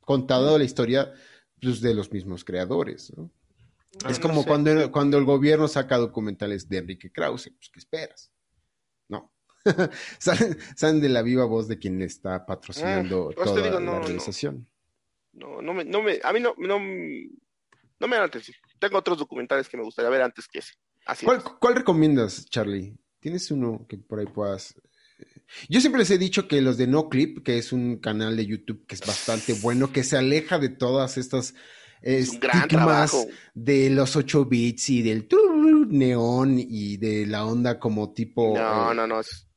contado 0.00 0.58
la 0.58 0.64
historia 0.64 1.12
pues, 1.60 1.80
de 1.80 1.94
los 1.94 2.10
mismos 2.12 2.44
creadores. 2.44 3.12
es 4.08 4.18
como 4.18 4.44
cuando, 4.44 4.90
cuando 4.90 5.18
el 5.18 5.24
gobierno 5.24 5.68
saca 5.68 5.96
documentales 5.98 6.68
de 6.68 6.78
Enrique 6.78 7.12
Krause, 7.12 7.52
pues 7.56 7.70
¿qué 7.70 7.78
esperas? 7.78 8.32
No. 9.08 9.32
salen, 10.18 11.00
de 11.00 11.08
la 11.08 11.22
viva 11.22 11.44
voz 11.44 11.68
de 11.68 11.78
quien 11.78 12.00
está 12.02 12.46
patrocinando 12.46 13.30
ah, 13.32 13.44
toda 13.44 13.80
la 13.80 14.00
realización. 14.00 14.66
No, 15.32 15.62
no 15.62 15.74
me, 15.74 15.84
no 15.84 16.02
me, 16.02 16.18
a 16.22 16.32
mí 16.32 16.40
no, 16.40 16.54
no, 16.58 16.78
no 16.78 18.08
me 18.08 18.16
dan 18.16 18.24
atención. 18.24 18.56
Tengo 18.80 18.98
otros 18.98 19.18
documentales 19.18 19.68
que 19.68 19.76
me 19.76 19.84
gustaría 19.84 20.10
ver 20.10 20.22
antes 20.22 20.48
que 20.48 20.58
ese. 20.58 20.72
¿Cuál, 21.24 21.74
recomiendas, 21.74 22.46
Charlie? 22.46 22.98
¿Tienes 23.20 23.50
uno 23.50 23.86
que 23.88 23.98
por 23.98 24.18
ahí 24.18 24.26
puedas 24.26 24.74
eh? 24.76 24.82
yo 25.68 25.80
siempre 25.80 26.00
les 26.00 26.10
he 26.10 26.18
dicho 26.18 26.48
que 26.48 26.60
los 26.60 26.78
de 26.78 26.86
No 26.86 27.08
Clip, 27.08 27.44
que 27.44 27.58
es 27.58 27.72
un 27.72 27.98
canal 27.98 28.36
de 28.36 28.46
YouTube 28.46 28.86
que 28.86 28.94
es 28.94 29.06
bastante 29.06 29.54
bueno, 29.54 29.92
que 29.92 30.04
se 30.04 30.16
aleja 30.16 30.58
de 30.58 30.70
todas 30.70 31.18
estas 31.18 31.54
estigmas 32.02 33.26
de 33.52 33.90
los 33.90 34.16
8 34.16 34.46
bits 34.46 34.88
y 34.90 35.02
del 35.02 35.28
neón 35.88 36.56
y 36.58 36.96
de 36.96 37.26
la 37.26 37.44
onda 37.44 37.78
como 37.78 38.12
tipo... 38.14 38.54
No, 38.56 38.92
eh, 38.92 38.94
no, 38.94 39.06
no, 39.06 39.20
es 39.20 39.49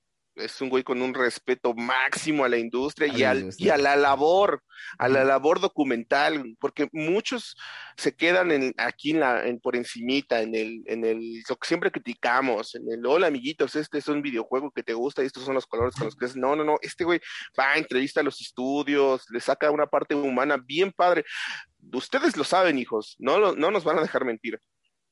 un 0.61 0.69
güey 0.69 0.83
con 0.83 1.01
un 1.01 1.13
respeto 1.13 1.73
máximo 1.73 2.43
a 2.43 2.49
la 2.49 2.57
industria, 2.57 3.07
y, 3.07 3.23
al, 3.23 3.49
y 3.57 3.69
a 3.69 3.77
la 3.77 3.95
labor, 3.95 4.63
a 4.97 5.07
la 5.07 5.23
labor 5.23 5.59
documental, 5.59 6.55
porque 6.59 6.89
muchos 6.91 7.55
se 7.97 8.15
quedan 8.15 8.51
en, 8.51 8.73
aquí 8.77 9.11
en 9.11 9.19
la, 9.19 9.45
en, 9.45 9.59
por 9.59 9.75
encimita, 9.75 10.41
en 10.41 10.55
el, 10.55 10.83
en 10.85 11.05
el, 11.05 11.43
lo 11.47 11.55
que 11.55 11.67
siempre 11.67 11.91
criticamos, 11.91 12.75
en 12.75 12.91
el, 12.91 13.05
hola 13.05 13.27
amiguitos, 13.27 13.75
este 13.75 13.99
es 13.99 14.07
un 14.07 14.21
videojuego 14.21 14.71
que 14.71 14.83
te 14.83 14.93
gusta 14.93 15.23
y 15.23 15.27
estos 15.27 15.43
son 15.43 15.55
los 15.55 15.67
colores 15.67 15.95
con 15.95 16.05
los 16.05 16.15
que 16.15 16.25
es, 16.25 16.35
no, 16.35 16.55
no, 16.55 16.63
no, 16.63 16.77
este 16.81 17.03
güey 17.03 17.19
va 17.59 17.71
a 17.71 17.77
entrevista 17.77 18.21
a 18.21 18.23
los 18.23 18.41
estudios, 18.41 19.25
le 19.29 19.39
saca 19.39 19.71
una 19.71 19.87
parte 19.87 20.15
humana 20.15 20.57
bien 20.57 20.91
padre. 20.91 21.25
Ustedes 21.93 22.37
lo 22.37 22.43
saben, 22.43 22.79
hijos, 22.79 23.15
no, 23.19 23.53
no 23.53 23.71
nos 23.71 23.83
van 23.83 23.99
a 23.99 24.01
dejar 24.01 24.25
mentir 24.25 24.59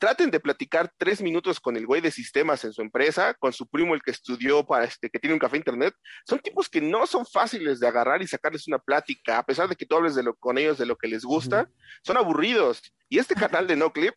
traten 0.01 0.31
de 0.31 0.39
platicar 0.39 0.91
tres 0.97 1.21
minutos 1.21 1.59
con 1.59 1.77
el 1.77 1.85
güey 1.85 2.01
de 2.01 2.09
sistemas 2.09 2.65
en 2.65 2.73
su 2.73 2.81
empresa, 2.81 3.35
con 3.35 3.53
su 3.53 3.67
primo 3.67 3.93
el 3.93 4.01
que 4.01 4.09
estudió 4.09 4.65
para 4.65 4.85
este, 4.85 5.11
que 5.11 5.19
tiene 5.19 5.35
un 5.35 5.39
café 5.39 5.57
internet. 5.57 5.93
Son 6.27 6.39
tipos 6.39 6.67
que 6.67 6.81
no 6.81 7.05
son 7.05 7.23
fáciles 7.23 7.79
de 7.79 7.87
agarrar 7.87 8.19
y 8.19 8.27
sacarles 8.27 8.67
una 8.67 8.79
plática, 8.79 9.37
a 9.37 9.45
pesar 9.45 9.69
de 9.69 9.75
que 9.75 9.85
tú 9.85 9.95
hables 9.95 10.15
de 10.15 10.23
lo, 10.23 10.33
con 10.33 10.57
ellos 10.57 10.79
de 10.79 10.87
lo 10.87 10.95
que 10.95 11.07
les 11.07 11.23
gusta, 11.23 11.69
son 12.03 12.17
aburridos. 12.17 12.81
Y 13.09 13.19
este 13.19 13.35
canal 13.35 13.67
de 13.67 13.75
No 13.75 13.93
Clip 13.93 14.15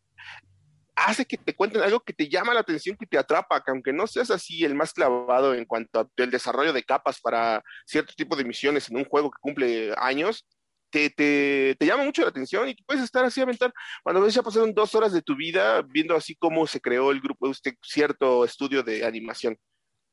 hace 0.96 1.26
que 1.26 1.36
te 1.36 1.54
cuenten 1.54 1.82
algo 1.82 2.00
que 2.00 2.14
te 2.14 2.30
llama 2.30 2.54
la 2.54 2.60
atención, 2.60 2.96
que 2.96 3.06
te 3.06 3.18
atrapa, 3.18 3.62
que 3.62 3.70
aunque 3.70 3.92
no 3.92 4.06
seas 4.06 4.30
así 4.30 4.64
el 4.64 4.74
más 4.74 4.94
clavado 4.94 5.52
en 5.52 5.66
cuanto 5.66 6.10
al 6.16 6.30
desarrollo 6.30 6.72
de 6.72 6.82
capas 6.82 7.20
para 7.20 7.62
cierto 7.84 8.14
tipo 8.16 8.36
de 8.36 8.44
misiones 8.44 8.88
en 8.88 8.96
un 8.96 9.04
juego 9.04 9.30
que 9.30 9.38
cumple 9.38 9.92
años, 9.98 10.46
te, 10.94 11.10
te, 11.10 11.74
te, 11.76 11.86
llama 11.86 12.04
mucho 12.04 12.22
la 12.22 12.28
atención 12.28 12.68
y 12.68 12.76
puedes 12.86 13.02
estar 13.02 13.24
así 13.24 13.40
a 13.40 13.42
aventar. 13.42 13.74
Cuando 14.04 14.22
ves 14.22 14.32
ya 14.32 14.44
pasaron 14.44 14.72
dos 14.72 14.94
horas 14.94 15.12
de 15.12 15.22
tu 15.22 15.34
vida 15.34 15.82
viendo 15.82 16.14
así 16.14 16.36
cómo 16.36 16.68
se 16.68 16.80
creó 16.80 17.10
el 17.10 17.20
grupo 17.20 17.46
de 17.46 17.52
este 17.52 17.76
cierto 17.82 18.44
estudio 18.44 18.84
de 18.84 19.04
animación. 19.04 19.58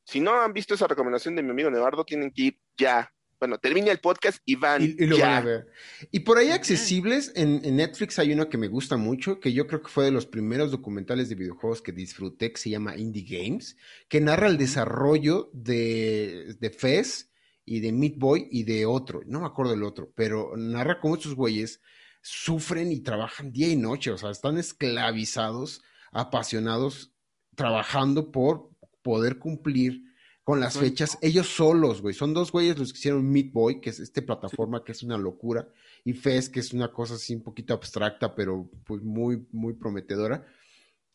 Si 0.04 0.20
no 0.20 0.42
han 0.42 0.54
visto 0.54 0.74
esa 0.74 0.88
recomendación 0.88 1.36
de 1.36 1.44
mi 1.44 1.52
amigo 1.52 1.70
Nevardo, 1.70 2.04
tienen 2.04 2.32
que 2.32 2.42
ir 2.42 2.58
ya 2.76 3.08
bueno, 3.40 3.58
termina 3.58 3.92
el 3.92 4.00
podcast 4.00 4.38
y 4.46 4.56
van. 4.56 4.84
Y, 4.84 4.94
lo 5.08 5.18
van 5.18 5.32
a 5.32 5.42
ver. 5.42 5.68
Y 6.12 6.20
por 6.20 6.38
ahí 6.38 6.52
accesibles, 6.52 7.32
en, 7.36 7.76
Netflix 7.76 8.20
hay 8.20 8.34
uno 8.34 8.50
que 8.50 8.60
me 8.60 8.68
gusta 8.68 8.98
mucho, 8.98 9.40
que 9.40 9.52
yo 9.52 9.66
creo 9.66 9.82
que 9.82 9.90
fue 9.90 10.06
de 10.06 10.12
los 10.12 10.28
primeros 10.28 10.70
documentales 10.70 11.28
de 11.28 11.34
videojuegos 11.34 11.82
que 11.82 11.92
disfruté, 11.92 12.52
que 12.52 12.62
se 12.62 12.70
llama 12.70 12.98
Indie 12.98 13.26
Games, 13.28 13.78
que 14.08 14.22
narra 14.22 14.46
el 14.46 14.60
desarrollo 14.60 15.50
de, 15.54 16.56
de 16.60 16.70
Fez 16.70 17.31
y 17.66 17.80
de 17.80 17.92
Meat 17.92 18.16
Boy 18.18 18.48
y 18.52 18.64
de 18.64 18.86
otro, 18.86 19.22
no 19.26 19.42
me 19.42 19.46
acuerdo 19.46 19.72
del 19.72 19.84
otro, 19.84 20.12
pero 20.16 20.56
narra 20.58 21.00
cómo 21.00 21.16
estos 21.16 21.36
güeyes 21.36 21.82
sufren 22.22 22.92
y 22.92 23.02
trabajan 23.02 23.52
día 23.52 23.68
y 23.68 23.76
noche, 23.76 24.12
o 24.12 24.18
sea, 24.18 24.32
están 24.32 24.58
esclavizados, 24.58 25.82
apasionados, 26.12 27.14
trabajando 27.56 28.32
por 28.32 28.70
poder 29.02 29.40
cumplir 29.40 30.04
con 30.44 30.60
las 30.60 30.78
fechas, 30.78 31.18
ellos 31.22 31.48
solos, 31.48 32.02
güey. 32.02 32.14
Son 32.14 32.34
dos 32.34 32.52
güeyes 32.52 32.78
los 32.78 32.92
que 32.92 33.00
hicieron 33.00 33.30
Meat 33.30 33.52
Boy, 33.52 33.80
que 33.80 33.92
es 33.92 34.00
esta 34.00 34.22
plataforma 34.22 34.84
que 34.84 34.92
es 34.92 35.04
una 35.04 35.18
locura, 35.18 35.70
y 36.04 36.14
Fez, 36.14 36.50
que 36.50 36.60
es 36.60 36.74
una 36.74 36.92
cosa 36.92 37.14
así 37.14 37.36
un 37.36 37.44
poquito 37.44 37.74
abstracta, 37.74 38.34
pero 38.34 38.70
pues 38.86 39.04
muy, 39.04 39.48
muy 39.52 39.74
prometedora. 39.74 40.46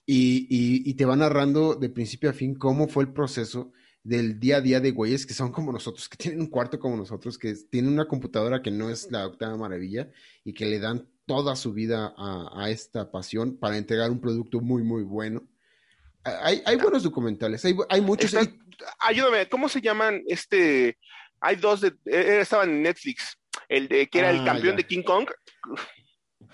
Y, 0.08 0.46
y, 0.48 0.94
te 0.94 1.04
va 1.04 1.16
narrando 1.16 1.74
de 1.74 1.88
principio 1.88 2.30
a 2.30 2.32
fin 2.32 2.54
cómo 2.54 2.86
fue 2.86 3.02
el 3.02 3.12
proceso 3.12 3.72
del 4.06 4.38
día 4.38 4.58
a 4.58 4.60
día 4.60 4.80
de 4.80 4.90
güeyes 4.90 5.26
que 5.26 5.34
son 5.34 5.52
como 5.52 5.72
nosotros, 5.72 6.08
que 6.08 6.16
tienen 6.16 6.40
un 6.40 6.48
cuarto 6.48 6.78
como 6.78 6.96
nosotros, 6.96 7.38
que 7.38 7.54
tienen 7.70 7.92
una 7.92 8.06
computadora 8.06 8.62
que 8.62 8.70
no 8.70 8.90
es 8.90 9.10
la 9.10 9.26
octava 9.26 9.56
maravilla 9.56 10.10
y 10.44 10.52
que 10.52 10.66
le 10.66 10.78
dan 10.78 11.08
toda 11.26 11.56
su 11.56 11.72
vida 11.72 12.14
a, 12.16 12.50
a 12.54 12.70
esta 12.70 13.10
pasión 13.10 13.56
para 13.56 13.76
entregar 13.76 14.10
un 14.10 14.20
producto 14.20 14.60
muy, 14.60 14.82
muy 14.82 15.02
bueno 15.02 15.42
hay, 16.42 16.62
hay 16.64 16.76
buenos 16.76 17.02
documentales, 17.02 17.64
hay, 17.64 17.76
hay 17.88 18.00
muchos. 18.00 18.34
ayúdame, 19.00 19.48
¿cómo 19.48 19.68
se 19.68 19.80
llaman 19.80 20.22
este? 20.26 20.98
Hay 21.40 21.56
dos 21.56 21.80
de, 21.80 21.88
eh, 22.06 22.40
estaban 22.40 22.70
en 22.70 22.82
Netflix, 22.82 23.38
el 23.68 23.88
de 23.88 24.08
que 24.08 24.18
era 24.18 24.30
el 24.30 24.40
ah, 24.40 24.44
campeón 24.44 24.76
de 24.76 24.84
King 24.84 25.02
Kong, 25.02 25.28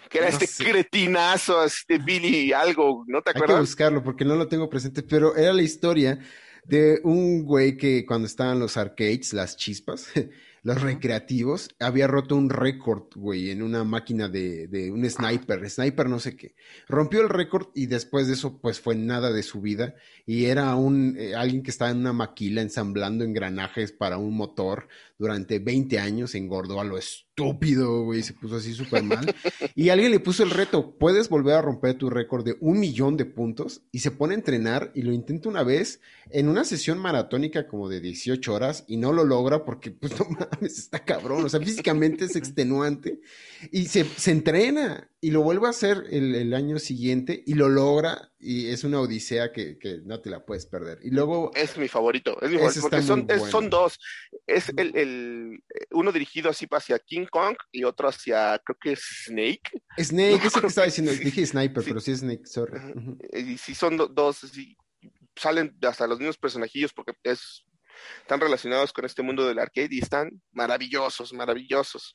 que 0.08 0.18
era 0.18 0.28
este 0.28 0.46
cretinazo, 0.64 1.64
este 1.64 1.98
Billy 1.98 2.52
algo, 2.52 3.04
¿no 3.06 3.22
te 3.22 3.30
acuerdas? 3.30 3.50
Hay 3.50 3.56
que 3.56 3.60
buscarlo 3.60 4.02
porque 4.02 4.24
no 4.24 4.34
lo 4.34 4.48
tengo 4.48 4.68
presente, 4.68 5.02
pero 5.02 5.36
era 5.36 5.52
la 5.52 5.62
historia 5.62 6.18
de 6.64 7.00
un 7.04 7.44
güey 7.44 7.76
que 7.76 8.06
cuando 8.06 8.26
estaban 8.26 8.60
los 8.60 8.76
arcades, 8.76 9.32
las 9.32 9.56
chispas, 9.56 10.08
los 10.62 10.80
recreativos, 10.80 11.70
había 11.80 12.06
roto 12.06 12.36
un 12.36 12.48
récord, 12.48 13.06
güey, 13.16 13.50
en 13.50 13.62
una 13.62 13.82
máquina 13.82 14.28
de, 14.28 14.68
de, 14.68 14.92
un 14.92 15.08
sniper, 15.10 15.68
sniper 15.68 16.08
no 16.08 16.20
sé 16.20 16.36
qué. 16.36 16.54
Rompió 16.88 17.20
el 17.20 17.28
récord 17.28 17.68
y 17.74 17.86
después 17.86 18.28
de 18.28 18.34
eso, 18.34 18.60
pues 18.60 18.80
fue 18.80 18.94
nada 18.94 19.32
de 19.32 19.42
su 19.42 19.60
vida. 19.60 19.96
Y 20.24 20.44
era 20.44 20.74
un, 20.76 21.16
eh, 21.18 21.34
alguien 21.34 21.64
que 21.64 21.72
estaba 21.72 21.90
en 21.90 21.98
una 21.98 22.12
maquila 22.12 22.62
ensamblando 22.62 23.24
engranajes 23.24 23.90
para 23.90 24.18
un 24.18 24.36
motor 24.36 24.86
durante 25.22 25.60
20 25.60 26.00
años, 26.00 26.34
engordó 26.34 26.80
a 26.80 26.84
lo 26.84 26.98
estúpido, 26.98 28.02
güey, 28.02 28.24
se 28.24 28.34
puso 28.34 28.56
así 28.56 28.74
súper 28.74 29.04
mal. 29.04 29.34
y 29.76 29.88
alguien 29.88 30.10
le 30.10 30.18
puso 30.18 30.42
el 30.42 30.50
reto, 30.50 30.98
puedes 30.98 31.28
volver 31.28 31.54
a 31.54 31.62
romper 31.62 31.94
tu 31.94 32.10
récord 32.10 32.44
de 32.44 32.56
un 32.60 32.80
millón 32.80 33.16
de 33.16 33.24
puntos 33.24 33.82
y 33.92 34.00
se 34.00 34.10
pone 34.10 34.34
a 34.34 34.38
entrenar 34.38 34.90
y 34.94 35.02
lo 35.02 35.12
intenta 35.12 35.48
una 35.48 35.62
vez 35.62 36.00
en 36.30 36.48
una 36.48 36.64
sesión 36.64 36.98
maratónica 36.98 37.68
como 37.68 37.88
de 37.88 38.00
18 38.00 38.52
horas 38.52 38.84
y 38.88 38.96
no 38.96 39.12
lo 39.12 39.24
logra 39.24 39.64
porque, 39.64 39.92
pues 39.92 40.12
no 40.18 40.26
mames, 40.28 40.78
está 40.78 41.04
cabrón, 41.04 41.44
o 41.44 41.48
sea, 41.48 41.60
físicamente 41.60 42.24
es 42.24 42.34
extenuante 42.34 43.20
y 43.70 43.86
se, 43.86 44.04
se 44.04 44.32
entrena 44.32 45.08
y 45.24 45.30
lo 45.30 45.42
vuelve 45.42 45.68
a 45.68 45.70
hacer 45.70 46.04
el, 46.10 46.34
el, 46.34 46.52
año 46.52 46.80
siguiente 46.80 47.44
y 47.46 47.54
lo 47.54 47.68
logra 47.68 48.32
y 48.40 48.70
es 48.70 48.82
una 48.82 49.00
odisea 49.00 49.52
que, 49.52 49.78
que, 49.78 50.00
no 50.04 50.20
te 50.20 50.30
la 50.30 50.44
puedes 50.44 50.66
perder. 50.66 50.98
Y 51.04 51.10
luego... 51.10 51.52
Es 51.54 51.78
mi 51.78 51.86
favorito, 51.86 52.42
es 52.42 52.50
mi 52.50 52.58
favorito 52.58 52.80
porque 52.80 53.02
son, 53.02 53.28
son 53.48 53.70
dos. 53.70 54.00
Es 54.48 54.72
el, 54.76 54.96
el, 54.96 55.11
uno 55.90 56.12
dirigido 56.12 56.50
así 56.50 56.66
hacia 56.70 56.98
King 56.98 57.26
Kong 57.30 57.56
y 57.70 57.84
otro 57.84 58.08
hacia, 58.08 58.58
creo 58.64 58.76
que 58.80 58.92
es 58.92 59.24
Snake. 59.26 59.82
Snake, 59.98 60.46
es 60.46 60.54
que 60.54 60.66
estaba 60.66 60.86
diciendo, 60.86 61.12
dije 61.12 61.46
Sniper, 61.46 61.84
pero 61.84 62.00
sí 62.00 62.12
es 62.12 62.20
Snake, 62.20 62.46
sorry. 62.46 62.80
Y 63.32 63.58
si 63.58 63.74
son 63.74 63.96
dos, 63.96 64.38
sí, 64.38 64.76
salen 65.36 65.76
hasta 65.82 66.06
los 66.06 66.18
mismos 66.18 66.38
personajillos 66.38 66.92
porque 66.92 67.12
es, 67.22 67.64
están 68.20 68.40
relacionados 68.40 68.92
con 68.92 69.04
este 69.04 69.22
mundo 69.22 69.46
del 69.46 69.58
arcade 69.58 69.88
y 69.90 70.00
están 70.00 70.42
maravillosos, 70.52 71.32
maravillosos. 71.32 72.12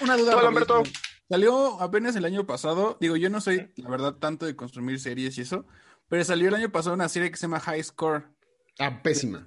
Una 0.00 0.16
duda. 0.16 0.36
Hola, 0.36 0.82
Salió 1.28 1.80
apenas 1.80 2.14
el 2.16 2.24
año 2.24 2.46
pasado. 2.46 2.98
Digo, 3.00 3.16
yo 3.16 3.30
no 3.30 3.40
soy, 3.40 3.72
la 3.76 3.88
verdad, 3.88 4.14
tanto 4.16 4.44
de 4.44 4.54
consumir 4.54 5.00
series 5.00 5.38
y 5.38 5.42
eso. 5.42 5.66
Pero 6.08 6.24
salió 6.24 6.48
el 6.48 6.54
año 6.54 6.70
pasado 6.70 6.94
una 6.94 7.08
serie 7.08 7.30
que 7.30 7.36
se 7.36 7.42
llama 7.42 7.60
High 7.60 7.82
Score. 7.82 8.24
Ah, 8.78 9.02
pésima. 9.02 9.46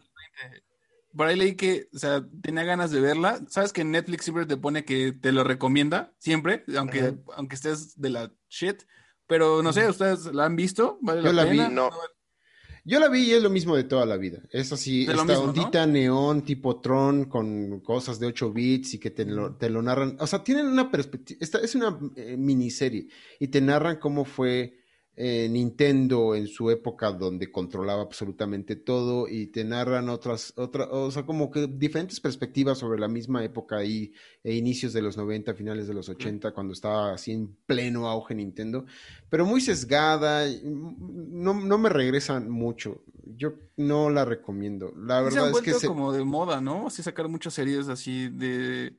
Por 1.16 1.28
ahí 1.28 1.38
leí 1.38 1.56
que, 1.56 1.88
o 1.94 1.98
sea, 1.98 2.26
tenía 2.42 2.64
ganas 2.64 2.92
de 2.92 3.00
verla. 3.00 3.40
Sabes 3.50 3.72
que 3.72 3.84
Netflix 3.84 4.26
siempre 4.26 4.46
te 4.46 4.58
pone 4.58 4.84
que 4.84 5.14
te 5.14 5.32
lo 5.32 5.44
recomienda, 5.44 6.14
siempre, 6.20 6.66
aunque, 6.78 7.16
aunque 7.36 7.56
estés 7.56 8.00
de 8.00 8.10
la 8.10 8.32
shit. 8.50 8.84
Pero 9.28 9.64
no 9.64 9.74
sé, 9.74 9.88
¿ustedes 9.88 10.26
la 10.34 10.46
han 10.46 10.56
visto? 10.56 11.00
¿Vale 11.02 11.24
yo 11.24 11.34
la, 11.34 11.46
vi, 11.46 11.60
no. 11.72 11.90
Yo 12.84 13.00
la 13.00 13.10
vi 13.10 13.24
y 13.24 13.32
es 13.32 13.42
lo 13.42 13.50
mismo 13.50 13.76
de 13.76 13.84
toda 13.86 14.06
la 14.06 14.18
vida. 14.18 14.44
Es 14.52 14.72
así, 14.72 15.08
esta 15.10 15.40
ondita 15.40 15.88
neón 15.88 16.44
tipo 16.44 16.80
Tron 16.82 17.26
con 17.26 17.80
cosas 17.80 18.20
de 18.20 18.28
8 18.28 18.52
bits 18.52 18.94
y 18.94 19.00
que 19.00 19.10
te 19.10 19.26
lo, 19.26 19.56
te 19.56 19.70
lo 19.70 19.82
narran. 19.82 20.18
O 20.20 20.28
sea, 20.28 20.44
tienen 20.44 20.68
una 20.68 20.92
perspectiva. 20.92 21.40
Esta 21.42 21.60
es 21.60 21.74
una 21.74 21.98
eh, 22.16 22.38
miniserie 22.38 23.08
y 23.40 23.48
te 23.48 23.60
narran 23.62 23.98
cómo 23.98 24.24
fue 24.24 24.85
eh, 25.18 25.48
Nintendo 25.50 26.36
en 26.36 26.48
su 26.48 26.70
época 26.70 27.12
donde 27.12 27.52
controlaba 27.52 28.02
absolutamente 28.02 28.76
todo 28.76 29.28
y 29.30 29.48
te 29.48 29.64
narran 29.64 30.10
otras, 30.10 30.54
otras, 30.58 30.90
o 30.92 31.10
sea, 31.10 31.26
como 31.26 31.50
que 31.50 31.68
diferentes 31.68 32.20
perspectivas 32.20 32.78
sobre 32.78 33.00
la 33.00 33.08
misma 33.08 33.44
época 33.44 33.84
y, 33.86 34.12
e 34.44 34.56
inicios 34.56 34.92
de 34.92 35.02
los 35.02 35.16
90, 35.16 35.54
finales 35.54 35.88
de 35.88 35.94
los 35.94 36.10
80, 36.10 36.52
cuando 36.54 36.74
estaba 36.74 37.14
así 37.14 37.32
en 37.32 37.56
pleno 37.66 38.10
auge 38.10 38.36
Nintendo, 38.36 38.86
pero 39.30 39.46
muy 39.46 39.62
sesgada, 39.62 40.46
no, 40.64 41.54
no 41.54 41.78
me 41.78 41.90
regresan 41.90 42.50
mucho. 42.50 43.04
Yo 43.38 43.54
no 43.78 44.10
la 44.10 44.26
recomiendo. 44.26 44.94
La 44.98 45.22
verdad 45.22 45.50
es 45.50 45.62
que 45.62 45.74
se... 45.74 45.88
como 45.88 46.12
de 46.12 46.24
moda, 46.24 46.62
¿no? 46.62 46.88
Así 46.88 47.02
sacar 47.02 47.28
muchas 47.30 47.54
series 47.54 47.88
así 47.88 48.30
de 48.30 48.98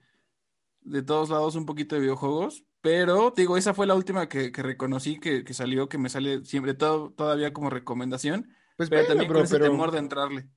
de 0.87 1.03
todos 1.03 1.29
lados 1.29 1.57
un 1.57 1.67
poquito 1.67 1.97
de 1.97 2.01
videojuegos, 2.01 2.65
pero 2.87 3.35
digo, 3.37 3.57
esa 3.57 3.75
fue 3.75 3.85
la 3.85 3.97
última 3.97 4.29
que, 4.29 4.53
reconocí 4.55 5.19
que, 5.19 5.43
salió, 5.53 5.89
que 5.89 5.99
me 5.99 6.09
sale 6.09 6.45
siempre 6.45 6.73
todo, 6.73 7.11
todavía 7.11 7.53
como 7.53 7.69
recomendación. 7.69 8.55
Pues 8.77 8.89
pero 8.91 9.09
también 9.09 9.33
con 9.33 9.43
ese 9.43 9.59
temor 9.59 9.91
de 9.91 9.99
entrarle. 9.99 10.49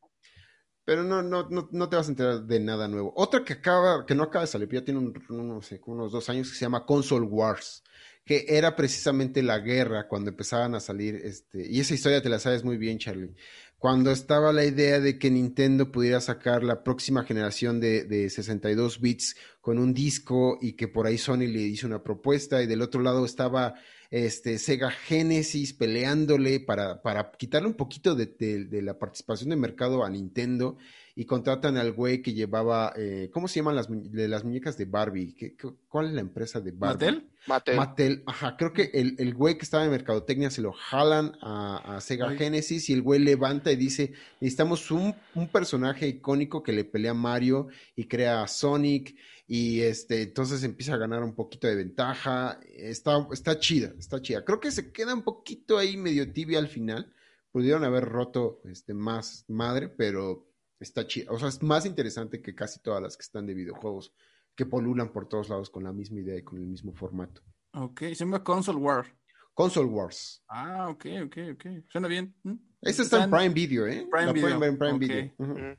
Pero 0.86 1.02
no, 1.02 1.24
no, 1.24 1.48
no, 1.50 1.90
te 1.90 1.96
vas 1.96 2.06
a 2.06 2.12
enterar 2.12 2.44
de 2.44 2.60
nada 2.60 2.88
nuevo. 2.88 3.12
Otra 3.16 3.44
que 3.44 3.54
acaba, 3.54 4.06
que 4.06 4.14
no 4.14 4.22
acaba 4.22 4.46
de 4.46 4.52
salir, 4.52 4.70
ya 4.70 4.86
tiene 4.86 5.12
no 5.30 5.62
sé, 5.64 5.82
unos 5.88 6.12
dos 6.12 6.30
años, 6.30 6.50
que 6.50 6.56
se 6.56 6.66
llama 6.66 6.86
Console 6.86 7.26
Wars, 7.26 7.84
que 8.24 8.46
era 8.48 8.76
precisamente 8.76 9.42
la 9.42 9.58
guerra 9.58 10.08
cuando 10.08 10.30
empezaban 10.30 10.76
a 10.76 10.80
salir, 10.80 11.16
este, 11.16 11.68
y 11.68 11.80
esa 11.80 11.96
historia 11.96 12.22
te 12.22 12.30
la 12.30 12.38
sabes 12.38 12.64
muy 12.64 12.78
bien, 12.78 13.00
Charlie 13.00 13.34
cuando 13.80 14.12
estaba 14.12 14.52
la 14.52 14.66
idea 14.66 15.00
de 15.00 15.18
que 15.18 15.32
Nintendo 15.32 15.90
pudiera 15.90 16.20
sacar 16.20 16.64
la 16.64 16.84
próxima 16.84 17.24
generación 17.24 17.80
de, 17.80 18.04
de, 18.04 18.30
62 18.30 19.00
bits 19.00 19.38
con 19.70 19.78
un 19.78 19.94
disco 19.94 20.58
y 20.60 20.74
que 20.74 20.88
por 20.88 21.06
ahí 21.06 21.20
Sony 21.20 21.46
le 21.46 21.62
hizo 21.62 21.86
una 21.86 22.02
propuesta 22.02 22.64
y 22.64 22.66
del 22.66 22.82
otro 22.82 23.04
lado 23.04 23.24
estaba 23.24 23.76
este, 24.10 24.58
Sega 24.58 24.90
Genesis 24.90 25.74
peleándole 25.74 26.60
para, 26.60 27.04
para 27.04 27.30
quitarle 27.34 27.68
un 27.68 27.76
poquito 27.76 28.16
de, 28.16 28.26
de, 28.26 28.82
la 28.82 28.98
participación 28.98 29.52
de 29.52 29.58
mercado 29.58 30.04
a 30.04 30.10
Nintendo 30.10 30.80
y 31.16 31.26
contratan 31.26 31.78
al 31.78 31.92
güey 31.92 32.24
que 32.24 32.34
llevaba, 32.34 32.94
eh, 32.98 33.30
¿cómo 33.32 33.48
se 33.48 33.60
llaman 33.60 33.76
las, 33.76 33.90
de 33.90 34.28
las 34.28 34.44
muñecas 34.44 34.76
de 34.76 34.86
Barbie? 34.86 35.36
¿Qué, 35.36 35.56
cuál 35.88 36.08
es 36.08 36.14
la 36.14 36.22
empresa 36.22 36.60
de 36.62 36.72
Barbie? 36.72 37.06
¿Mattel? 37.06 37.30
Mattel. 37.46 37.76
Mattel, 37.76 38.24
ajá, 38.26 38.58
creo 38.58 38.74
que 38.74 38.90
el, 38.96 39.18
el 39.20 39.36
güey 39.36 39.56
que 39.56 39.66
estaba 39.66 39.86
en 39.86 39.92
Mercadotecnia 39.92 40.50
se 40.50 40.64
lo 40.64 40.72
jalan 40.72 41.38
a, 41.44 41.98
a 41.98 42.02
Sega 42.02 42.30
Ay. 42.30 42.40
Genesis 42.40 42.90
y 42.90 42.94
el 42.94 43.04
güey 43.04 43.20
levanta 43.20 43.72
y 43.72 43.76
dice, 43.76 44.14
necesitamos 44.42 44.90
un, 44.90 45.14
un 45.36 45.48
personaje 45.48 46.08
icónico 46.08 46.64
que 46.64 46.72
le 46.72 46.86
pelea 46.86 47.12
a 47.12 47.14
Mario 47.14 47.68
y 47.96 48.06
crea 48.06 48.42
a 48.42 48.48
Sonic 48.48 49.16
y 49.52 49.82
este, 49.82 50.22
entonces 50.22 50.64
empieza 50.64 50.94
a 50.94 50.98
ganar 50.98 51.24
un 51.24 51.34
poquito 51.34 51.66
de 51.66 51.74
ventaja, 51.74 52.60
está, 52.72 53.28
está 53.32 53.58
chida, 53.58 53.92
está 53.98 54.22
chida. 54.22 54.46
Creo 54.46 54.60
que 54.60 54.70
se 54.70 54.92
queda 54.92 55.12
un 55.12 55.24
poquito 55.24 55.80
ahí 55.80 55.98
medio 55.98 56.32
tibia 56.32 56.60
al 56.60 56.68
final, 56.68 57.12
pudieron 57.52 57.84
haber 57.84 58.06
roto 58.06 58.62
este, 58.66 58.94
más 58.94 59.46
madre, 59.48 59.90
pero 59.90 60.48
está 60.80 61.08
chida. 61.08 61.32
O 61.32 61.40
sea, 61.40 61.48
es 61.48 61.64
más 61.64 61.88
interesante 61.88 62.44
que 62.44 62.54
casi 62.54 62.80
todas 62.80 63.02
las 63.02 63.18
que 63.18 63.24
están 63.24 63.48
de 63.48 63.56
videojuegos, 63.56 64.14
que 64.56 64.68
polulan 64.68 65.12
por 65.12 65.28
todos 65.28 65.50
lados 65.50 65.72
con 65.72 65.84
la 65.84 65.94
misma 65.94 66.20
idea 66.20 66.38
y 66.38 66.44
con 66.44 66.60
el 66.60 66.68
mismo 66.68 66.94
formato. 66.94 67.42
Ok, 67.74 68.02
se 68.02 68.14
llama 68.14 68.44
Console 68.44 68.78
War. 68.78 69.18
Console 69.56 69.90
Wars. 69.90 70.44
Ah, 70.48 70.90
ok, 70.92 71.06
ok, 71.26 71.38
ok. 71.54 71.66
Suena 71.88 72.08
bien. 72.08 72.36
¿Mm? 72.44 72.54
Esta 72.82 73.02
está 73.02 73.24
en 73.24 73.32
Prime 73.32 73.50
Video, 73.50 73.88
¿eh? 73.88 74.08
Prime 74.12 74.28
la 74.28 74.32
Video, 74.32 74.46
pueden 74.46 74.60
ver 74.60 74.70
en 74.70 74.78
Prime 74.78 74.94
ok. 74.94 75.00
Video. 75.00 75.78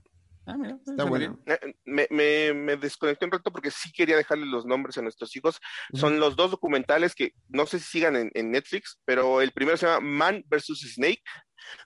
Ah, 0.53 0.57
mira, 0.59 0.78
Está. 0.86 1.05
Eh, 1.46 1.74
Me, 1.84 2.07
me, 2.11 2.55
me 2.55 2.76
desconecté 2.76 3.24
un 3.24 3.30
rato 3.32 3.51
porque 3.53 3.70
sí 3.70 3.90
quería 3.92 4.16
dejarle 4.16 4.46
los 4.46 4.66
nombres 4.66 4.96
a 4.98 5.03
nuestros 5.03 5.34
hijos. 5.36 5.61
Son 5.94 6.18
los 6.20 6.36
dos 6.36 6.51
documentales 6.51 7.14
que 7.14 7.32
no 7.48 7.66
sé 7.66 7.78
si 7.78 7.86
sigan 7.86 8.16
en, 8.16 8.30
en 8.34 8.51
Netflix, 8.51 8.98
pero 9.05 9.40
el 9.40 9.53
primero 9.53 9.76
se 9.76 9.86
llama 9.86 10.01
Man 10.01 10.44
vs. 10.48 10.94
Snake, 10.94 11.22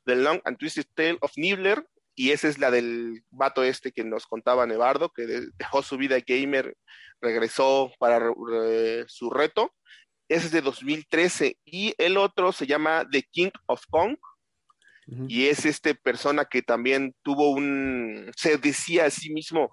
The 0.04 0.16
Long 0.16 0.40
and 0.44 0.56
Twisted 0.58 0.86
Tale 0.94 1.18
of 1.20 1.32
Nibbler, 1.36 1.86
y 2.16 2.30
esa 2.30 2.46
es 2.48 2.58
la 2.58 2.70
del 2.70 3.24
vato 3.30 3.64
este 3.64 3.90
que 3.92 4.04
nos 4.04 4.26
contaba 4.26 4.66
Nevardo, 4.66 5.10
que 5.10 5.26
de- 5.26 5.48
dejó 5.58 5.82
su 5.82 5.96
vida 5.96 6.16
gamer, 6.26 6.76
regresó 7.20 7.90
para 7.98 8.32
su 9.08 9.30
reto. 9.30 9.72
Ese 10.28 10.46
es 10.46 10.52
de 10.52 10.62
2013. 10.62 11.58
Y 11.64 11.94
el 11.98 12.16
otro 12.16 12.52
se 12.52 12.66
llama 12.66 13.06
The 13.10 13.22
King 13.30 13.50
of 13.66 13.82
Kong, 13.90 14.16
Y 15.28 15.46
es 15.46 15.64
este 15.66 15.94
persona 15.94 16.44
que 16.46 16.62
también 16.62 17.14
tuvo 17.22 17.50
un, 17.50 18.30
se 18.36 18.56
decía 18.58 19.06
a 19.06 19.10
sí 19.10 19.30
mismo 19.32 19.70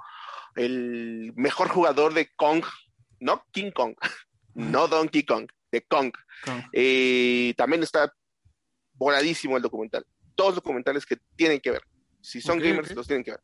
el 0.55 1.32
mejor 1.36 1.69
jugador 1.69 2.13
de 2.13 2.29
Kong, 2.36 2.63
no 3.19 3.43
King 3.51 3.71
Kong, 3.71 3.93
no 4.55 4.88
Donkey 4.88 5.23
Kong, 5.23 5.47
de 5.71 5.82
Kong. 5.84 6.11
Con- 6.45 6.63
Eh, 6.73 7.53
también 7.55 7.84
está 7.84 8.11
voladísimo 8.95 9.57
el 9.57 9.63
documental. 9.63 10.05
Todos 10.36 10.55
documentales 10.55 11.05
que 11.05 11.17
tienen 11.36 11.59
que 11.59 11.71
ver. 11.71 11.84
Si 12.19 12.41
son 12.41 12.59
gamers, 12.59 12.93
los 12.95 13.07
tienen 13.07 13.23
que 13.23 13.32
ver. 13.32 13.41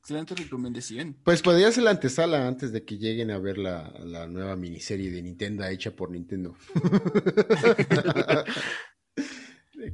Excelente 0.00 0.34
recomendación. 0.36 1.16
Pues 1.24 1.42
podría 1.42 1.70
ser 1.72 1.82
la 1.84 1.90
antesala 1.90 2.46
antes 2.46 2.72
de 2.72 2.84
que 2.84 2.96
lleguen 2.96 3.30
a 3.32 3.38
ver 3.38 3.58
la, 3.58 3.92
la 3.98 4.26
nueva 4.28 4.54
miniserie 4.56 5.10
de 5.10 5.20
Nintendo 5.22 5.66
hecha 5.66 5.90
por 5.90 6.10
Nintendo. 6.12 6.56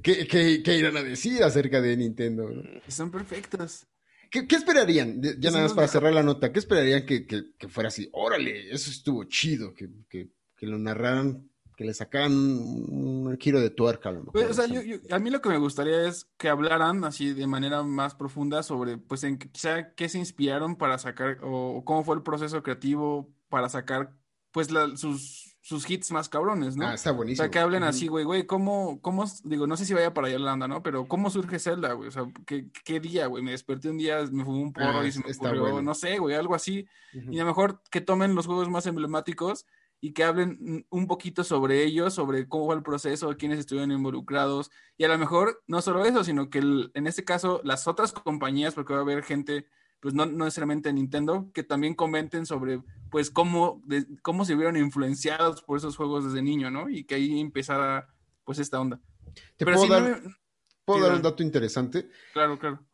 ¿Qué, 0.03 0.26
qué, 0.26 0.62
qué 0.62 0.76
irán 0.76 0.97
a 0.97 1.03
decir 1.03 1.43
acerca 1.43 1.80
de 1.80 1.97
Nintendo? 1.97 2.49
no? 2.51 2.62
Son 2.88 3.11
perfectos. 3.11 3.86
¿Qué, 4.30 4.47
qué 4.47 4.57
esperarían? 4.57 5.20
Ya 5.38 5.51
nada 5.51 5.64
más 5.64 5.74
para 5.74 5.88
cerrar 5.88 6.12
la 6.14 6.22
nota, 6.22 6.53
¿qué 6.53 6.59
esperarían 6.59 7.05
que, 7.05 7.26
que- 7.26 7.53
que 7.59 7.68
fuera 7.68 7.88
así? 7.88 8.09
Órale, 8.12 8.70
eso 8.72 8.90
estuvo 8.90 9.24
chido, 9.24 9.74
que, 9.74 9.88
que- 10.09 10.30
que 10.57 10.66
lo 10.66 10.78
narraran, 10.78 11.51
que 11.76 11.84
le 11.84 11.93
sacaran 11.93 12.32
un, 12.32 13.26
un 13.28 13.38
giro 13.38 13.61
de 13.61 13.68
tuerca 13.70 14.09
a 14.09 14.12
lo 14.12 14.20
mejor. 14.20 14.32
Pues, 14.32 14.51
o 14.51 14.55
sea, 14.55 14.66
yo- 14.66 14.80
yo- 14.82 14.99
a 15.14 15.18
mí 15.18 15.28
lo 15.28 15.43
que 15.43 15.51
me 15.51 15.59
gustaría 15.59 16.09
es 16.09 16.26
que 16.38 16.49
hablaran 16.49 17.05
así 17.05 17.34
de 17.34 17.47
manera 17.47 17.82
más 17.82 18.14
profunda 18.14 18.62
sobre, 18.62 18.97
pues, 18.97 19.24
en 19.24 19.36
qué- 19.38 19.51
quizá 19.51 19.93
qué 19.95 20.09
se 20.09 20.18
inspiraron 20.18 20.76
para 20.76 20.97
sacar, 20.99 21.38
o, 21.43 21.76
o 21.76 21.84
cómo 21.84 22.03
fue 22.05 22.16
el 22.16 22.22
proceso 22.22 22.62
creativo 22.62 23.34
para 23.51 23.68
sacar, 23.68 24.16
pues, 24.51 24.70
la- 24.70 24.97
sus, 24.97 25.51
sus 25.65 25.89
hits 25.89 26.11
más 26.11 26.29
cabrones, 26.29 26.77
¿no? 26.77 26.89
Ah, 26.89 26.95
está 26.95 27.13
O 27.13 27.15
buenísimo. 27.15 27.45
sea, 27.45 27.51
que 27.51 27.59
hablen 27.61 27.85
así, 27.85 28.09
güey, 28.09 28.25
güey, 28.25 28.47
¿cómo, 28.47 29.01
cómo, 29.01 29.25
digo, 29.45 29.67
no 29.69 29.77
sé 29.77 29.85
si 29.87 29.95
vaya 29.95 30.13
para 30.13 30.27
allá 30.27 30.39
la 30.41 30.53
onda, 30.55 30.67
¿no? 30.67 30.83
Pero 30.83 31.07
¿cómo 31.07 31.31
surge 31.31 31.59
Zelda, 31.61 31.93
güey? 31.93 32.09
O 32.09 32.11
sea, 32.13 32.25
¿qué, 32.47 32.67
qué 32.85 32.99
día, 33.01 33.27
güey? 33.29 33.45
Me 33.45 33.53
desperté 33.53 33.89
un 33.89 33.97
día, 33.97 34.21
me 34.33 34.45
fumé 34.45 34.61
un 34.61 34.73
porro 34.73 34.99
Ah, 35.01 35.07
y 35.07 35.13
se 35.13 35.21
me 35.21 35.33
ocurrió, 35.33 35.61
bueno. 35.63 35.83
no 35.83 35.95
sé, 35.95 36.19
güey, 36.19 36.35
algo 36.35 36.55
así. 36.57 36.87
Y 37.13 37.39
a 37.39 37.43
lo 37.43 37.47
mejor 37.49 37.81
que 37.91 38.01
tomen 38.01 38.35
los 38.35 38.47
juegos 38.47 38.69
más 38.69 38.87
emblemáticos 38.87 39.65
y 40.01 40.13
que 40.15 40.25
hablen 40.25 40.85
un 40.91 41.07
poquito 41.07 41.45
sobre 41.45 41.85
ellos, 41.85 42.13
sobre 42.15 42.49
cómo 42.49 42.67
fue 42.67 42.75
el 42.75 42.83
proceso, 42.83 43.37
quiénes 43.37 43.61
estuvieron 43.61 43.93
involucrados. 43.93 44.69
Y 44.99 45.05
a 45.05 45.09
lo 45.09 45.17
mejor 45.17 45.63
no 45.69 45.81
solo 45.81 46.05
eso, 46.05 46.25
sino 46.25 46.51
que 46.51 46.59
el- 46.59 46.91
en 46.95 47.07
este 47.07 47.25
caso 47.25 47.61
las 47.63 47.87
otras 47.87 48.13
compañías, 48.13 48.75
porque 48.75 48.95
va 48.95 48.99
a 48.99 49.03
haber 49.03 49.23
gente, 49.23 49.67
pues 50.03 50.14
no, 50.14 50.26
no 50.26 50.44
necesariamente 50.44 50.92
Nintendo, 50.92 51.48
que 51.55 51.62
también 51.62 51.94
comenten 51.94 52.44
sobre, 52.44 52.82
pues, 53.09 53.30
cómo, 53.30 53.80
de- 53.86 54.05
cómo 54.20 54.44
se 54.44 54.57
vieron 54.57 54.76
influenciados 54.76 55.62
por 55.62 55.78
esos 55.78 55.96
juegos 55.96 56.24
desde 56.24 56.42
niño, 56.42 56.70
¿no? 56.72 56.90
Y 56.90 57.05
que 57.05 57.14
ahí 57.14 57.38
empezara, 57.40 58.12
pues, 58.44 58.59
esta 58.59 58.80
onda. 58.80 59.00
Te 59.57 59.64
Pero 59.64 59.76
puedo 59.78 59.92
dar, 59.92 60.20
puedo 60.84 60.98
sí, 60.98 61.05
dar 61.07 61.14
un 61.14 61.22
dato 61.22 61.42
interesante. 61.44 62.11
Claro, 62.32 62.59
claro. 62.59 62.84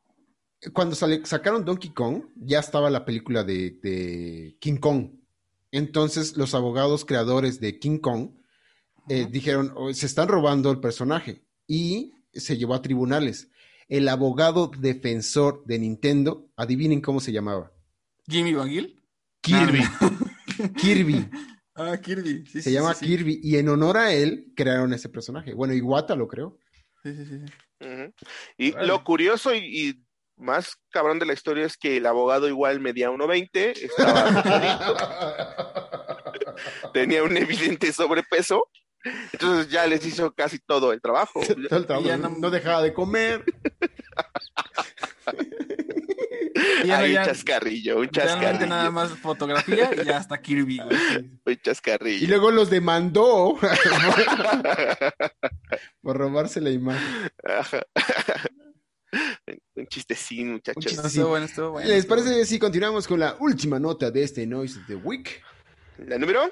Cuando 0.74 0.94
sale- 0.94 1.24
sacaron 1.24 1.64
Donkey 1.64 1.90
Kong, 1.94 2.24
ya 2.36 2.58
estaba 2.58 2.90
la 2.90 3.04
película 3.06 3.42
de, 3.42 3.78
de 3.82 4.56
King 4.60 4.76
Kong. 4.76 5.12
Entonces, 5.72 6.36
los 6.36 6.54
abogados 6.54 7.04
creadores 7.06 7.58
de 7.60 7.78
King 7.78 7.98
Kong 8.00 8.30
eh, 9.08 9.26
dijeron, 9.30 9.72
"Oh, 9.74 9.90
se 9.94 10.04
están 10.04 10.28
robando 10.28 10.70
el 10.70 10.80
personaje. 10.80 11.42
Y 11.66 12.12
se 12.32 12.58
llevó 12.58 12.74
a 12.74 12.82
tribunales. 12.82 13.50
El 13.88 14.08
abogado 14.08 14.70
defensor 14.78 15.64
de 15.64 15.78
Nintendo, 15.78 16.50
adivinen 16.56 17.00
cómo 17.00 17.20
se 17.20 17.32
llamaba. 17.32 17.72
Jimmy 18.28 18.54
Van 18.54 18.68
Gill. 18.68 19.02
Kirby. 19.40 19.82
Kirby. 20.80 21.28
Ah, 21.74 21.96
Kirby. 21.96 22.44
Sí, 22.46 22.62
Se 22.62 22.70
sí, 22.70 22.72
llama 22.72 22.94
sí, 22.94 23.06
sí. 23.06 23.16
Kirby. 23.16 23.40
Y 23.42 23.56
en 23.56 23.68
honor 23.68 23.96
a 23.96 24.12
él, 24.12 24.52
crearon 24.54 24.92
ese 24.92 25.08
personaje. 25.08 25.54
Bueno, 25.54 25.74
Iwata 25.74 26.14
lo 26.16 26.28
creó. 26.28 26.58
Sí, 27.02 27.14
sí, 27.14 27.24
sí. 27.24 27.44
Y 28.56 28.72
lo 28.72 29.04
curioso 29.04 29.54
y, 29.54 29.58
y 29.58 30.04
más 30.38 30.76
cabrón 30.90 31.18
de 31.18 31.26
la 31.26 31.32
historia 31.32 31.66
es 31.66 31.76
que 31.76 31.98
el 31.98 32.06
abogado 32.06 32.48
igual 32.48 32.80
medía 32.80 33.10
1.20, 33.10 33.76
estaba 33.76 34.42
tenía 36.92 37.22
un 37.22 37.36
evidente 37.36 37.92
sobrepeso, 37.92 38.68
entonces 39.32 39.70
ya 39.70 39.86
les 39.86 40.04
hizo 40.06 40.32
casi 40.32 40.58
todo 40.58 40.92
el 40.92 41.00
trabajo. 41.00 41.40
Todo 41.68 41.78
el 41.80 41.86
trabajo, 41.86 42.06
ya 42.08 42.16
no, 42.16 42.50
dejaba 42.50 42.82
de 42.82 42.92
comer. 42.92 43.44
Y 46.82 46.88
ya 46.88 46.98
no- 46.98 47.04
Hay 47.04 47.10
un 47.10 47.14
ya- 47.14 47.24
chascarrillo, 47.26 47.98
un 47.98 48.08
Realmente 48.08 48.20
chascarrillo, 48.20 48.66
nada 48.66 48.90
más 48.90 49.10
fotografía 49.12 49.90
y 49.94 50.04
ya 50.04 50.16
hasta 50.16 50.40
Kirby, 50.40 50.78
güey. 50.78 50.98
un 51.46 51.56
chascarrillo. 51.62 52.24
Y 52.24 52.26
luego 52.26 52.50
los 52.50 52.68
demandó 52.70 53.56
por 56.02 56.16
robarse 56.16 56.60
la 56.60 56.70
imagen. 56.70 57.30
Ajá. 57.44 57.82
un 59.76 59.86
chistecín, 59.86 60.52
muchachos. 60.52 60.84
chiste- 60.84 60.96
No, 61.02 61.08
Sí. 61.08 61.16
estuvo 61.18 61.28
bueno, 61.30 61.46
estuvo 61.46 61.70
bueno. 61.70 61.88
¿Les 61.88 61.98
estuvo 61.98 62.16
parece 62.16 62.44
si 62.44 62.58
continuamos 62.58 63.06
con 63.06 63.20
la 63.20 63.36
última 63.38 63.78
nota 63.78 64.10
de 64.10 64.22
este 64.24 64.44
Noise 64.46 64.80
of 64.80 64.86
the 64.88 64.96
Week? 64.96 65.42
¿La 65.98 66.18
número? 66.18 66.50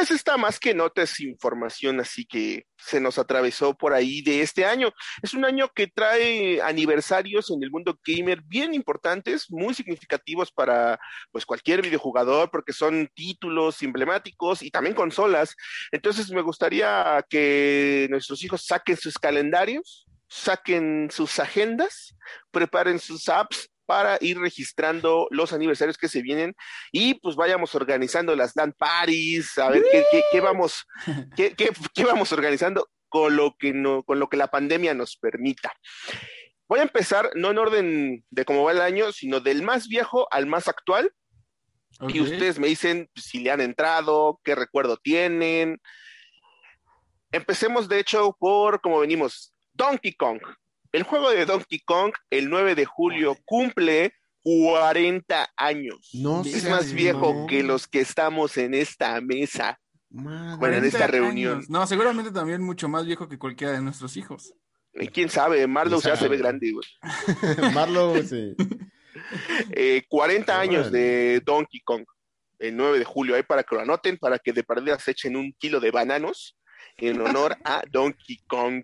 Pues 0.00 0.12
está 0.12 0.38
más 0.38 0.58
que 0.58 0.72
notas 0.72 1.20
información, 1.20 2.00
así 2.00 2.24
que 2.24 2.64
se 2.78 3.02
nos 3.02 3.18
atravesó 3.18 3.76
por 3.76 3.92
ahí 3.92 4.22
de 4.22 4.40
este 4.40 4.64
año. 4.64 4.94
Es 5.20 5.34
un 5.34 5.44
año 5.44 5.68
que 5.74 5.88
trae 5.88 6.62
aniversarios 6.62 7.50
en 7.50 7.62
el 7.62 7.70
mundo 7.70 8.00
gamer 8.02 8.40
bien 8.40 8.72
importantes, 8.72 9.50
muy 9.50 9.74
significativos 9.74 10.50
para 10.52 10.98
pues 11.30 11.44
cualquier 11.44 11.82
videojugador, 11.82 12.50
porque 12.50 12.72
son 12.72 13.10
títulos 13.12 13.82
emblemáticos 13.82 14.62
y 14.62 14.70
también 14.70 14.94
consolas. 14.94 15.54
Entonces 15.92 16.30
me 16.30 16.40
gustaría 16.40 17.22
que 17.28 18.06
nuestros 18.08 18.42
hijos 18.42 18.64
saquen 18.64 18.96
sus 18.96 19.18
calendarios, 19.18 20.06
saquen 20.30 21.10
sus 21.10 21.38
agendas, 21.38 22.16
preparen 22.50 23.00
sus 23.00 23.28
apps 23.28 23.68
para 23.90 24.18
ir 24.20 24.38
registrando 24.38 25.26
los 25.32 25.52
aniversarios 25.52 25.98
que 25.98 26.06
se 26.06 26.22
vienen 26.22 26.54
y 26.92 27.14
pues 27.14 27.34
vayamos 27.34 27.74
organizando 27.74 28.36
las 28.36 28.54
LAN 28.54 28.72
parties, 28.72 29.58
a 29.58 29.68
ver 29.68 29.82
qué, 29.90 30.04
qué- 30.12 30.22
qué 30.30 30.40
vamos, 30.40 30.86
qué, 31.34 31.56
qué- 31.56 31.72
vamos 32.04 32.30
organizando 32.30 32.88
con 33.08 33.34
lo, 33.34 33.56
que 33.58 33.72
no, 33.72 34.04
con 34.04 34.20
lo 34.20 34.28
que 34.28 34.36
la 34.36 34.46
pandemia 34.46 34.94
nos 34.94 35.16
permita. 35.16 35.72
Voy 36.68 36.78
a 36.78 36.82
empezar 36.84 37.30
no 37.34 37.50
en 37.50 37.58
orden 37.58 38.24
de 38.30 38.44
cómo 38.44 38.62
va 38.62 38.70
el 38.70 38.80
año, 38.80 39.10
sino 39.10 39.40
del 39.40 39.62
más 39.64 39.88
viejo 39.88 40.28
al 40.30 40.46
más 40.46 40.68
actual 40.68 41.12
Ok. 41.98 42.14
y 42.14 42.20
ustedes 42.20 42.60
me 42.60 42.68
dicen 42.68 43.10
si 43.16 43.40
le 43.40 43.50
han 43.50 43.60
entrado, 43.60 44.40
qué 44.44 44.54
recuerdo 44.54 44.98
tienen. 44.98 45.80
Empecemos 47.32 47.88
de 47.88 47.98
hecho 47.98 48.36
por 48.38 48.80
como 48.80 49.00
venimos, 49.00 49.52
Donkey 49.72 50.12
Kong. 50.14 50.38
El 50.92 51.04
juego 51.04 51.30
de 51.30 51.46
Donkey 51.46 51.80
Kong 51.80 52.12
el 52.30 52.50
9 52.50 52.74
de 52.74 52.84
julio 52.84 53.36
cumple 53.44 54.12
40 54.42 55.48
años. 55.56 56.10
No 56.14 56.42
es 56.42 56.68
más 56.68 56.92
viejo 56.92 57.46
que 57.46 57.62
los 57.62 57.86
que 57.86 58.00
estamos 58.00 58.56
en 58.56 58.74
esta 58.74 59.20
mesa. 59.20 59.78
Madre. 60.08 60.56
Bueno, 60.58 60.76
en 60.76 60.80
40 60.80 60.86
esta 60.88 61.06
reunión. 61.06 61.54
años. 61.54 61.70
No, 61.70 61.86
seguramente 61.86 62.32
también 62.32 62.62
mucho 62.62 62.88
más 62.88 63.06
viejo 63.06 63.28
que 63.28 63.38
cualquiera 63.38 63.74
de 63.74 63.82
nuestros 63.82 64.16
hijos. 64.16 64.52
Eh, 64.94 65.08
¿Quién 65.08 65.28
sabe? 65.28 65.64
Marlow 65.68 66.00
ya 66.00 66.16
se 66.16 66.26
ve 66.26 66.36
grande, 66.36 66.72
güey. 66.72 66.86
Marlow, 67.74 68.22
sí. 68.22 68.54
Eh, 69.72 70.04
40 70.08 70.58
años 70.58 70.90
de 70.90 71.42
Donkey 71.44 71.80
Kong, 71.80 72.04
el 72.58 72.76
9 72.76 72.98
de 72.98 73.04
julio, 73.04 73.34
ahí 73.34 73.42
para 73.42 73.62
que 73.62 73.74
lo 73.74 73.82
anoten, 73.82 74.16
para 74.16 74.38
que 74.38 74.52
de 74.52 74.62
perdida 74.64 74.98
se 74.98 75.10
echen 75.10 75.36
un 75.36 75.52
kilo 75.58 75.78
de 75.78 75.90
bananos 75.90 76.56
en 77.00 77.20
honor 77.20 77.56
a 77.64 77.82
Donkey 77.90 78.38
Kong. 78.46 78.82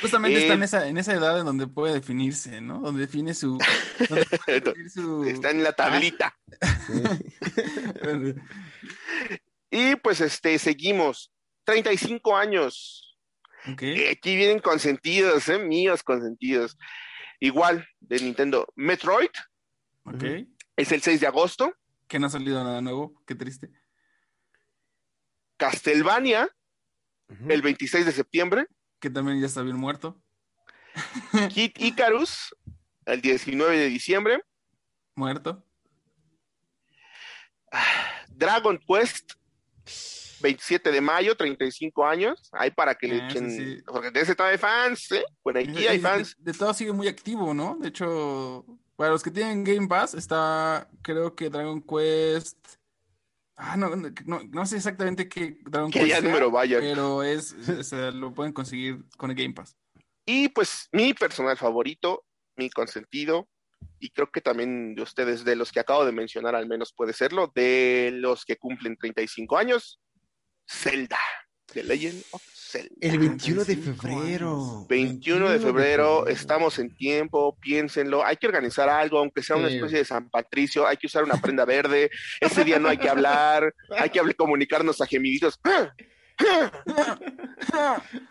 Justamente 0.00 0.38
está 0.40 0.54
en 0.54 0.62
Eh, 0.62 0.64
esa, 0.64 0.88
en 0.88 0.98
esa 0.98 1.12
edad 1.14 1.38
en 1.38 1.44
donde 1.46 1.66
puede 1.66 1.94
definirse, 1.94 2.60
¿no? 2.60 2.80
Donde 2.80 3.02
define 3.02 3.34
su... 3.34 3.58
donde 4.08 4.24
puede 4.46 4.60
definir 4.60 4.90
su- 4.90 5.24
Está 5.24 5.50
en 5.50 5.62
la 5.62 5.72
tablita. 5.72 6.36
Sí. 6.86 7.02
Y 9.70 9.96
pues 9.96 10.20
este, 10.22 10.58
seguimos. 10.58 11.30
35 11.64 12.34
años. 12.36 13.18
Ok, 13.70 13.82
Eh, 13.82 14.10
aquí 14.10 14.34
vienen 14.34 14.60
consentidos, 14.60 15.46
¿eh? 15.50 15.58
Míos 15.58 16.02
consentidos. 16.02 16.78
Igual, 17.38 17.86
de 18.00 18.18
Nintendo. 18.20 18.66
Metroid 18.76 19.28
ok. 20.04 20.24
es 20.76 20.92
el 20.92 21.02
6 21.02 21.20
de 21.20 21.26
agosto. 21.26 21.74
Que 22.06 22.18
no 22.18 22.28
ha 22.28 22.30
salido 22.30 22.64
nada 22.64 22.80
nuevo, 22.80 23.22
qué 23.26 23.34
triste. 23.34 23.70
Castlevania, 25.58 26.48
El 27.48 27.62
26 27.62 28.06
de 28.06 28.12
septiembre. 28.12 28.66
Que 29.00 29.10
también 29.10 29.40
ya 29.40 29.46
está 29.46 29.62
bien 29.62 29.76
muerto. 29.76 30.20
Kid 31.50 31.72
Icarus, 31.78 32.54
el 33.04 33.20
19 33.20 33.76
de 33.78 33.86
diciembre. 33.88 34.42
Muerto. 35.14 35.64
Dragon 38.28 38.78
Quest, 38.78 39.32
27 40.40 40.90
de 40.90 41.00
mayo, 41.00 41.36
35 41.36 42.06
años. 42.06 42.48
Ahí 42.52 42.70
para 42.70 42.94
que 42.94 43.08
le 43.08 43.20
Ah, 43.22 43.28
echen. 43.28 43.50
sí. 43.50 43.82
Porque 43.86 44.10
de 44.10 44.20
ese 44.20 44.32
está 44.32 44.48
de 44.48 44.58
fans, 44.58 45.10
¿eh? 45.12 45.24
Por 45.42 45.58
aquí 45.58 45.86
hay 45.86 45.98
fans. 45.98 46.34
De, 46.38 46.52
de 46.52 46.58
todo 46.58 46.72
sigue 46.72 46.92
muy 46.92 47.08
activo, 47.08 47.52
¿no? 47.52 47.76
De 47.80 47.88
hecho, 47.88 48.64
para 48.96 49.10
los 49.10 49.22
que 49.22 49.30
tienen 49.30 49.64
Game 49.64 49.86
Pass, 49.88 50.14
está, 50.14 50.88
creo 51.02 51.34
que 51.34 51.50
Dragon 51.50 51.82
Quest. 51.82 52.56
Ah, 53.60 53.76
no, 53.76 53.94
no, 53.96 54.40
no- 54.50 54.66
sé 54.66 54.76
exactamente 54.76 55.28
qué 55.28 55.58
Dragon 55.62 55.90
Que 55.90 55.98
Quest 56.00 56.12
sea, 56.12 56.20
número 56.20 56.50
vaya. 56.50 56.78
pero 56.78 57.24
es, 57.24 57.52
o 57.68 57.82
sea, 57.82 58.10
lo 58.12 58.32
pueden 58.32 58.52
conseguir 58.52 59.04
con 59.16 59.30
el 59.30 59.36
Game 59.36 59.52
Pass. 59.52 59.76
Y 60.24 60.48
pues 60.48 60.88
mi 60.92 61.12
personal 61.12 61.56
favorito, 61.56 62.24
mi 62.56 62.70
consentido, 62.70 63.48
y 63.98 64.10
creo 64.10 64.30
que 64.30 64.40
también 64.40 64.94
de 64.94 65.02
ustedes, 65.02 65.44
de 65.44 65.56
los 65.56 65.72
que 65.72 65.80
acabo 65.80 66.04
de 66.04 66.12
mencionar 66.12 66.54
al 66.54 66.68
menos 66.68 66.92
puede 66.96 67.12
serlo, 67.12 67.50
de 67.54 68.10
los 68.14 68.44
que 68.44 68.56
cumplen 68.56 68.96
35 68.96 69.58
años, 69.58 70.00
Zelda, 70.70 71.18
The 71.72 71.82
Legend 71.82 72.22
of 72.30 72.42
Zelda. 72.70 72.94
El 73.00 73.18
21 73.18 73.64
de 73.64 73.74
35 73.76 74.02
febrero. 74.02 74.50
años. 74.52 74.86
21 74.88 75.48
de 75.50 75.58
febrero, 75.58 76.26
estamos 76.26 76.78
en 76.78 76.94
tiempo, 76.94 77.56
piénsenlo, 77.60 78.24
hay 78.24 78.36
que 78.36 78.46
organizar 78.46 78.88
algo, 78.88 79.18
aunque 79.18 79.42
sea 79.42 79.56
una 79.56 79.68
especie 79.68 79.98
de 79.98 80.04
San 80.04 80.28
Patricio, 80.28 80.86
hay 80.86 80.96
que 80.98 81.06
usar 81.06 81.24
una 81.24 81.36
prenda 81.40 81.64
verde, 81.64 82.10
ese 82.40 82.64
día 82.64 82.78
no 82.78 82.88
hay 82.88 82.98
que 82.98 83.08
hablar, 83.08 83.74
hay 83.98 84.10
que 84.10 84.20
hablar- 84.20 84.36
comunicarnos 84.36 85.00
a 85.00 85.06
gemiditos, 85.06 85.58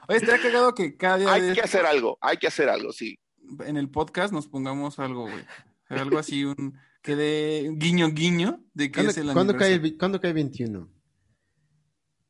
Oye, 0.08 0.18
estaría 0.18 0.42
cagado 0.42 0.74
que 0.74 0.96
cada 0.96 1.18
día 1.18 1.34
hay 1.34 1.42
de- 1.42 1.54
que 1.54 1.62
hacer 1.62 1.86
algo, 1.86 2.18
hay 2.22 2.38
que 2.38 2.48
hacer 2.48 2.70
algo, 2.70 2.92
sí. 2.94 3.20
en 3.66 3.78
el 3.78 3.90
podcast 3.90 4.34
nos 4.34 4.48
pongamos 4.48 5.00
algo, 5.00 5.24
güey. 5.24 5.44
Algo 5.90 6.18
así, 6.18 6.44
un 6.46 6.78
que 7.02 7.16
de 7.16 7.72
guiño 7.78 8.10
guiño 8.12 8.62
de 8.74 8.88
que 8.92 8.96
¿Cuándo, 8.96 9.12
es 9.12 9.18
el 9.18 9.32
cuándo 9.34 9.56
cae 9.56 9.98
¿cuándo 9.98 10.20
cae 10.20 10.34
21? 10.34 10.90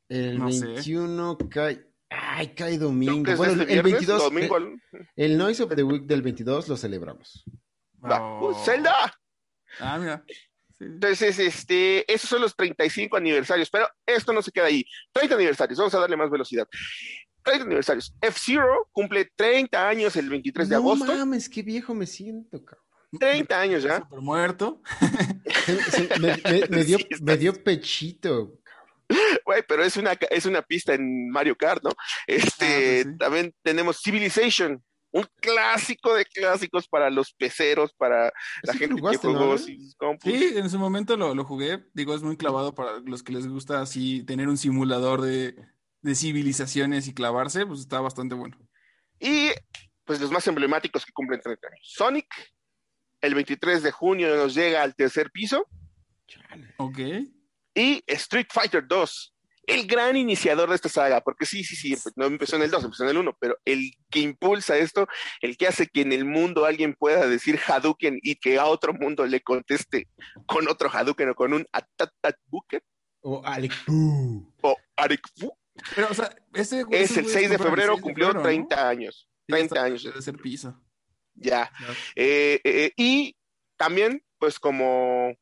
El 0.09 0.37
No 0.39 0.51
sé. 0.51 0.65
21 0.67 1.37
cae. 1.49 1.86
Ay, 2.09 2.47
cae 2.55 2.77
domingo. 2.77 3.35
Bueno, 3.35 3.61
este 3.61 3.73
el 3.73 3.83
viernes, 3.83 4.07
22. 4.07 4.23
domingo, 4.23 4.57
el, 4.57 4.79
el 5.15 5.37
Noise 5.37 5.63
of 5.63 5.75
the 5.75 5.83
Week 5.83 6.03
del 6.03 6.21
22 6.21 6.67
lo 6.69 6.77
celebramos. 6.77 7.43
Oh. 8.01 8.49
¡Uh, 8.51 8.63
Zelda! 8.63 8.93
Ah, 9.79 9.97
mira. 9.99 10.23
Sí. 10.77 10.85
Entonces, 10.85 11.39
este, 11.39 12.11
esos 12.11 12.29
son 12.29 12.41
los 12.41 12.55
35 12.55 13.17
aniversarios, 13.17 13.69
pero 13.69 13.87
esto 14.05 14.31
no 14.31 14.41
se 14.41 14.51
queda 14.51 14.65
ahí. 14.67 14.85
30 15.11 15.35
aniversarios, 15.35 15.77
vamos 15.79 15.93
a 15.95 15.99
darle 15.99 16.15
más 16.15 16.29
velocidad. 16.29 16.67
30 17.43 17.65
aniversarios. 17.65 18.13
F-Zero 18.21 18.87
cumple 18.91 19.31
30 19.35 19.87
años 19.89 20.15
el 20.15 20.29
23 20.29 20.69
de 20.69 20.75
no 20.75 20.81
agosto. 20.81 21.05
mames, 21.05 21.49
qué 21.49 21.63
viejo 21.63 21.93
me 21.95 22.05
siento, 22.05 22.63
cabrón. 22.63 22.85
30 23.19 23.59
años 23.59 23.83
ya. 23.83 23.97
Súper 23.99 24.19
muerto. 24.21 24.81
Me, 26.19 26.37
me- 26.43 26.67
me 26.69 26.83
dio, 26.83 26.97
me 27.21 27.37
dio 27.37 27.53
pechito. 27.63 28.59
Güey, 29.45 29.63
pero 29.67 29.83
es 29.83 29.95
una, 29.97 30.13
es 30.29 30.45
una 30.45 30.61
pista 30.61 30.93
en 30.93 31.29
Mario 31.29 31.55
Kart, 31.55 31.83
¿no? 31.83 31.91
Este, 32.25 32.99
Ah, 32.99 33.03
pues 33.03 33.05
sí. 33.13 33.17
también 33.17 33.55
tenemos 33.63 34.01
Civilization, 34.01 34.83
un 35.11 35.25
clásico 35.39 36.13
de 36.13 36.25
clásicos 36.25 36.87
para 36.89 37.09
los 37.09 37.31
peceros, 37.33 37.93
para 37.93 38.31
la 38.63 38.73
gente 38.73 38.95
que 38.95 39.01
jugaste, 39.01 39.27
jugó 39.27 39.39
¿no? 39.51 39.57
sus 39.57 39.95
compus. 39.95 40.31
Sí, 40.31 40.53
en 40.57 40.69
su 40.69 40.77
momento 40.77 41.15
lo, 41.15 41.33
lo 41.33 41.45
jugué. 41.45 41.85
Digo, 41.93 42.13
es 42.13 42.21
muy 42.21 42.35
clavado 42.37 42.75
para 42.75 42.99
los 42.99 43.23
que 43.23 43.31
les 43.31 43.47
gusta 43.47 43.81
así 43.81 44.23
tener 44.25 44.49
un 44.49 44.57
simulador 44.57 45.21
de, 45.21 45.55
de 46.01 46.15
civilizaciones 46.15 47.07
y 47.07 47.13
clavarse, 47.13 47.65
pues 47.65 47.79
está 47.79 48.01
bastante 48.01 48.35
bueno. 48.35 48.57
Y 49.19 49.51
pues 50.03 50.19
los 50.19 50.31
más 50.31 50.45
emblemáticos 50.47 51.05
que 51.05 51.13
cumplen 51.13 51.39
30 51.41 51.67
años. 51.67 51.87
Sonic, 51.95 52.27
el 53.21 53.33
23 53.33 53.81
de 53.83 53.91
junio 53.91 54.35
nos 54.35 54.53
llega 54.53 54.83
al 54.83 54.93
tercer 54.95 55.31
piso. 55.31 55.65
Chale. 56.27 56.73
Ok. 56.77 56.99
Y 57.77 58.03
Street 58.07 58.47
Fighter 58.51 58.85
2, 58.87 59.33
el 59.67 59.85
gran 59.85 60.15
iniciador 60.15 60.69
de 60.69 60.75
esta 60.75 60.89
saga, 60.89 61.21
porque 61.21 61.45
sí, 61.45 61.63
sí, 61.63 61.75
sí, 61.75 61.95
no 62.15 62.25
empezó 62.25 62.55
en 62.55 62.61
el 62.63 62.71
2, 62.71 62.85
empezó 62.85 63.03
en 63.03 63.09
el 63.09 63.17
1, 63.17 63.37
pero 63.39 63.57
el 63.65 63.91
que 64.09 64.19
impulsa 64.19 64.77
esto, 64.77 65.07
el 65.41 65.57
que 65.57 65.67
hace 65.67 65.87
que 65.87 66.01
en 66.01 66.13
el 66.13 66.23
mundo 66.25 66.65
alguien 66.65 66.93
pueda 66.95 67.27
decir 67.27 67.59
Hadouken 67.67 68.19
y 68.23 68.35
que 68.35 68.57
a 68.59 68.65
otro 68.65 68.93
mundo 68.93 69.25
le 69.25 69.41
conteste 69.41 70.07
con 70.45 70.67
otro 70.69 70.89
Hadouken 70.89 71.29
o 71.29 71.35
con 71.35 71.53
un 71.53 71.65
Atatabuken 71.71 72.81
O 73.21 73.41
Alec. 73.45 73.73
O 74.61 74.77
Arekfu, 74.95 75.51
Pero, 75.95 76.07
o 76.09 76.13
sea, 76.13 76.33
ese 76.53 76.61
es 76.61 76.71
el 76.77 76.85
güeyes 76.85 77.11
6 77.33 77.49
de 77.49 77.57
febrero, 77.57 77.93
6 77.93 77.97
de 77.97 78.01
cumplió 78.01 78.27
febrero, 78.27 78.33
¿no? 78.39 78.43
30 78.43 78.89
años, 78.89 79.27
Sí, 79.45 79.53
30 79.53 79.75
está- 79.75 79.83
años, 79.85 80.03
Debe 80.03 80.21
ser 80.21 80.37
piso. 80.37 80.81
ya. 81.35 81.69
Claro. 81.77 81.93
Eh, 82.15 82.61
eh, 82.63 82.91
y 82.95 83.35
también, 83.75 84.23
pues 84.39 84.57
como, 84.59 85.35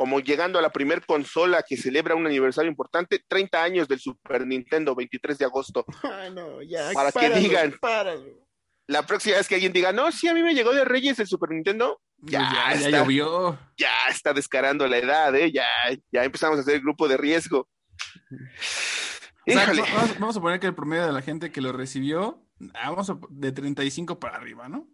como 0.00 0.18
llegando 0.20 0.58
a 0.58 0.62
la 0.62 0.72
primer 0.72 1.04
consola 1.04 1.62
que 1.62 1.76
celebra 1.76 2.14
un 2.14 2.24
aniversario 2.26 2.70
importante, 2.70 3.22
30 3.28 3.62
años 3.62 3.86
del 3.86 4.00
Super 4.00 4.46
Nintendo, 4.46 4.94
23 4.94 5.36
de 5.36 5.44
agosto. 5.44 5.84
Ay, 6.02 6.30
no, 6.32 6.62
ya. 6.62 6.90
Para 6.94 7.12
que 7.12 7.18
páralo, 7.20 7.36
digan. 7.36 7.74
páralo. 7.78 8.46
La 8.86 9.04
próxima 9.04 9.36
vez 9.36 9.46
que 9.46 9.56
alguien 9.56 9.74
diga, 9.74 9.92
no, 9.92 10.10
sí, 10.10 10.26
a 10.26 10.32
mí 10.32 10.42
me 10.42 10.54
llegó 10.54 10.72
de 10.72 10.86
Reyes 10.86 11.18
el 11.18 11.26
Super 11.26 11.50
Nintendo, 11.50 12.00
Pues 12.18 12.32
Ya 12.32 12.40
ya, 12.40 12.72
ya 12.80 12.86
está. 12.86 12.98
llovió. 13.02 13.58
ya 13.76 13.90
está 14.08 14.32
descarando 14.32 14.88
la 14.88 14.96
edad, 14.96 15.34
¿eh? 15.36 15.52
Ya, 15.52 15.66
ya 16.10 16.24
empezamos 16.24 16.56
a 16.56 16.62
hacer 16.62 16.76
el 16.76 16.80
grupo 16.80 17.06
de 17.06 17.18
riesgo. 17.18 17.68
O 19.46 19.52
sea, 19.52 19.66
vamos, 19.66 20.18
vamos 20.18 20.36
a 20.38 20.40
poner 20.40 20.60
que 20.60 20.66
el 20.66 20.74
promedio 20.74 21.04
de 21.04 21.12
la 21.12 21.20
gente 21.20 21.52
que 21.52 21.60
lo 21.60 21.72
recibió, 21.72 22.42
ah, 22.72 22.88
vamos 22.88 23.10
a, 23.10 23.18
de 23.28 23.52
35 23.52 24.18
para 24.18 24.38
arriba, 24.38 24.66
¿no? 24.70 24.88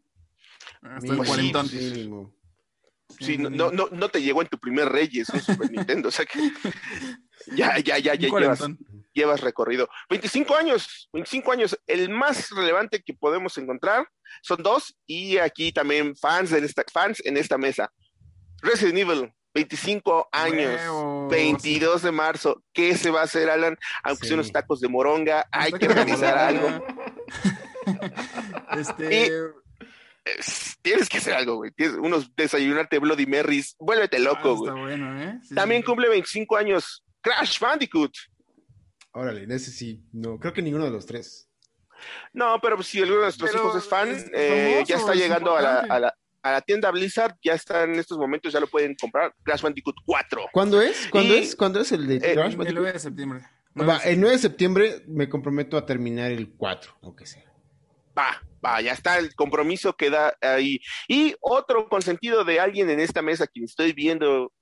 Hasta 0.82 0.96
el 0.96 1.02
Mínimo, 1.02 1.16
Pues 1.18 1.28
sí, 1.28 1.52
cuarentón. 1.52 1.66
mínimo. 1.72 2.35
Sí, 3.20 3.38
no, 3.38 3.50
no, 3.50 3.70
no, 3.70 3.88
no 3.90 4.08
te 4.08 4.22
llegó 4.22 4.42
en 4.42 4.48
tu 4.48 4.58
primer 4.58 4.88
Reyes 4.88 5.28
un 5.30 5.40
Super 5.40 5.70
Nintendo, 5.70 6.08
o 6.08 6.12
sea 6.12 6.24
que 6.26 6.38
ya, 7.54 7.78
ya, 7.78 7.98
ya, 7.98 8.14
ya 8.14 8.28
llevas, 9.12 9.40
recorrido. 9.40 9.88
25 10.10 10.54
años, 10.56 11.08
25 11.12 11.52
años. 11.52 11.78
El 11.86 12.10
más 12.10 12.50
relevante 12.50 13.02
que 13.02 13.14
podemos 13.14 13.56
encontrar 13.58 14.08
son 14.42 14.62
dos 14.62 14.96
y 15.06 15.38
aquí 15.38 15.72
también 15.72 16.16
fans 16.16 16.52
en 16.52 16.64
esta, 16.64 16.84
fans 16.92 17.22
en 17.24 17.36
esta 17.36 17.56
mesa. 17.56 17.92
Resident 18.62 18.98
Evil, 18.98 19.32
25 19.54 20.28
años. 20.32 20.80
Huevos. 20.80 21.30
22 21.30 22.02
de 22.02 22.12
marzo, 22.12 22.62
¿qué 22.72 22.96
se 22.96 23.10
va 23.10 23.20
a 23.20 23.24
hacer, 23.24 23.48
Alan? 23.48 23.78
Aunque 24.02 24.24
Sí. 24.24 24.28
sea 24.28 24.34
unos 24.36 24.52
tacos 24.52 24.80
de 24.80 24.88
moronga, 24.88 25.46
hay 25.50 25.72
que 25.72 25.88
organizar 25.88 26.36
algo. 26.36 26.68
Este, 28.76 29.30
Es- 30.26 30.76
tienes 30.82 31.08
que 31.08 31.18
hacer 31.18 31.34
algo, 31.34 31.56
güey. 31.56 31.70
Tienes 31.70 31.96
unos 31.96 32.34
desayunarte 32.36 32.98
Bloody 32.98 33.26
Marys, 33.26 33.76
vuélvete 33.78 34.16
ah, 34.16 34.20
loco, 34.20 34.54
está 34.56 34.72
güey. 34.72 34.82
bueno, 34.84 35.22
¿eh? 35.22 35.38
Sí, 35.42 35.54
También 35.54 35.82
sí. 35.82 35.86
cumple 35.86 36.08
25 36.08 36.56
años 36.56 37.04
Crash 37.20 37.58
Bandicoot. 37.60 38.12
Órale, 39.12 39.44
en 39.44 39.52
ese 39.52 39.70
sí. 39.70 40.04
No, 40.12 40.38
creo 40.38 40.52
que 40.52 40.62
ninguno 40.62 40.84
de 40.84 40.90
los 40.90 41.06
tres. 41.06 41.48
No, 42.32 42.58
pero 42.60 42.82
si 42.82 42.98
alguno 42.98 43.16
de 43.20 43.22
nuestros 43.24 43.50
Pero 43.50 43.62
hijos 43.64 43.82
es 43.82 43.88
fan, 43.88 44.08
es 44.10 44.26
eh, 44.34 44.72
famoso, 44.74 44.86
ya 44.88 44.96
está 44.96 45.12
es 45.14 45.18
llegando 45.18 45.56
a 45.56 45.62
la, 45.62 45.68
importante. 45.70 45.92
a, 45.94 46.00
la, 46.00 46.14
a 46.42 46.52
la 46.52 46.60
tienda 46.60 46.90
Blizzard, 46.90 47.36
ya 47.42 47.54
está 47.54 47.84
en 47.84 47.94
estos 47.94 48.18
momentos, 48.18 48.52
ya 48.52 48.60
lo 48.60 48.66
pueden 48.66 48.94
comprar. 49.00 49.34
Crash 49.42 49.62
Bandicoot 49.62 49.96
4. 50.04 50.42
¿Cuándo 50.52 50.80
es? 50.82 51.08
¿Cuándo 51.10 51.34
Y- 51.34 51.38
es? 51.38 51.56
¿Cuándo 51.56 51.80
es 51.80 51.90
el 51.92 52.06
de 52.06 52.16
Eh, 52.16 52.34
Crash 52.34 52.50
El 52.50 52.56
Bandicoot? 52.58 52.74
9 52.74 52.92
de 52.92 52.98
septiembre. 52.98 53.40
Va, 53.78 53.96
el 53.98 54.20
9 54.20 54.36
de 54.36 54.42
septiembre 54.42 55.04
me 55.06 55.28
comprometo 55.28 55.76
a 55.78 55.86
terminar 55.86 56.30
el 56.30 56.50
4, 56.50 56.98
aunque 57.02 57.24
sea. 57.26 57.45
Va, 58.16 58.42
va, 58.64 58.80
ya 58.80 58.92
está 58.92 59.18
el 59.18 59.34
compromiso 59.34 59.94
que 59.94 60.10
da 60.10 60.34
ahí. 60.40 60.80
Y 61.08 61.34
otro 61.40 61.88
consentido 61.88 62.44
de 62.44 62.60
alguien 62.60 62.88
en 62.90 63.00
esta 63.00 63.20
mesa 63.22 63.46
que 63.46 63.62
estoy 63.64 63.92
viendo 63.92 64.52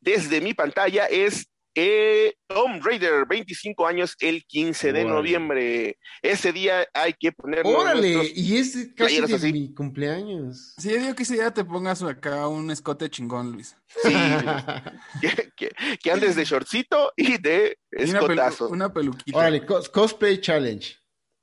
desde 0.00 0.40
mi 0.40 0.54
pantalla 0.54 1.06
es 1.06 1.46
eh, 1.76 2.34
Tomb 2.48 2.82
Raider, 2.84 3.26
25 3.28 3.86
años 3.86 4.16
el 4.18 4.44
15 4.44 4.92
de 4.92 5.00
Órale. 5.04 5.14
noviembre. 5.16 5.98
Ese 6.20 6.52
día 6.52 6.84
hay 6.92 7.14
que 7.18 7.30
ponernos 7.30 7.72
Órale, 7.72 8.32
y 8.34 8.56
es 8.56 8.88
casi 8.96 9.20
de 9.20 9.34
así. 9.36 9.52
mi 9.52 9.72
cumpleaños. 9.72 10.74
Sí, 10.78 10.90
yo 10.90 10.98
digo 10.98 11.14
que 11.14 11.22
ese 11.22 11.34
día 11.34 11.52
te 11.52 11.64
pongas 11.64 12.02
acá 12.02 12.48
un 12.48 12.70
escote 12.72 13.08
chingón, 13.08 13.52
Luis. 13.52 13.76
Sí, 14.02 14.12
que, 15.20 15.50
que- 15.56 15.70
que 16.02 16.10
andes 16.10 16.34
de 16.34 16.44
shortcito 16.44 17.12
y 17.16 17.38
de 17.38 17.78
Y 17.92 18.10
una, 18.10 18.20
pelu- 18.20 18.30
escotazo. 18.32 18.68
una 18.68 18.92
peluquita. 18.92 19.38
Órale, 19.38 19.64
cos- 19.64 19.90
cosplay 19.90 20.40
challenge. 20.40 20.96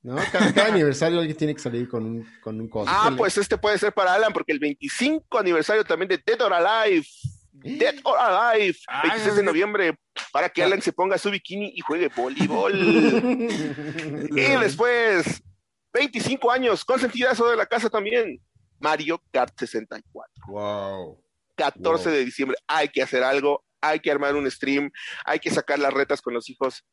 ¿No? 0.08 0.16
Cada, 0.32 0.54
cada 0.54 0.68
aniversario 0.70 1.20
alguien 1.20 1.36
tiene 1.36 1.54
que 1.54 1.60
salir 1.60 1.90
con 1.90 2.06
un, 2.06 2.26
con 2.40 2.58
un 2.62 2.70
cosplay. 2.70 2.96
Ah, 2.98 3.14
pues 3.18 3.38
este 3.38 3.58
puede 3.58 3.78
ser 3.78 3.92
para 3.92 4.14
Alan, 4.14 4.32
porque 4.32 4.54
el 4.54 4.60
25 4.60 5.38
aniversario 5.38 5.84
también 5.84 6.08
de 6.08 6.18
Dead 6.26 6.42
or 6.42 6.54
Alive. 6.54 7.06
Dead 7.52 7.96
or 8.06 8.18
Alive, 8.18 8.78
Ah, 8.88 9.02
26 9.04 9.28
ya, 9.32 9.36
de 9.36 9.44
noviembre, 9.44 10.00
para 10.32 10.48
que 10.48 10.64
Alan 10.64 10.82
se 10.82 10.94
ponga 10.94 11.18
su 11.18 11.30
bikini 11.30 11.74
y 11.76 11.82
juegue 11.82 12.08
voleibol. 12.16 12.74
y 14.32 14.56
después, 14.62 15.44
25 15.92 16.52
años, 16.52 16.86
consentidazo 16.86 17.50
de 17.50 17.58
la 17.58 17.66
casa 17.66 17.90
también, 17.90 18.40
Mario 18.80 19.22
Kart 19.32 19.60
64. 19.60 20.32
wow. 20.48 21.22
14 21.58 22.04
Wow. 22.06 22.14
de 22.18 22.24
diciembre, 22.26 22.58
hay 22.68 22.88
que 22.88 23.02
hacer 23.02 23.24
algo, 23.24 23.66
hay 23.82 24.00
que 24.00 24.10
armar 24.12 24.36
un 24.36 24.50
stream, 24.50 24.90
hay 25.26 25.40
que 25.40 25.50
sacar 25.50 25.80
las 25.80 25.94
retas 25.94 26.22
con 26.22 26.34
los 26.34 26.50
hijos. 26.50 26.86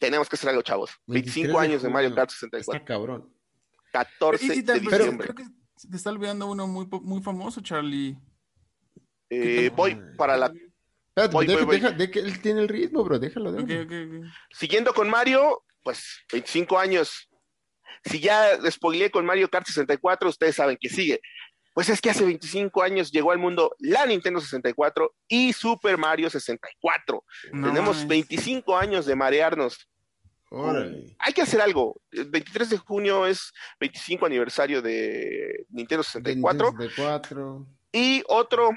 Tenemos 0.00 0.28
que 0.28 0.34
hacer 0.34 0.48
algo, 0.50 0.62
chavos. 0.62 0.90
23 1.06 1.34
25 1.46 1.60
de 1.60 1.66
años 1.66 1.82
de 1.82 1.88
Mario. 1.88 2.14
Kart 2.14 2.30
Está 2.30 2.46
64. 2.58 2.84
cabrón. 2.84 3.32
14 3.92 4.44
Y- 4.46 4.58
y 4.58 4.62
de 4.62 4.80
pero 4.80 4.80
diciembre. 4.98 5.28
creo 5.28 5.46
que 5.46 5.88
te 5.88 5.96
está 5.96 6.10
olvidando 6.10 6.46
uno 6.50 6.66
muy, 6.66 6.88
muy 7.02 7.22
famoso, 7.22 7.60
Charlie. 7.60 8.16
Eh, 9.28 9.70
voy 9.76 9.96
para 10.16 10.36
la 10.36 10.46
Espérate, 10.46 11.32
Voy, 11.34 11.46
deja, 11.46 11.64
voy, 11.64 11.80
de 11.80 12.10
que 12.10 12.20
él 12.20 12.40
tiene 12.40 12.60
el 12.60 12.68
ritmo, 12.68 13.02
bro. 13.04 13.18
Déjalo, 13.18 13.52
déjalo. 13.52 13.82
Ok, 13.82 13.86
ok, 13.86 14.22
ok. 14.22 14.26
Siguiendo 14.52 14.94
con 14.94 15.10
Mario, 15.10 15.64
pues 15.82 16.20
25 16.32 16.78
años. 16.78 17.28
Si 18.04 18.20
ya 18.20 18.58
spoileé 18.70 19.10
con 19.10 19.26
Mario 19.26 19.50
Kart 19.50 19.66
64, 19.66 20.28
ustedes 20.30 20.54
saben 20.56 20.78
que 20.80 20.88
sigue. 20.88 21.20
Pues 21.72 21.88
es 21.88 22.00
que 22.00 22.10
hace 22.10 22.24
25 22.24 22.82
años 22.82 23.12
llegó 23.12 23.30
al 23.32 23.38
mundo 23.38 23.74
la 23.78 24.04
Nintendo 24.06 24.40
64 24.40 25.14
y 25.28 25.52
Super 25.52 25.96
Mario 25.98 26.28
64. 26.28 27.24
No 27.52 27.68
Tenemos 27.68 27.96
mames. 27.96 28.08
25 28.08 28.76
años 28.76 29.06
de 29.06 29.14
marearnos. 29.14 29.88
Órale. 30.50 31.14
Hay 31.20 31.32
que 31.32 31.42
hacer 31.42 31.60
algo. 31.60 32.00
El 32.10 32.28
23 32.28 32.70
de 32.70 32.78
junio 32.78 33.24
es 33.24 33.52
25 33.78 34.26
aniversario 34.26 34.82
de 34.82 35.64
Nintendo 35.70 36.02
64 36.02 36.72
64. 36.72 37.66
y 37.92 38.22
otro 38.26 38.70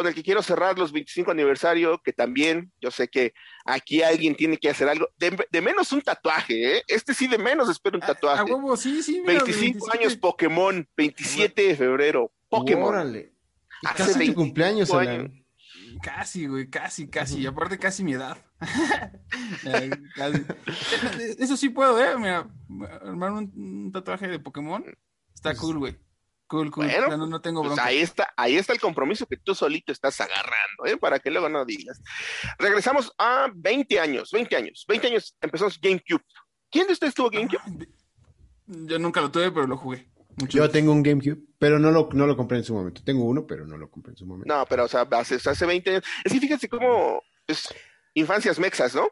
con 0.00 0.08
el 0.08 0.14
que 0.14 0.22
quiero 0.22 0.42
cerrar 0.42 0.78
los 0.78 0.92
25 0.92 1.30
aniversario, 1.30 2.00
que 2.02 2.14
también 2.14 2.72
yo 2.80 2.90
sé 2.90 3.08
que 3.08 3.34
aquí 3.66 4.02
alguien 4.02 4.34
tiene 4.34 4.56
que 4.56 4.70
hacer 4.70 4.88
algo, 4.88 5.08
de, 5.18 5.36
de 5.50 5.60
menos 5.60 5.92
un 5.92 6.00
tatuaje, 6.00 6.78
¿eh? 6.78 6.82
Este 6.88 7.12
sí 7.12 7.26
de 7.26 7.36
menos 7.36 7.68
espero 7.68 7.98
un 7.98 8.02
A, 8.02 8.06
a 8.06 8.08
tatuaje. 8.14 8.44
huevo, 8.50 8.76
sí, 8.78 9.02
sí. 9.02 9.20
mira, 9.20 9.44
25 9.44 9.78
27. 9.86 9.98
años 9.98 10.16
Pokémon, 10.16 10.88
27 10.96 11.62
de 11.62 11.76
febrero, 11.76 12.32
Pokémon. 12.48 12.88
Órale. 12.88 13.34
Hace 13.84 13.96
casi 13.98 14.12
tu 14.12 14.18
25 14.18 14.40
cumpleaños, 14.40 14.90
años. 14.94 15.30
Casi, 16.02 16.46
güey, 16.46 16.70
casi, 16.70 17.08
casi. 17.08 17.40
Y 17.40 17.46
aparte, 17.46 17.78
casi 17.78 18.02
mi 18.02 18.14
edad. 18.14 18.38
Eh, 19.66 19.90
casi. 20.14 20.42
Eso 21.38 21.56
sí 21.56 21.68
puedo, 21.68 22.02
¿eh? 22.02 22.16
Mira, 22.16 22.48
armar 23.02 23.32
un, 23.32 23.52
un 23.54 23.92
tatuaje 23.92 24.28
de 24.28 24.38
Pokémon. 24.38 24.82
Está 25.34 25.54
cool, 25.56 25.78
güey. 25.78 25.96
Cool, 26.50 26.68
cool. 26.72 26.86
Bueno, 26.86 27.04
O 27.04 27.08
sea, 27.10 27.16
no, 27.16 27.26
no 27.28 27.40
tengo 27.40 27.62
Pues 27.62 27.78
ahí 27.78 27.98
está, 27.98 28.34
ahí 28.36 28.56
está 28.56 28.72
el 28.72 28.80
compromiso 28.80 29.24
que 29.24 29.36
tú 29.36 29.54
solito 29.54 29.92
estás 29.92 30.20
agarrando, 30.20 30.84
¿eh? 30.84 30.96
Para 30.96 31.20
que 31.20 31.30
luego 31.30 31.48
no 31.48 31.64
digas. 31.64 32.02
Regresamos 32.58 33.12
a 33.18 33.52
20 33.54 34.00
años, 34.00 34.32
20 34.32 34.56
años, 34.56 34.84
20 34.88 35.06
años 35.06 35.36
empezamos 35.40 35.80
GameCube. 35.80 36.24
¿Quién 36.68 36.88
de 36.88 36.94
ustedes 36.94 37.14
tuvo 37.14 37.30
GameCube? 37.30 37.60
Ay, 37.64 37.86
Yo 38.66 38.98
nunca 38.98 39.20
lo 39.20 39.30
tuve, 39.30 39.52
pero 39.52 39.68
lo 39.68 39.76
jugué. 39.76 40.10
Mucho. 40.40 40.58
Yo 40.58 40.68
tengo 40.68 40.90
un 40.90 41.04
GameCube, 41.04 41.38
pero 41.56 41.78
no 41.78 41.92
lo, 41.92 42.08
no 42.14 42.26
lo 42.26 42.36
compré 42.36 42.58
en 42.58 42.64
su 42.64 42.74
momento. 42.74 43.00
Tengo 43.04 43.22
uno, 43.22 43.46
pero 43.46 43.64
no 43.64 43.76
lo 43.76 43.88
compré 43.88 44.10
en 44.10 44.16
su 44.16 44.26
momento. 44.26 44.52
No, 44.52 44.66
pero 44.66 44.86
o 44.86 44.88
sea, 44.88 45.02
hace, 45.02 45.36
hace 45.36 45.66
20 45.66 45.88
años. 45.90 46.04
Es 46.24 46.32
que 46.32 46.40
fíjense 46.40 46.68
cómo 46.68 47.22
es 47.46 47.72
infancias 48.14 48.58
mexas, 48.58 48.92
¿no? 48.92 49.08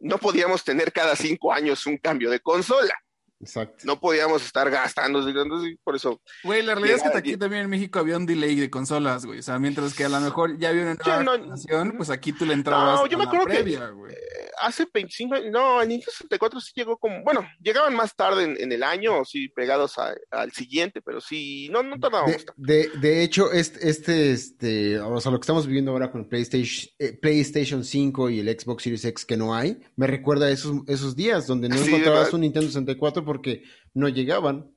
No 0.00 0.18
podíamos 0.18 0.64
tener 0.64 0.92
cada 0.92 1.14
cinco 1.14 1.52
años 1.52 1.86
un 1.86 1.98
cambio 1.98 2.30
de 2.30 2.40
consola. 2.40 2.94
Exacto. 3.42 3.84
No 3.84 3.98
podíamos 4.00 4.44
estar 4.44 4.70
gastando, 4.70 5.26
entonces, 5.28 5.76
por 5.84 5.96
eso. 5.96 6.20
Güey, 6.44 6.62
la 6.62 6.74
realidad 6.76 6.98
es 7.04 7.10
que 7.12 7.18
aquí 7.18 7.36
también 7.36 7.62
en 7.64 7.70
México 7.70 7.98
había 7.98 8.16
un 8.16 8.24
delay 8.24 8.54
de 8.54 8.70
consolas, 8.70 9.26
güey. 9.26 9.40
O 9.40 9.42
sea, 9.42 9.58
mientras 9.58 9.94
que 9.94 10.04
a 10.04 10.08
lo 10.08 10.20
mejor 10.20 10.58
ya 10.58 10.68
había 10.70 10.82
una 10.82 10.94
nueva 10.94 11.22
no- 11.24 11.32
generación, 11.32 11.94
pues 11.96 12.08
aquí 12.10 12.32
tú 12.32 12.46
le 12.46 12.54
entrabas 12.54 13.00
No, 13.00 13.06
yo 13.06 13.18
me 13.18 13.24
acuerdo 13.24 13.46
que- 13.46 13.54
previa, 13.54 13.88
güey. 13.88 14.12
eh, 14.12 14.16
hace 14.60 14.86
25 14.92 15.34
años, 15.34 15.50
no, 15.50 15.82
en 15.82 15.88
Nintendo 15.88 16.12
64 16.12 16.60
sí 16.60 16.72
llegó 16.76 16.96
como, 16.96 17.22
bueno, 17.24 17.44
llegaban 17.60 17.94
más 17.96 18.14
tarde 18.14 18.44
en, 18.44 18.56
en 18.60 18.70
el 18.72 18.82
año, 18.84 19.24
sí, 19.24 19.48
pegados 19.48 19.98
a- 19.98 20.14
al 20.30 20.52
siguiente, 20.52 21.02
pero 21.02 21.20
sí, 21.20 21.68
no, 21.72 21.82
no 21.82 21.98
tardábamos. 21.98 22.46
De, 22.56 22.88
de, 22.88 22.98
de 23.00 23.22
hecho, 23.24 23.50
este, 23.52 23.88
este, 23.88 24.30
este, 24.32 25.00
o 25.00 25.20
sea, 25.20 25.32
lo 25.32 25.38
que 25.40 25.44
estamos 25.44 25.66
viviendo 25.66 25.90
ahora 25.90 26.10
con 26.12 26.20
el 26.22 26.28
PlayStation, 26.28 26.88
eh, 26.98 27.12
PlayStation 27.20 27.82
5 27.84 28.30
y 28.30 28.40
el 28.40 28.48
Xbox 28.60 28.84
Series 28.84 29.04
X 29.04 29.24
que 29.26 29.36
no 29.36 29.54
hay, 29.54 29.80
me 29.96 30.06
recuerda 30.06 30.46
a 30.46 30.50
esos, 30.50 30.76
esos 30.86 31.16
días 31.16 31.46
donde 31.46 31.68
no 31.68 31.76
Sí, 31.78 31.88
encontrabas 31.88 32.32
un 32.32 32.42
Nintendo 32.42 32.68
64 32.68 33.24
porque 33.32 33.64
no 33.94 34.08
llegaban. 34.08 34.74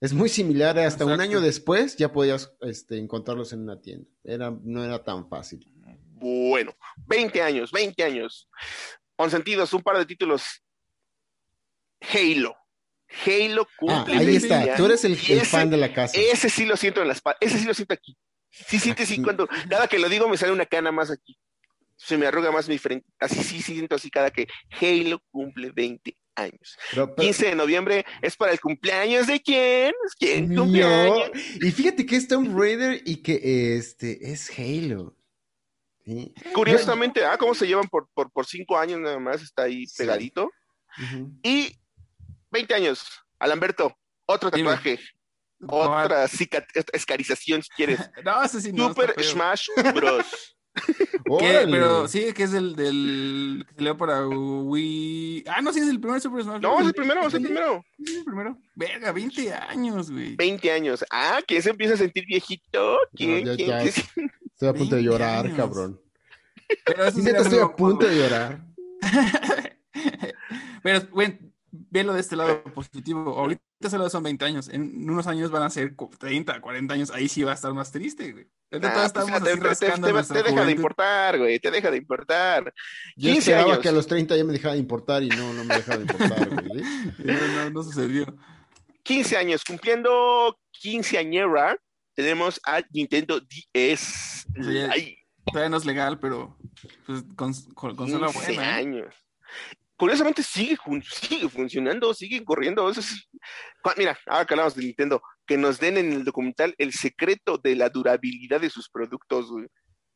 Es 0.00 0.12
muy 0.14 0.28
similar, 0.28 0.78
hasta 0.78 1.04
un 1.04 1.20
año 1.20 1.40
después 1.40 1.96
ya 1.96 2.10
podías 2.12 2.54
este, 2.60 2.96
encontrarlos 2.98 3.52
en 3.52 3.60
una 3.62 3.80
tienda. 3.80 4.08
Era, 4.24 4.50
no 4.62 4.82
era 4.84 5.02
tan 5.04 5.28
fácil. 5.28 5.60
Bueno, 6.20 6.74
20 7.06 7.42
años, 7.42 7.70
20 7.72 8.02
años. 8.04 8.48
Consentidos, 9.16 9.72
un 9.72 9.82
par 9.82 9.98
de 9.98 10.06
títulos. 10.06 10.42
Halo. 12.00 12.56
Halo 13.26 13.62
Ah, 13.62 13.74
cumple 14.04 14.14
ahí 14.18 14.26
20 14.26 14.36
está, 14.36 14.76
tú 14.76 14.84
eres 14.86 15.04
el, 15.04 15.12
ese- 15.14 15.44
fan 15.44 15.70
de 15.70 15.78
la 15.78 15.92
casa. 15.92 16.18
Ese 16.20 16.48
sí 16.50 16.64
lo 16.66 16.76
siento 16.76 17.00
en 17.02 17.08
las 17.08 17.20
pa- 17.20 17.36
ese 17.40 17.58
sí 17.58 17.64
lo 17.66 17.74
siento 17.74 17.94
aquí. 17.94 18.16
Sí 18.50 18.78
siente 18.78 19.02
así 19.04 19.14
Aquí. 19.14 19.22
cuando 19.22 19.48
cada 19.68 19.88
que 19.88 19.98
lo 19.98 20.08
digo 20.08 20.28
me 20.28 20.36
sale 20.36 20.52
una 20.52 20.66
cana 20.66 20.92
más 20.92 21.10
aquí. 21.10 21.38
Se 21.96 22.16
me 22.16 22.26
arruga 22.26 22.52
más 22.52 22.68
mi 22.68 22.78
frente. 22.78 23.06
Así 23.18 23.42
sí, 23.42 23.62
sí 23.62 23.74
siento 23.74 23.94
así 23.96 24.10
cada 24.10 24.30
que 24.30 24.46
Halo 24.80 25.20
cumple 25.30 25.72
20 25.72 26.16
años. 26.38 26.76
Pero- 26.90 27.14
pero- 27.14 27.26
15 27.26 27.46
de 27.46 27.54
noviembre 27.54 28.06
es 28.22 28.36
para 28.36 28.52
el 28.52 28.60
cumpleaños 28.60 29.26
de 29.26 29.40
quién? 29.40 29.92
¿Quién 30.18 30.48
No. 30.54 30.62
cumpleaños? 30.62 31.30
Y 31.60 31.70
fíjate 31.70 32.06
que 32.06 32.16
es 32.16 32.28
Tomb 32.28 32.58
Raider 32.58 33.02
y 33.04 33.16
que 33.22 33.76
este 33.76 34.30
es 34.32 34.50
Halo. 34.58 35.14
Sí. 36.04 36.32
Curiosamente, 36.54 37.24
ah, 37.24 37.36
cómo 37.36 37.54
se 37.54 37.66
llevan 37.66 37.86
por, 37.88 38.08
por, 38.14 38.30
por 38.32 38.46
cinco 38.46 38.78
años 38.78 38.98
nada 39.00 39.18
más, 39.18 39.42
está 39.42 39.64
ahí 39.64 39.86
Sí. 39.86 39.98
pegadito. 39.98 40.50
Y 41.42 41.78
20 42.50 42.74
años, 42.74 43.04
Alamberto, 43.38 43.94
otro 44.26 44.50
Dime. 44.50 44.70
tatuaje, 44.70 44.98
otra 45.68 46.26
cicat- 46.28 46.66
escarización 46.92 47.62
si 47.62 47.68
quieres. 47.76 47.98
No, 48.24 48.42
ese 48.42 48.60
sí 48.60 48.72
no. 48.72 48.88
Super. 48.88 49.14
Smash 49.22 49.68
Bros. 49.94 50.56
Pero 51.70 52.06
sí, 52.08 52.32
que 52.32 52.44
es 52.44 52.52
el 52.54 52.76
del 52.76 53.64
que 53.68 53.74
salió 53.74 53.96
para 53.96 54.26
Wii. 54.26 55.44
Ah, 55.48 55.60
no, 55.60 55.72
sí, 55.72 55.80
es 55.80 55.88
el 55.88 56.00
primer 56.00 56.20
Super 56.20 56.42
Smash. 56.44 56.60
No, 56.60 56.70
Bros. 56.70 56.80
es 56.82 56.86
el 56.88 56.94
primero, 56.94 57.26
es 57.26 57.34
el 57.34 57.42
primero. 57.42 57.84
Sí, 58.04 58.16
el 58.18 58.24
primero. 58.24 58.58
Verga, 58.74 59.12
20 59.12 59.52
años, 59.54 60.10
güey. 60.10 60.36
20 60.36 60.72
años. 60.72 61.04
Ah, 61.10 61.40
¿quién 61.46 61.62
se 61.62 61.70
empieza 61.70 61.94
a 61.94 61.98
sentir 61.98 62.24
viejito? 62.26 62.98
¿Quién? 63.14 63.44
No, 63.44 63.54
ya- 63.54 63.56
¿Quién? 63.56 63.68
ya. 63.68 63.78
¿Quién? 63.80 64.30
Estoy 64.52 64.68
a 64.68 64.72
punto 64.72 64.96
de 64.96 65.02
20 65.02 65.02
llorar, 65.02 65.44
años. 65.46 65.56
cabrón. 65.56 66.00
Pero 66.84 67.04
eso 67.04 67.20
Sí, 67.20 67.28
estoy 67.28 67.58
a 67.60 67.68
punto 67.68 68.06
de 68.06 68.16
llorar. 68.16 68.64
Pero, 70.82 71.00
güey, 71.10 71.38
velo 71.70 72.12
de 72.14 72.20
este 72.20 72.36
lado 72.36 72.62
positivo. 72.74 73.36
Ahorita 73.38 73.62
solo 73.88 74.10
son 74.10 74.22
20 74.24 74.44
años. 74.44 74.68
En 74.68 75.08
unos 75.08 75.26
años 75.28 75.50
van 75.50 75.62
a 75.62 75.70
ser 75.70 75.94
cu- 75.94 76.10
30, 76.18 76.60
40 76.60 76.94
años. 76.94 77.10
Ahí 77.12 77.28
sí 77.28 77.44
va 77.44 77.52
a 77.52 77.54
estar 77.54 77.72
más 77.74 77.92
triste, 77.92 78.32
güey. 78.32 78.46
Ah, 78.72 78.80
todos 78.80 78.92
pues, 78.92 79.04
estamos 79.06 79.30
te, 79.30 79.36
así 79.36 79.60
te- 79.86 79.86
te- 79.86 80.34
te- 80.34 80.42
deja 80.42 80.64
de 80.64 80.72
importar, 80.72 81.38
güey, 81.38 81.58
te 81.60 81.70
deja 81.70 81.90
de 81.90 81.96
importar. 81.96 82.64
Yo 83.16 83.30
15 83.30 83.38
esperaba 83.38 83.72
años. 83.72 83.78
que 83.78 83.88
a 83.88 83.92
los 83.92 84.06
30 84.06 84.36
ya 84.36 84.44
me 84.44 84.52
dejara 84.52 84.74
de 84.74 84.80
importar 84.80 85.22
y 85.22 85.28
no, 85.28 85.52
no 85.54 85.64
me 85.64 85.76
deja 85.76 85.96
de 85.96 86.02
importar, 86.02 86.48
güey. 86.64 86.82
No, 87.18 87.34
no, 87.34 87.70
no 87.70 87.82
sucedió. 87.82 88.36
15 89.04 89.36
años, 89.38 89.64
cumpliendo 89.64 90.58
15 90.72 91.16
añera, 91.16 91.78
tenemos 92.14 92.60
a 92.66 92.82
Nintendo 92.90 93.40
DS. 93.40 94.44
Sí. 94.54 95.16
Todavía 95.46 95.70
no 95.70 95.76
es 95.78 95.86
legal, 95.86 96.18
pero 96.18 96.58
pues, 97.06 97.22
con, 97.36 97.54
con, 97.74 97.96
consola 97.96 98.26
15 98.26 98.52
buena. 98.54 98.80
¿eh? 98.80 99.08
Curiosamente 99.98 100.42
sigue, 100.44 100.76
fun- 100.76 101.02
sigue 101.02 101.48
funcionando, 101.48 102.14
sigue 102.14 102.44
corriendo. 102.44 102.88
Eso 102.88 103.00
es- 103.00 103.28
Mira, 103.96 104.16
ahora 104.26 104.46
que 104.46 104.54
hablamos 104.54 104.74
de 104.76 104.84
Nintendo, 104.84 105.20
que 105.44 105.58
nos 105.58 105.80
den 105.80 105.98
en 105.98 106.12
el 106.12 106.24
documental 106.24 106.74
el 106.78 106.92
secreto 106.92 107.58
de 107.58 107.74
la 107.74 107.88
durabilidad 107.90 108.60
de 108.60 108.70
sus 108.70 108.88
productos, 108.88 109.50
güey. 109.50 109.66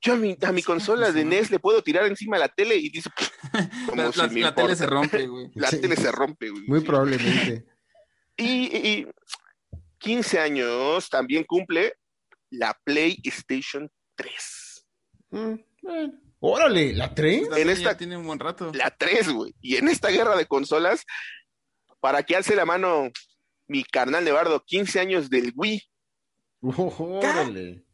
Yo 0.00 0.14
a 0.14 0.16
mi, 0.16 0.36
a 0.42 0.52
mi 0.52 0.60
Sí, 0.62 0.66
consola 0.66 1.10
de 1.12 1.22
sí. 1.22 1.26
NES 1.28 1.50
le 1.50 1.58
puedo 1.58 1.82
tirar 1.82 2.06
encima 2.06 2.38
la 2.38 2.48
tele 2.48 2.76
y 2.76 2.90
dice, 2.90 3.10
como 3.90 4.02
La, 4.02 4.12
si 4.12 4.18
la- 4.20 4.28
me 4.28 4.40
la 4.40 4.54
tele 4.54 4.76
se 4.76 4.86
rompe, 4.86 5.26
güey. 5.26 5.50
La 5.54 5.68
Sí. 5.68 5.80
tele 5.80 5.96
se 5.96 6.10
rompe, 6.12 6.50
güey. 6.50 6.62
Muy 6.66 6.80
probablemente. 6.80 7.66
Y, 8.36 8.44
y- 8.76 8.88
y 9.00 9.06
15 9.98 10.38
años 10.38 11.08
también 11.10 11.44
cumple 11.44 11.94
la 12.50 12.76
PlayStation 12.84 13.90
3. 14.16 14.86
Mm, 15.30 15.54
bueno. 15.82 16.20
Órale, 16.44 16.92
¿la 16.92 17.14
3? 17.14 17.48
También 17.48 17.68
En 17.68 17.74
ya 17.76 17.80
esta- 17.80 17.96
tiene 17.96 18.16
un 18.16 18.26
buen 18.26 18.40
rato. 18.40 18.72
La 18.74 18.90
3, 18.90 19.28
güey. 19.32 19.54
Y 19.60 19.76
en 19.76 19.88
esta 19.88 20.08
guerra 20.10 20.36
de 20.36 20.46
consolas, 20.46 21.04
para 22.00 22.24
que 22.24 22.34
alce 22.34 22.56
la 22.56 22.66
mano 22.66 23.10
mi 23.68 23.84
carnal 23.84 24.24
de 24.24 24.32
Bardo, 24.32 24.62
15 24.66 24.98
años 25.00 25.30
del 25.30 25.52
Wii. 25.54 25.80
Órale. 26.62 27.84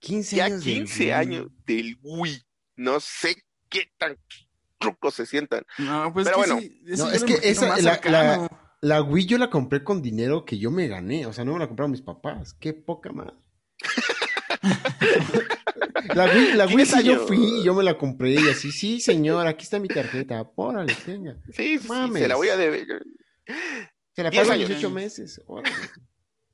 15 0.00 0.36
Ya 0.36 0.44
años. 0.46 0.64
del 0.64 0.74
15 0.74 1.02
Wii. 1.04 1.10
años 1.12 1.46
del 1.66 1.96
Wii. 2.02 2.42
No 2.76 3.00
sé 3.00 3.36
qué 3.70 3.90
tan 3.98 4.18
trucos 4.78 5.14
se 5.14 5.24
sientan. 5.26 5.64
No, 5.78 6.12
pues 6.12 6.26
Pero 6.26 6.42
que 6.42 6.46
bueno. 6.50 6.60
sí, 6.60 6.82
No, 6.84 7.10
es 7.10 7.24
que 7.24 7.34
esa- 7.42 7.68
la- 7.78 7.94
cercano. 7.94 8.48
La 8.82 9.00
Wii 9.00 9.26
yo 9.26 9.38
la 9.38 9.48
compré 9.48 9.82
con 9.84 10.02
dinero 10.02 10.44
que 10.44 10.58
yo 10.58 10.70
me 10.70 10.88
gané. 10.88 11.24
O 11.26 11.32
sea, 11.32 11.44
no 11.44 11.52
me 11.54 11.58
la 11.60 11.68
compraron 11.68 11.92
mis 11.92 12.02
papás. 12.02 12.52
Qué 12.54 12.74
poca 12.74 13.12
madre. 13.12 13.34
La 16.14 16.24
Wii, 16.26 16.52
la 16.54 16.66
Wii 16.66 16.76
10 16.76 16.88
sí 16.88 17.04
yo 17.04 17.26
fui 17.26 17.60
y 17.60 17.64
yo 17.64 17.74
me 17.74 17.82
la 17.82 17.96
compré 17.96 18.32
y 18.32 18.48
así, 18.48 18.72
sí, 18.72 19.00
señor, 19.00 19.46
aquí 19.46 19.64
está 19.64 19.78
mi 19.78 19.88
tarjeta. 19.88 20.42
Órale, 20.56 20.94
tenga. 20.94 21.36
Sí, 21.46 21.52
sí, 21.52 21.78
sí, 21.78 21.88
Mames. 21.88 22.22
se 22.22 22.28
la 22.28 22.36
voy 22.36 22.48
a 22.48 22.56
deber. 22.56 22.86
Se 24.14 24.22
la 24.22 24.30
10 24.30 24.42
pago 24.42 24.54
en 24.54 24.60
años. 24.60 24.68
18 24.68 24.90
meses. 24.90 25.40
Órale. 25.46 25.76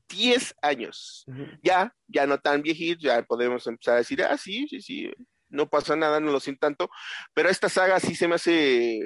10 0.09 0.55
años. 0.63 1.27
Ya, 1.63 1.95
ya 2.07 2.27
no 2.27 2.39
tan 2.39 2.63
viejitos, 2.63 3.03
ya 3.03 3.23
podemos 3.23 3.67
empezar 3.67 3.95
a 3.95 3.99
decir, 3.99 4.23
ah, 4.23 4.37
sí, 4.37 4.67
sí, 4.69 4.81
sí, 4.81 5.11
no 5.49 5.69
pasa 5.69 5.97
nada, 5.97 6.21
no 6.21 6.33
lo 6.33 6.41
siento 6.41 6.61
tanto. 6.61 6.91
Pero 7.35 7.49
esta 7.49 7.69
saga 7.69 8.01
sí 8.01 8.15
se 8.15 8.29
me 8.29 8.37
hace. 8.37 9.01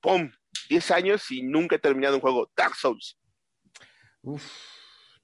¡Pum! 0.00 0.30
10 0.68 0.90
años 0.90 1.30
y 1.30 1.42
nunca 1.42 1.76
he 1.76 1.78
terminado 1.78 2.16
un 2.16 2.20
juego. 2.20 2.50
Dark 2.56 2.74
Souls. 2.74 3.18
Uf, 4.22 4.44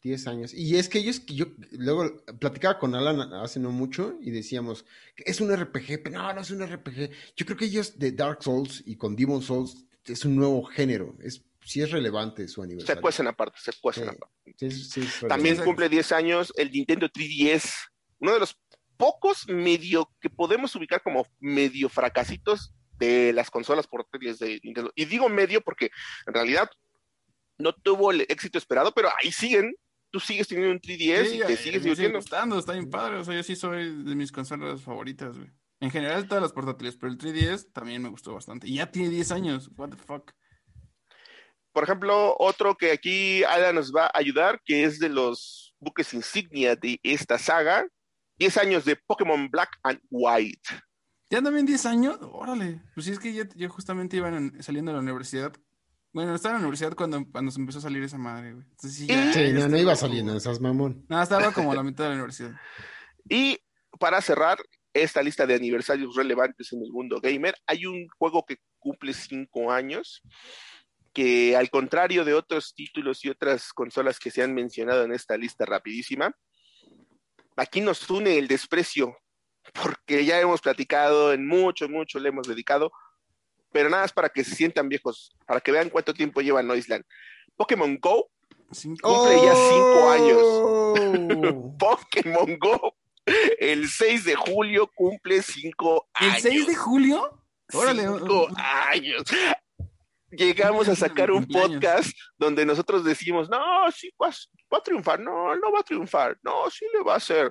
10 0.04 0.26
años. 0.26 0.52
Y 0.54 0.76
es 0.76 0.88
que 0.90 0.98
ellos, 0.98 1.18
que 1.18 1.34
yo 1.34 1.46
luego 1.72 2.22
platicaba 2.38 2.78
con 2.78 2.94
Alan 2.94 3.20
hace 3.34 3.58
no 3.58 3.70
mucho 3.70 4.18
y 4.20 4.30
decíamos, 4.30 4.84
es 5.16 5.40
un 5.40 5.50
RPG, 5.54 6.02
pero 6.04 6.10
no, 6.18 6.32
no 6.34 6.40
es 6.42 6.50
un 6.50 6.64
RPG. 6.64 7.10
Yo 7.34 7.46
creo 7.46 7.56
que 7.56 7.64
ellos 7.64 7.98
de 7.98 8.12
Dark 8.12 8.42
Souls 8.42 8.82
y 8.86 8.96
con 8.96 9.16
Demon 9.16 9.40
Souls 9.42 9.86
es 10.04 10.24
un 10.26 10.36
nuevo 10.36 10.62
género. 10.64 11.16
Es, 11.22 11.42
sí 11.64 11.80
es 11.80 11.90
relevante 11.90 12.46
su 12.48 12.60
Se 12.60 12.64
aniversario. 12.66 13.00
cuecen 13.00 13.26
aparte, 13.28 13.58
se 13.58 13.72
cuecen 13.80 14.04
Sí. 14.04 14.10
aparte. 14.10 14.54
Sí, 14.58 14.70
sí, 14.70 15.26
También 15.26 15.56
cumple 15.56 15.88
10 15.88 16.12
años 16.12 16.52
el 16.56 16.70
Nintendo 16.70 17.08
3DS. 17.08 17.72
Uno 18.18 18.34
de 18.34 18.40
los 18.40 18.58
pocos 18.98 19.48
medio 19.48 20.12
que 20.20 20.28
podemos 20.28 20.76
ubicar 20.76 21.02
como 21.02 21.26
medio 21.40 21.88
fracasitos 21.88 22.74
de 22.98 23.32
las 23.32 23.50
consolas 23.50 23.86
portátiles 23.86 24.38
de 24.38 24.60
Nintendo. 24.62 24.92
Y 24.94 25.06
digo 25.06 25.30
medio 25.30 25.62
porque 25.62 25.90
en 26.26 26.34
realidad 26.34 26.68
no 27.56 27.72
tuvo 27.72 28.10
el 28.10 28.20
éxito 28.28 28.58
esperado, 28.58 28.92
pero 28.94 29.08
ahí 29.22 29.32
siguen. 29.32 29.74
Tú 30.14 30.20
sigues 30.20 30.46
teniendo 30.46 30.74
un 30.74 30.80
3DS 30.80 31.24
Sí, 31.28 31.36
y 31.38 31.40
te 31.44 31.56
sigues 31.56 31.82
divirtiendo. 31.82 32.18
gustando, 32.18 32.56
está 32.56 32.72
bien 32.74 32.88
padre. 32.88 33.16
O 33.16 33.24
sea, 33.24 33.34
yo 33.34 33.42
sí 33.42 33.56
soy 33.56 34.04
de 34.04 34.14
mis 34.14 34.30
consolas 34.30 34.80
favoritas, 34.80 35.36
güey. 35.36 35.50
En 35.80 35.90
general, 35.90 36.28
todas 36.28 36.40
las 36.40 36.52
portátiles, 36.52 36.96
pero 36.96 37.10
el 37.10 37.18
3DS 37.18 37.72
también 37.72 38.00
me 38.00 38.08
gustó 38.10 38.32
bastante. 38.32 38.68
Y 38.68 38.76
ya 38.76 38.88
tiene 38.92 39.08
10 39.08 39.32
años. 39.32 39.70
What 39.76 39.90
the 39.90 39.96
fuck. 39.96 40.30
Por 41.72 41.82
ejemplo, 41.82 42.36
otro 42.38 42.76
que 42.76 42.92
aquí 42.92 43.42
Alan 43.42 43.74
nos 43.74 43.92
va 43.92 44.04
a 44.06 44.12
ayudar, 44.18 44.60
que 44.64 44.84
es 44.84 45.00
de 45.00 45.08
los 45.08 45.74
buques 45.80 46.14
insignia 46.14 46.76
de 46.76 47.00
esta 47.02 47.36
saga, 47.36 47.84
10 48.38 48.56
años 48.58 48.84
de 48.84 48.94
Pokémon 48.94 49.50
Black 49.50 49.70
and 49.82 49.98
White. 50.10 50.60
¿Ya 51.28 51.42
también 51.42 51.66
10 51.66 51.84
años? 51.86 52.18
Órale. 52.22 52.80
Pues 52.94 53.06
sí, 53.06 53.12
es 53.12 53.18
que 53.18 53.34
yo, 53.34 53.42
yo 53.56 53.68
justamente 53.68 54.16
iba 54.16 54.28
en- 54.28 54.62
saliendo 54.62 54.92
de 54.92 54.96
la 54.98 55.02
universidad. 55.02 55.52
Bueno, 56.14 56.36
estaba 56.36 56.54
en 56.54 56.62
la 56.62 56.68
universidad 56.68 56.94
cuando, 56.94 57.26
cuando 57.30 57.50
se 57.50 57.58
empezó 57.58 57.78
a 57.78 57.82
salir 57.82 58.00
esa 58.04 58.18
madre, 58.18 58.52
güey. 58.52 58.64
Entonces 58.70 58.94
sí, 58.94 59.06
ya, 59.08 59.32
Sí, 59.32 59.52
ya 59.52 59.52
no, 59.52 59.68
no 59.68 59.78
iba 59.78 59.96
saliendo, 59.96 60.36
esas 60.36 60.60
mamón. 60.60 61.04
No, 61.08 61.20
estaba 61.20 61.52
como 61.52 61.72
a 61.72 61.74
la 61.74 61.82
mitad 61.82 62.04
de 62.04 62.10
la 62.10 62.14
universidad. 62.14 62.52
Y 63.28 63.58
para 63.98 64.20
cerrar 64.20 64.58
esta 64.92 65.20
lista 65.24 65.44
de 65.44 65.56
aniversarios 65.56 66.14
relevantes 66.14 66.72
en 66.72 66.84
el 66.84 66.92
mundo 66.92 67.20
gamer, 67.20 67.56
hay 67.66 67.86
un 67.86 68.06
juego 68.16 68.44
que 68.46 68.58
cumple 68.78 69.12
5 69.12 69.72
años, 69.72 70.22
que 71.12 71.56
al 71.56 71.68
contrario 71.68 72.24
de 72.24 72.34
otros 72.34 72.74
títulos 72.76 73.24
y 73.24 73.30
otras 73.30 73.72
consolas 73.72 74.20
que 74.20 74.30
se 74.30 74.40
han 74.40 74.54
mencionado 74.54 75.02
en 75.02 75.12
esta 75.12 75.36
lista 75.36 75.66
rapidísima, 75.66 76.32
aquí 77.56 77.80
nos 77.80 78.08
une 78.08 78.38
el 78.38 78.46
desprecio, 78.46 79.16
porque 79.72 80.24
ya 80.24 80.40
hemos 80.40 80.60
platicado 80.60 81.32
en 81.32 81.44
mucho, 81.44 81.88
mucho 81.88 82.20
le 82.20 82.28
hemos 82.28 82.46
dedicado, 82.46 82.92
pero 83.74 83.90
nada 83.90 84.04
más 84.04 84.12
para 84.12 84.28
que 84.28 84.44
se 84.44 84.54
sientan 84.54 84.88
viejos, 84.88 85.36
para 85.44 85.60
que 85.60 85.72
vean 85.72 85.90
cuánto 85.90 86.14
tiempo 86.14 86.40
lleva 86.40 86.62
Noisland. 86.62 87.04
Pokémon 87.56 87.98
Go 88.00 88.30
Cinco- 88.70 89.12
Cumple 89.12 89.36
ya 89.44 89.54
cinco 89.54 90.10
años. 90.10 91.74
Pokémon 91.78 92.56
Go. 92.58 92.94
El 93.58 93.88
6 93.88 94.24
de 94.26 94.34
julio 94.36 94.88
cumple 94.94 95.42
5 95.42 96.08
¿El 96.20 96.26
años. 96.30 96.42
6 96.42 96.66
de 96.68 96.74
julio? 96.76 97.42
Órale. 97.72 98.02
5 98.02 98.48
años. 98.56 99.22
Llegamos 100.30 100.88
a 100.88 100.94
sacar 100.96 101.30
un 101.30 101.46
podcast 101.46 102.10
donde 102.36 102.64
nosotros 102.66 103.04
decimos, 103.04 103.48
no, 103.48 103.58
sí 103.92 104.10
va, 104.22 104.28
va 104.72 104.78
a 104.78 104.82
triunfar, 104.82 105.20
no, 105.20 105.54
no 105.56 105.72
va 105.72 105.80
a 105.80 105.84
triunfar, 105.84 106.36
no, 106.42 106.68
sí 106.70 106.84
le 106.92 107.02
va 107.02 107.14
a 107.14 107.16
hacer. 107.16 107.50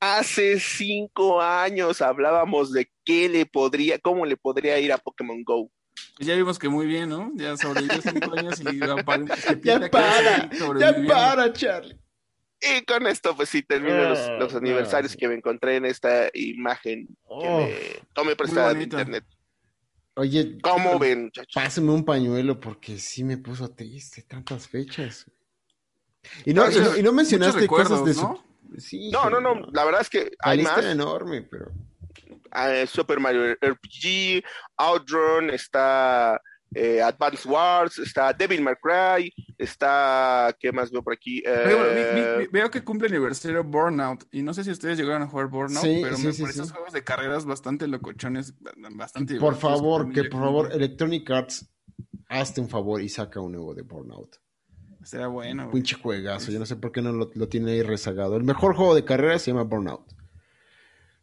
Hace 0.00 0.60
cinco 0.60 1.40
años 1.40 2.00
hablábamos 2.02 2.72
de 2.72 2.88
qué 3.04 3.28
le 3.28 3.46
podría, 3.46 3.98
cómo 3.98 4.24
le 4.26 4.36
podría 4.36 4.78
ir 4.78 4.92
a 4.92 4.98
Pokémon 4.98 5.42
Go. 5.42 5.70
Pues 6.16 6.26
ya 6.28 6.34
vimos 6.36 6.58
que 6.58 6.68
muy 6.68 6.86
bien, 6.86 7.08
¿no? 7.08 7.32
Ya 7.34 7.56
sobrevivió 7.56 8.00
5 8.00 8.32
años 8.38 8.60
y 8.60 8.64
Ya 9.64 9.90
para, 9.90 10.48
ya 10.78 10.94
para, 11.08 11.52
Charlie. 11.52 11.96
Y 12.60 12.84
con 12.84 13.06
esto, 13.06 13.34
pues 13.36 13.48
sí, 13.48 13.62
termino 13.62 14.08
los, 14.08 14.18
Ah, 14.18 14.36
los 14.38 14.54
aniversarios 14.54 15.12
no. 15.12 15.18
que 15.18 15.28
me 15.28 15.34
encontré 15.34 15.76
en 15.76 15.86
esta 15.86 16.28
imagen 16.34 17.06
que 17.06 17.14
Oh. 17.24 17.60
me 17.66 17.74
tomé 18.14 18.36
prestada 18.36 18.74
de 18.74 18.82
internet. 18.84 19.24
Oye, 20.14 20.58
¿Cómo 20.60 20.98
ven, 20.98 21.24
muchachos? 21.26 21.52
pásame 21.54 21.92
un 21.92 22.04
pañuelo 22.04 22.58
porque 22.58 22.98
sí 22.98 23.22
me 23.22 23.38
puso 23.38 23.70
triste 23.70 24.22
tantas 24.22 24.66
fechas. 24.68 25.26
Y 26.44 26.52
no, 26.52 26.68
y 26.70 26.74
no, 26.74 27.02
no 27.02 27.12
mencionaste 27.12 27.66
cosas 27.68 28.04
de 28.04 28.12
recuerdos, 28.12 28.16
su... 28.16 28.47
Sí, 28.76 29.10
No, 29.10 29.30
no, 29.30 29.40
no, 29.40 29.54
la 29.72 29.84
verdad 29.84 30.02
es 30.02 30.10
que 30.10 30.24
La 30.44 30.50
hay 30.52 30.58
lista 30.58 30.76
más. 30.76 30.84
enorme, 30.84 31.42
pero... 31.42 31.72
Ah, 32.50 32.70
Super 32.86 33.20
Mario 33.20 33.54
RPG, 33.60 34.42
Outrun, 34.76 35.50
está 35.50 36.40
eh, 36.74 37.00
Advance 37.02 37.48
Wars, 37.48 37.98
está 37.98 38.32
Devil 38.32 38.62
May 38.62 38.74
Cry, 38.82 39.32
está, 39.56 40.54
¿qué 40.58 40.70
más 40.72 40.90
veo 40.90 41.02
por 41.02 41.12
aquí? 41.14 41.42
Pero, 41.44 41.76
bueno, 41.78 41.94
vi- 41.94 42.00
Eh, 42.00 42.34
vi- 42.38 42.44
vi- 42.44 42.50
veo 42.52 42.70
que 42.70 42.82
cumple 42.84 43.08
aniversario 43.08 43.64
Burnout. 43.64 44.24
Y 44.32 44.42
no 44.42 44.52
sé 44.54 44.64
si 44.64 44.70
ustedes 44.70 44.98
llegaron 44.98 45.22
a 45.22 45.26
jugar 45.28 45.46
Burnout, 45.48 45.82
Sí, 45.84 46.00
pero 46.02 46.16
sí, 46.16 46.26
me 46.26 46.32
sí, 46.32 46.42
parecen 46.42 46.66
sí. 46.66 46.72
juegos 46.72 46.92
de 46.92 47.04
carreras 47.04 47.44
bastante 47.46 47.86
locochones, 47.86 48.54
bastante 48.92 49.36
Por 49.38 49.56
favor, 49.56 50.10
que 50.12 50.24
por 50.24 50.40
favor. 50.42 50.72
Electronic 50.72 51.30
Arts, 51.30 51.70
hazte 52.28 52.60
un 52.60 52.68
favor 52.68 53.00
y 53.02 53.08
saca 53.08 53.40
un 53.40 53.52
nuevo 53.52 53.74
de 53.74 53.82
Burnout. 53.82 54.36
Será 55.08 55.26
bueno. 55.28 55.64
güey. 55.64 55.74
Pinche 55.76 55.96
juegazo, 55.96 56.52
yo 56.52 56.58
no 56.58 56.66
sé 56.66 56.76
por 56.76 56.92
qué 56.92 57.00
no 57.00 57.12
lo, 57.12 57.30
lo 57.34 57.48
tiene 57.48 57.72
ahí 57.72 57.82
rezagado. 57.82 58.36
El 58.36 58.44
mejor 58.44 58.74
juego 58.76 58.94
de 58.94 59.04
carrera 59.06 59.38
se 59.38 59.50
llama 59.50 59.62
Burnout. 59.62 60.02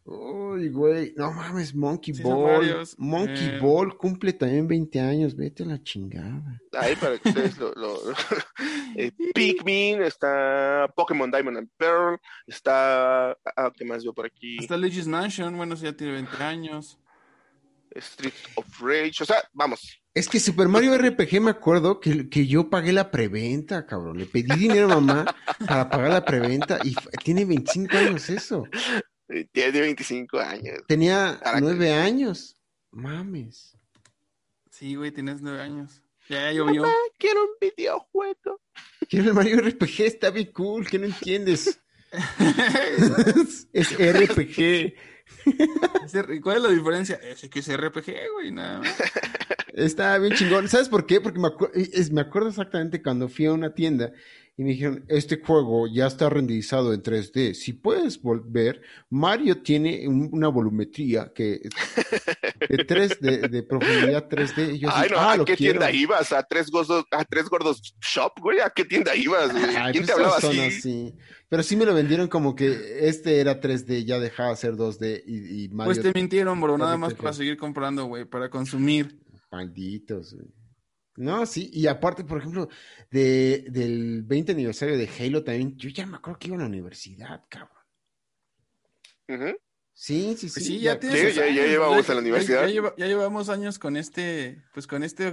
Uy, 0.04 0.68
güey, 0.70 1.14
no 1.16 1.32
mames, 1.32 1.74
Monkey 1.74 2.14
Sí, 2.14 2.22
Ball. 2.22 2.84
Monkey 2.98 3.48
Eh, 3.54 3.58
Ball 3.60 3.96
cumple 3.96 4.32
también 4.32 4.68
20 4.68 5.00
años, 5.00 5.34
vete 5.34 5.64
a 5.64 5.66
la 5.66 5.82
chingada. 5.82 6.60
ahí 6.78 6.94
para 6.96 7.18
que 7.18 7.28
ustedes 7.28 7.58
lo... 7.58 7.72
lo- 7.74 7.96
eh, 8.96 9.10
Pikmin, 9.34 10.02
está 10.02 10.92
Pokémon 10.94 11.28
Diamond 11.30 11.58
and 11.58 11.68
Pearl, 11.76 12.18
está... 12.46 13.30
ah, 13.56 13.72
¿Qué 13.76 13.84
más 13.84 14.04
veo 14.04 14.12
por 14.14 14.26
aquí? 14.26 14.56
Hasta 14.60 14.76
Luigi's 14.76 15.08
Mansion, 15.08 15.56
bueno, 15.56 15.74
sí, 15.76 15.84
ya 15.84 15.92
tiene 15.96 16.12
20 16.14 16.42
años. 16.42 16.98
Street 17.98 18.34
of 18.56 18.66
Rage, 18.80 19.22
o 19.22 19.24
sea, 19.26 19.36
vamos. 19.52 20.00
Es 20.14 20.28
que 20.28 20.40
Super 20.40 20.68
Mario 20.68 20.96
RPG 20.96 21.40
me 21.42 21.50
acuerdo 21.50 22.00
que, 22.00 22.28
que 22.30 22.46
yo 22.46 22.70
pagué 22.70 22.92
la 22.92 23.10
preventa, 23.10 23.84
cabrón. 23.86 24.18
Le 24.18 24.24
pedí 24.26 24.54
dinero 24.56 24.90
a 24.90 25.00
mamá 25.00 25.36
para 25.66 25.90
pagar 25.90 26.10
la 26.10 26.24
preventa 26.24 26.78
y 26.82 26.94
tiene 27.22 27.44
25 27.44 27.96
años 27.96 28.30
eso. 28.30 28.64
eh, 29.28 29.46
Tiene 29.52 29.80
25 29.80 30.38
años. 30.38 30.78
Tenía 30.88 31.38
Caraca. 31.42 31.60
9 31.60 31.92
años. 31.92 32.56
Mames. 32.92 33.76
Sí, 34.70 34.94
güey, 34.94 35.10
tienes 35.10 35.42
9 35.42 35.60
años. 35.60 36.02
Ya 36.28 36.50
llovió. 36.50 36.82
Mamá, 36.82 36.94
quiero 37.18 37.42
un 37.44 37.50
videojuego. 37.60 38.60
Quiero 39.08 39.28
el 39.28 39.34
Mario 39.34 39.60
RPG, 39.60 40.00
está 40.00 40.30
bien 40.30 40.50
cool, 40.52 40.88
que 40.88 40.98
no 40.98 41.06
entiendes. 41.06 41.78
es 43.72 43.90
RPG. 43.98 44.94
¿Cuál 46.42 46.56
es 46.58 46.62
la 46.62 46.68
diferencia? 46.70 47.16
Ese 47.22 47.48
que 47.50 47.60
es 47.60 47.68
RPG, 47.76 48.12
güey, 48.34 48.52
nada 48.52 48.80
más. 48.80 48.94
Está 49.72 50.16
bien 50.18 50.34
chingón. 50.34 50.68
¿Sabes 50.68 50.88
por 50.88 51.06
qué? 51.06 51.20
Porque 51.20 51.38
me, 51.38 51.48
es- 51.74 52.10
me 52.12 52.20
acuerdo 52.20 52.48
exactamente 52.48 53.02
cuando 53.02 53.28
fui 53.28 53.46
a 53.46 53.52
una 53.52 53.74
tienda 53.74 54.12
y 54.58 54.62
me 54.64 54.70
dijeron, 54.70 55.04
este 55.08 55.38
juego 55.40 55.86
ya 55.86 56.06
está 56.06 56.30
renderizado 56.30 56.94
en 56.94 57.02
3D. 57.02 57.52
Si 57.52 57.74
puedes 57.74 58.20
volver, 58.22 58.80
Mario 59.10 59.60
tiene 59.62 60.08
un- 60.08 60.30
una 60.32 60.48
volumetría 60.48 61.30
que 61.34 61.60
de, 62.70 62.84
3, 62.84 63.20
de, 63.20 63.38
de 63.48 63.62
profundidad 63.62 64.28
3D. 64.28 64.78
Yo 64.78 64.88
Ay, 64.90 65.04
así, 65.04 65.12
no, 65.12 65.18
ah, 65.20 65.32
¿a 65.32 65.36
lo 65.36 65.44
qué 65.44 65.56
quiero. 65.56 65.80
tienda 65.80 65.90
ibas? 65.92 66.32
¿A 66.32 66.42
tres 66.42 66.70
gordos, 66.70 67.04
a 67.10 67.24
tres 67.24 67.48
gordos 67.50 67.82
shop, 68.00 68.32
güey? 68.40 68.60
¿A 68.60 68.70
qué 68.70 68.84
tienda 68.86 69.14
ibas, 69.14 69.52
güey? 69.52 69.76
Ay, 69.76 69.92
¿Quién 69.92 70.04
pues 70.04 70.06
te 70.06 70.12
hablaba 70.12 70.40
son 70.40 70.58
así? 70.58 71.14
Pero 71.48 71.62
sí 71.62 71.76
me 71.76 71.84
lo 71.84 71.94
vendieron 71.94 72.26
como 72.28 72.56
que 72.56 73.06
este 73.08 73.40
era 73.40 73.60
3D, 73.60 74.04
ya 74.04 74.18
dejaba 74.18 74.50
de 74.50 74.56
ser 74.56 74.72
2D 74.74 75.22
y, 75.26 75.64
y 75.64 75.68
Mario 75.68 75.92
Pues 75.94 76.02
te 76.02 76.18
mintieron, 76.18 76.60
bro, 76.60 76.76
nada 76.78 76.96
más 76.96 77.12
para 77.14 77.32
seguir 77.34 77.56
comprando, 77.58 78.06
güey, 78.06 78.24
para 78.24 78.48
consumir. 78.50 79.20
malditos. 79.52 80.34
güey. 80.34 80.46
No, 81.16 81.46
sí, 81.46 81.70
y 81.72 81.86
aparte, 81.86 82.24
por 82.24 82.38
ejemplo, 82.38 82.68
de, 83.10 83.64
del 83.70 84.22
20 84.24 84.52
aniversario 84.52 84.98
de 84.98 85.08
Halo 85.18 85.42
también, 85.44 85.76
yo 85.76 85.88
ya 85.88 86.06
me 86.06 86.16
acuerdo 86.16 86.38
que 86.38 86.48
iba 86.48 86.56
a 86.56 86.60
la 86.60 86.66
universidad, 86.66 87.42
cabrón. 87.48 87.76
Sí, 89.92 90.36
sí, 90.38 90.48
sí. 90.48 90.54
Pues 90.54 90.66
sí, 90.66 90.80
ya 90.80 91.00
tienes 91.00 91.32
Sí, 91.32 91.40
ya- 91.40 91.46
ya 91.48 91.66
llevamos 91.66 92.06
ya- 92.06 92.12
a 92.12 92.14
la 92.16 92.20
ya- 92.20 92.24
universidad. 92.26 92.60
Ya, 92.62 92.68
lleva- 92.68 92.94
ya 92.98 93.06
llevamos 93.06 93.48
años 93.48 93.78
con 93.78 93.96
este, 93.96 94.62
pues 94.74 94.86
con 94.86 95.02
este 95.02 95.30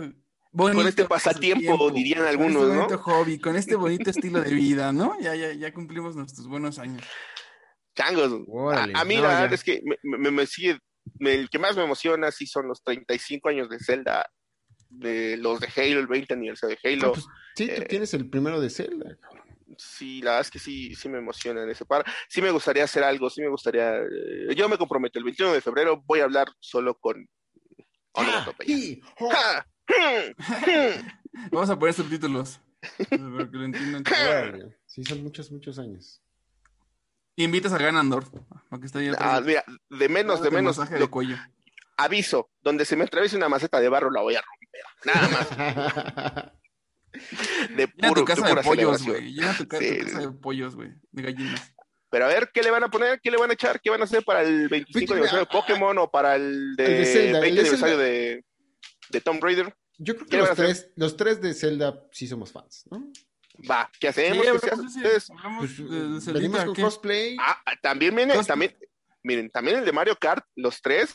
bonito 0.52 0.78
Con 0.80 0.88
este 0.88 1.06
pasatiempo, 1.06 1.92
dirían 1.92 2.20
con 2.20 2.28
algunos, 2.28 2.64
este 2.64 2.74
¿no? 2.76 2.82
bonito 2.84 2.98
hobby, 3.00 3.40
con 3.40 3.56
este 3.58 3.76
bonito 3.76 4.10
estilo 4.10 4.42
de 4.42 4.52
vida, 4.54 4.94
¿no? 4.94 5.20
Ya, 5.20 5.36
ya, 5.36 5.52
ya 5.54 5.74
cumplimos 5.74 6.16
nuestros 6.16 6.48
buenos 6.48 6.80
años. 6.80 7.04
Changos. 7.96 8.42
Órale, 8.48 8.94
a, 8.96 9.02
a 9.02 9.06
mí 9.06 9.18
no, 9.18 9.24
la 9.24 9.28
verdad 9.42 9.54
es 9.54 9.64
que 9.64 9.82
me, 9.84 9.98
me- 10.18 10.32
me 10.32 10.48
sigue, 10.48 10.80
me- 11.20 11.34
el 11.36 11.50
que 11.50 11.60
más 11.60 11.76
me 11.76 11.84
emociona 11.84 12.32
sí 12.32 12.48
son 12.48 12.68
los 12.68 12.82
35 12.84 13.50
años 13.50 13.70
de 13.70 13.78
Zelda, 13.80 14.26
de 15.00 15.38
los 15.38 15.60
de 15.60 15.68
Halo, 15.76 16.00
el 16.00 16.08
20 16.08 16.34
aniversario 16.34 16.78
de 16.82 16.90
Ah, 16.90 16.94
Halo. 16.94 17.14
pues, 17.14 17.26
sí, 17.56 17.68
tú 17.68 17.82
eh, 17.82 17.86
tienes 17.90 18.14
el 18.14 18.30
primero 18.30 18.60
de 18.62 18.70
Zelda, 18.70 19.16
cabrón. 19.20 19.44
Sí, 19.78 20.22
la 20.22 20.32
verdad 20.32 20.42
es 20.42 20.52
que 20.52 20.60
sí, 20.60 20.94
sí 20.94 21.10
me 21.10 21.18
emociona 21.18 21.64
en 21.64 21.70
ese 21.70 21.84
par. 21.86 22.06
Sí 22.30 22.42
me 22.42 22.52
gustaría 22.52 22.84
hacer 22.84 23.04
algo, 23.04 23.30
sí 23.30 23.42
me 23.42 23.50
gustaría. 23.50 23.96
eh, 23.98 24.54
yo 24.56 24.70
me 24.70 24.78
comprometo, 24.78 25.18
el 25.18 25.26
21 25.26 25.52
de 25.54 25.62
febrero 25.62 26.04
voy 26.06 26.20
a 26.20 26.26
hablar 26.26 26.48
solo 26.60 26.96
con. 27.00 27.28
¡Ja! 28.16 29.68
Vamos 31.52 31.70
a 31.70 31.80
poner 31.80 31.94
subtítulos. 31.96 32.60
para 33.10 33.50
que 33.50 33.58
lo 33.58 33.64
entiendan. 33.66 34.04
Sí, 34.86 35.04
son 35.04 35.24
muchos, 35.24 35.52
muchos 35.52 35.80
años. 35.80 36.22
Invitas 37.36 37.74
a 37.74 37.80
Ganondorf, 37.80 38.30
esté 38.84 39.00
ahí 39.00 39.12
Ah, 39.18 39.42
mira, 39.44 39.64
de 39.90 40.08
menos, 40.10 40.44
de 40.44 40.52
menos, 40.52 40.78
masaje 40.78 40.94
de 40.96 41.00
lo- 41.00 41.10
cuello. 41.10 41.36
Aviso, 41.98 42.52
donde 42.62 42.86
se 42.86 42.96
me 42.96 43.04
atraviese 43.06 43.36
una 43.38 43.50
maceta 43.50 43.80
de 43.80 43.90
barro 43.90 44.10
la 44.12 44.22
voy 44.22 44.36
a 44.36 44.42
romper. 44.42 44.84
Nada 45.06 45.28
más, 45.30 46.52
de 47.78 47.88
puro, 47.88 48.14
tu 48.22 48.26
casa 48.26 48.48
de 48.54 48.62
pollos, 48.64 49.06
güey. 49.06 49.34
Llena 49.34 49.56
tu, 49.58 49.68
ca- 49.68 49.78
tu 49.80 49.86
Sí. 49.86 49.98
casa 50.00 50.20
de 50.20 50.32
pollos, 50.32 50.76
güey. 50.76 50.90
De 51.12 51.24
gallinas. 51.24 51.74
Pero 52.10 52.26
a 52.26 52.28
ver, 52.28 52.52
¿qué 52.54 52.62
le 52.62 52.70
van 52.72 52.84
a 52.84 52.90
poner? 52.90 53.20
¿Qué 53.22 53.32
le 53.32 53.38
van 53.38 53.50
a 53.50 53.54
echar? 53.54 53.82
¿Qué 53.82 53.90
van 53.90 54.02
a 54.02 54.04
hacer 54.04 54.24
para 54.24 54.42
el 54.44 54.68
25 54.70 54.92
Pues, 55.08 55.12
aniversario 55.12 55.46
de 55.46 55.52
Pokémon 55.52 55.98
o 55.98 56.12
para 56.12 56.36
el 56.36 56.76
de, 56.76 56.86
el 56.86 56.92
de 57.00 57.06
Zelda, 57.06 57.38
el 57.40 57.42
20 57.42 57.54
de 57.56 57.60
aniversario 57.62 57.98
de, 57.98 58.46
de 59.10 59.22
Tomb 59.22 59.44
Raider? 59.44 59.76
Yo 59.98 60.16
creo 60.16 60.26
¿Qué 60.28 60.32
que 60.32 60.38
los 60.38 60.56
tres, 60.56 60.92
los 60.96 61.18
tres 61.18 61.42
de 61.42 61.54
Zelda 61.54 62.04
sí 62.12 62.28
somos 62.28 62.52
fans, 62.52 62.84
¿no? 62.92 63.12
Va, 63.70 63.90
¿qué 64.00 64.08
hacemos? 64.10 64.38
Sí, 64.46 64.52
¿Qué 65.02 65.12
Ustedes- 65.12 65.30
Pues, 65.60 66.34
venimos 66.34 66.66
con 66.66 66.74
¿qué? 66.74 66.82
cosplay. 66.82 67.38
Ah, 67.40 67.62
también 67.82 68.16
viene, 68.16 68.34
Dos- 68.36 68.48
también, 68.48 68.76
miren, 69.24 69.50
también 69.52 69.78
el 69.80 69.86
de 69.86 69.92
Mario 69.92 70.16
Kart, 70.20 70.46
los 70.56 70.82
tres. 70.82 71.14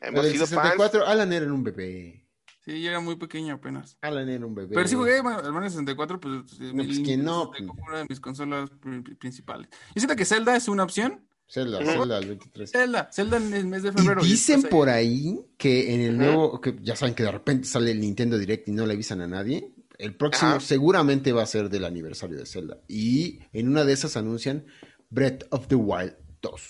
Hemos 0.00 0.26
sido 0.26 0.46
fans. 0.46 0.62
64, 0.62 1.06
Alan 1.06 1.32
era 1.32 1.52
un 1.52 1.62
bebé. 1.62 2.26
Sí, 2.64 2.82
yo 2.82 2.90
era 2.90 3.00
muy 3.00 3.16
pequeño 3.16 3.54
apenas. 3.54 3.96
Alan 4.02 4.28
era 4.28 4.44
un 4.46 4.54
bebé. 4.54 4.74
Pero 4.74 4.86
sí 4.88 4.94
jugué 4.94 5.20
bueno, 5.22 5.40
el 5.40 5.52
Mario 5.52 5.70
64, 5.70 6.20
pues, 6.20 6.60
No, 6.60 6.74
mi- 6.74 6.84
pues, 6.84 7.00
¿quién 7.00 7.24
no? 7.24 7.50
64 7.52 7.74
fue 7.74 7.88
una 7.90 7.98
de 7.98 8.06
mis 8.08 8.20
consolas 8.20 8.70
pri- 8.80 9.02
principales. 9.16 9.68
Yo 9.94 10.00
siento 10.00 10.16
que 10.16 10.24
Zelda 10.24 10.56
es 10.56 10.68
una 10.68 10.82
opción. 10.84 11.26
Zelda. 11.48 11.84
Zelda, 11.84 12.18
el 12.18 12.28
23. 12.28 12.70
Zelda, 12.70 13.10
Zelda 13.12 13.36
en 13.38 13.52
el 13.54 13.66
mes 13.66 13.82
de 13.82 13.88
Y 13.88 13.92
febrero. 13.92 14.22
dicen 14.22 14.60
después 14.62 14.70
por 14.70 14.88
ahí 14.88 15.40
que 15.56 15.92
en 15.94 16.00
el 16.02 16.16
nuevo, 16.18 16.60
que 16.60 16.76
ya 16.80 16.94
saben 16.94 17.14
que 17.14 17.24
de 17.24 17.32
repente 17.32 17.66
sale 17.66 17.90
el 17.90 18.00
Nintendo 18.00 18.38
Direct 18.38 18.68
y 18.68 18.72
no 18.72 18.86
le 18.86 18.92
avisan 18.94 19.20
a 19.20 19.26
nadie. 19.26 19.74
El 19.98 20.14
próximo 20.14 20.60
seguramente 20.60 21.32
va 21.32 21.42
a 21.42 21.46
ser 21.46 21.68
del 21.68 21.84
aniversario 21.84 22.38
de 22.38 22.46
Zelda. 22.46 22.78
Y 22.86 23.40
en 23.52 23.68
una 23.68 23.84
de 23.84 23.92
esas 23.94 24.16
anuncian 24.16 24.64
Breath 25.08 25.42
of 25.50 25.66
the 25.66 25.74
Wild 25.74 26.14
2. 26.40 26.62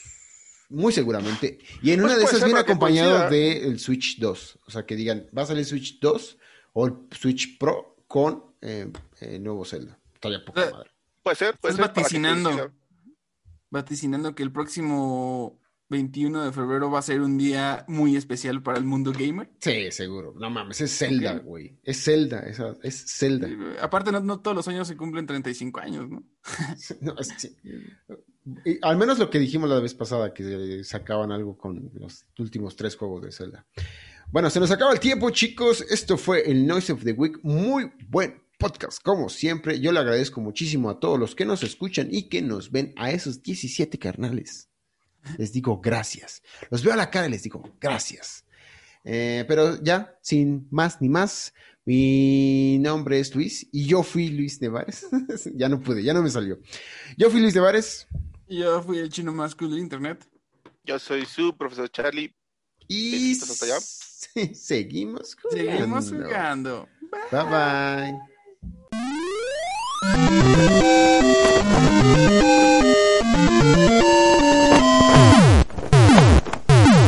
Muy 0.71 0.93
seguramente. 0.93 1.59
Y 1.83 1.91
en 1.91 2.01
Pues 2.01 2.13
una 2.13 2.19
de 2.19 2.25
esas 2.25 2.45
viene 2.45 2.61
acompañado 2.61 3.29
del 3.29 3.79
Switch 3.79 4.19
2. 4.19 4.59
O 4.67 4.71
sea, 4.71 4.87
que 4.87 4.97
digan, 4.97 5.27
va 5.37 5.43
a 5.43 5.47
salir 5.47 5.65
Switch 5.65 5.99
2 6.01 6.39
o 6.75 6.87
el 6.87 6.95
Switch 7.11 7.59
Pro 7.59 7.97
con 8.07 8.45
eh, 8.61 8.91
el 9.21 9.43
nuevo 9.43 9.65
Zelda. 9.65 9.99
Estaría 10.15 10.45
poca 10.45 10.65
Eh, 10.69 10.71
madre. 10.73 10.91
Puede 11.23 11.37
ser, 11.37 11.59
puede 11.59 11.73
Estás 11.73 11.87
ser. 11.87 11.93
para 11.93 11.93
que 11.95 12.01
vaticinando. 12.01 12.73
vaticinando 13.71 14.35
que 14.35 14.43
el 14.43 14.53
próximo 14.53 15.61
21 15.89 16.45
de 16.45 16.53
febrero 16.53 16.91
va 16.91 17.01
a 17.01 17.03
ser 17.03 17.21
un 17.21 17.37
día 17.37 17.85
muy 17.89 18.17
especial 18.17 18.63
para 18.63 18.79
el 18.79 18.85
mundo 18.85 19.13
gamer. 19.13 19.51
Sí, 19.61 19.91
seguro. 19.91 20.35
No 20.39 20.49
mames, 20.51 20.81
es 20.81 20.97
Zelda, 20.97 21.39
güey. 21.39 21.79
Es 21.83 22.05
Zelda, 22.05 22.41
esa- 22.41 22.77
es 22.83 23.05
Zelda. 23.19 23.49
Eh, 23.49 23.77
Aparte, 23.81 24.13
no, 24.13 24.21
no 24.21 24.41
todos 24.41 24.57
los 24.57 24.69
años 24.69 24.87
se 24.87 24.97
cumplen 24.97 25.27
35 25.27 25.81
años, 25.81 26.09
¿no? 26.09 26.23
No, 27.01 27.19
es- 27.19 27.35
sí. 27.39 27.57
Al 28.83 28.97
menos 28.97 29.19
lo 29.19 29.29
que 29.29 29.39
dijimos 29.39 29.69
la 29.69 29.81
vez 29.81 29.95
pasada, 29.95 30.33
que 30.33 30.83
sacaban 30.85 31.31
algo 31.31 31.57
con 31.57 31.91
los 31.95 32.25
últimos 32.39 32.75
tres 32.75 32.97
juegos 32.97 33.23
de 33.23 33.33
Zelda. 33.33 33.67
Bueno, 34.33 34.49
se 34.49 34.61
nos 34.61 34.71
acaba 34.71 34.93
el 34.93 35.01
tiempo, 35.01 35.31
chicos. 35.31 35.85
Esto 35.91 36.17
fue 36.17 36.51
el 36.51 36.67
Noise 36.67 36.93
of 36.93 37.05
the 37.05 37.13
Week. 37.13 37.39
Muy 37.43 37.93
buen 38.09 38.43
podcast, 38.59 39.03
como 39.03 39.29
siempre. 39.29 39.81
Yo 39.81 39.93
le 39.93 40.01
agradezco 40.01 40.41
muchísimo 40.41 40.89
a 40.89 41.01
todos 41.01 41.19
los 41.19 41.35
que 41.35 41.45
nos 41.45 41.63
escuchan 41.63 42.09
y 42.11 42.29
que 42.29 42.41
nos 42.41 42.71
ven 42.71 42.93
a 42.97 43.11
esos 43.11 43.43
17 43.43 43.99
carnales. 43.99 44.69
Les 45.37 45.53
digo 45.53 45.81
gracias. 45.81 46.43
Los 46.71 46.83
veo 46.83 46.93
a 46.93 46.97
la 46.97 47.11
cara 47.11 47.27
y 47.27 47.31
les 47.31 47.43
digo 47.43 47.63
gracias. 47.81 48.45
Eh, 49.05 49.45
pero 49.49 49.83
ya, 49.83 50.17
sin 50.23 50.69
más 50.71 51.01
ni 51.01 51.09
más, 51.09 51.53
mi 51.85 52.79
nombre 52.79 53.19
es 53.19 53.35
Luis 53.35 53.67
y 53.73 53.87
yo 53.87 54.03
fui 54.03 54.29
Luis 54.29 54.61
Nevares. 54.61 55.07
ya 55.55 55.69
no 55.69 55.81
pude, 55.81 56.03
ya 56.03 56.15
no 56.15 56.23
me 56.23 56.31
salió. 56.31 56.59
Yo 57.17 57.31
fui 57.31 57.41
Luis 57.41 57.55
Nevares 57.55 58.07
Yo 58.51 58.83
fui 58.83 58.99
el 58.99 59.09
chino 59.11 59.33
más 59.33 59.55
cool 59.55 59.71
de 59.71 59.79
internet. 59.79 60.27
Yo 60.83 60.99
soy 60.99 61.25
su 61.25 61.57
profesor 61.57 61.89
Charlie. 61.89 62.35
y 62.89 63.41
hasta 63.41 63.65
allá. 63.65 63.79
seguimos 64.55 65.37
jugando. 65.41 65.71
Seguimos 65.71 66.11
jugando. 66.11 66.89
Bye 67.31 67.45
bye. 72.51 72.67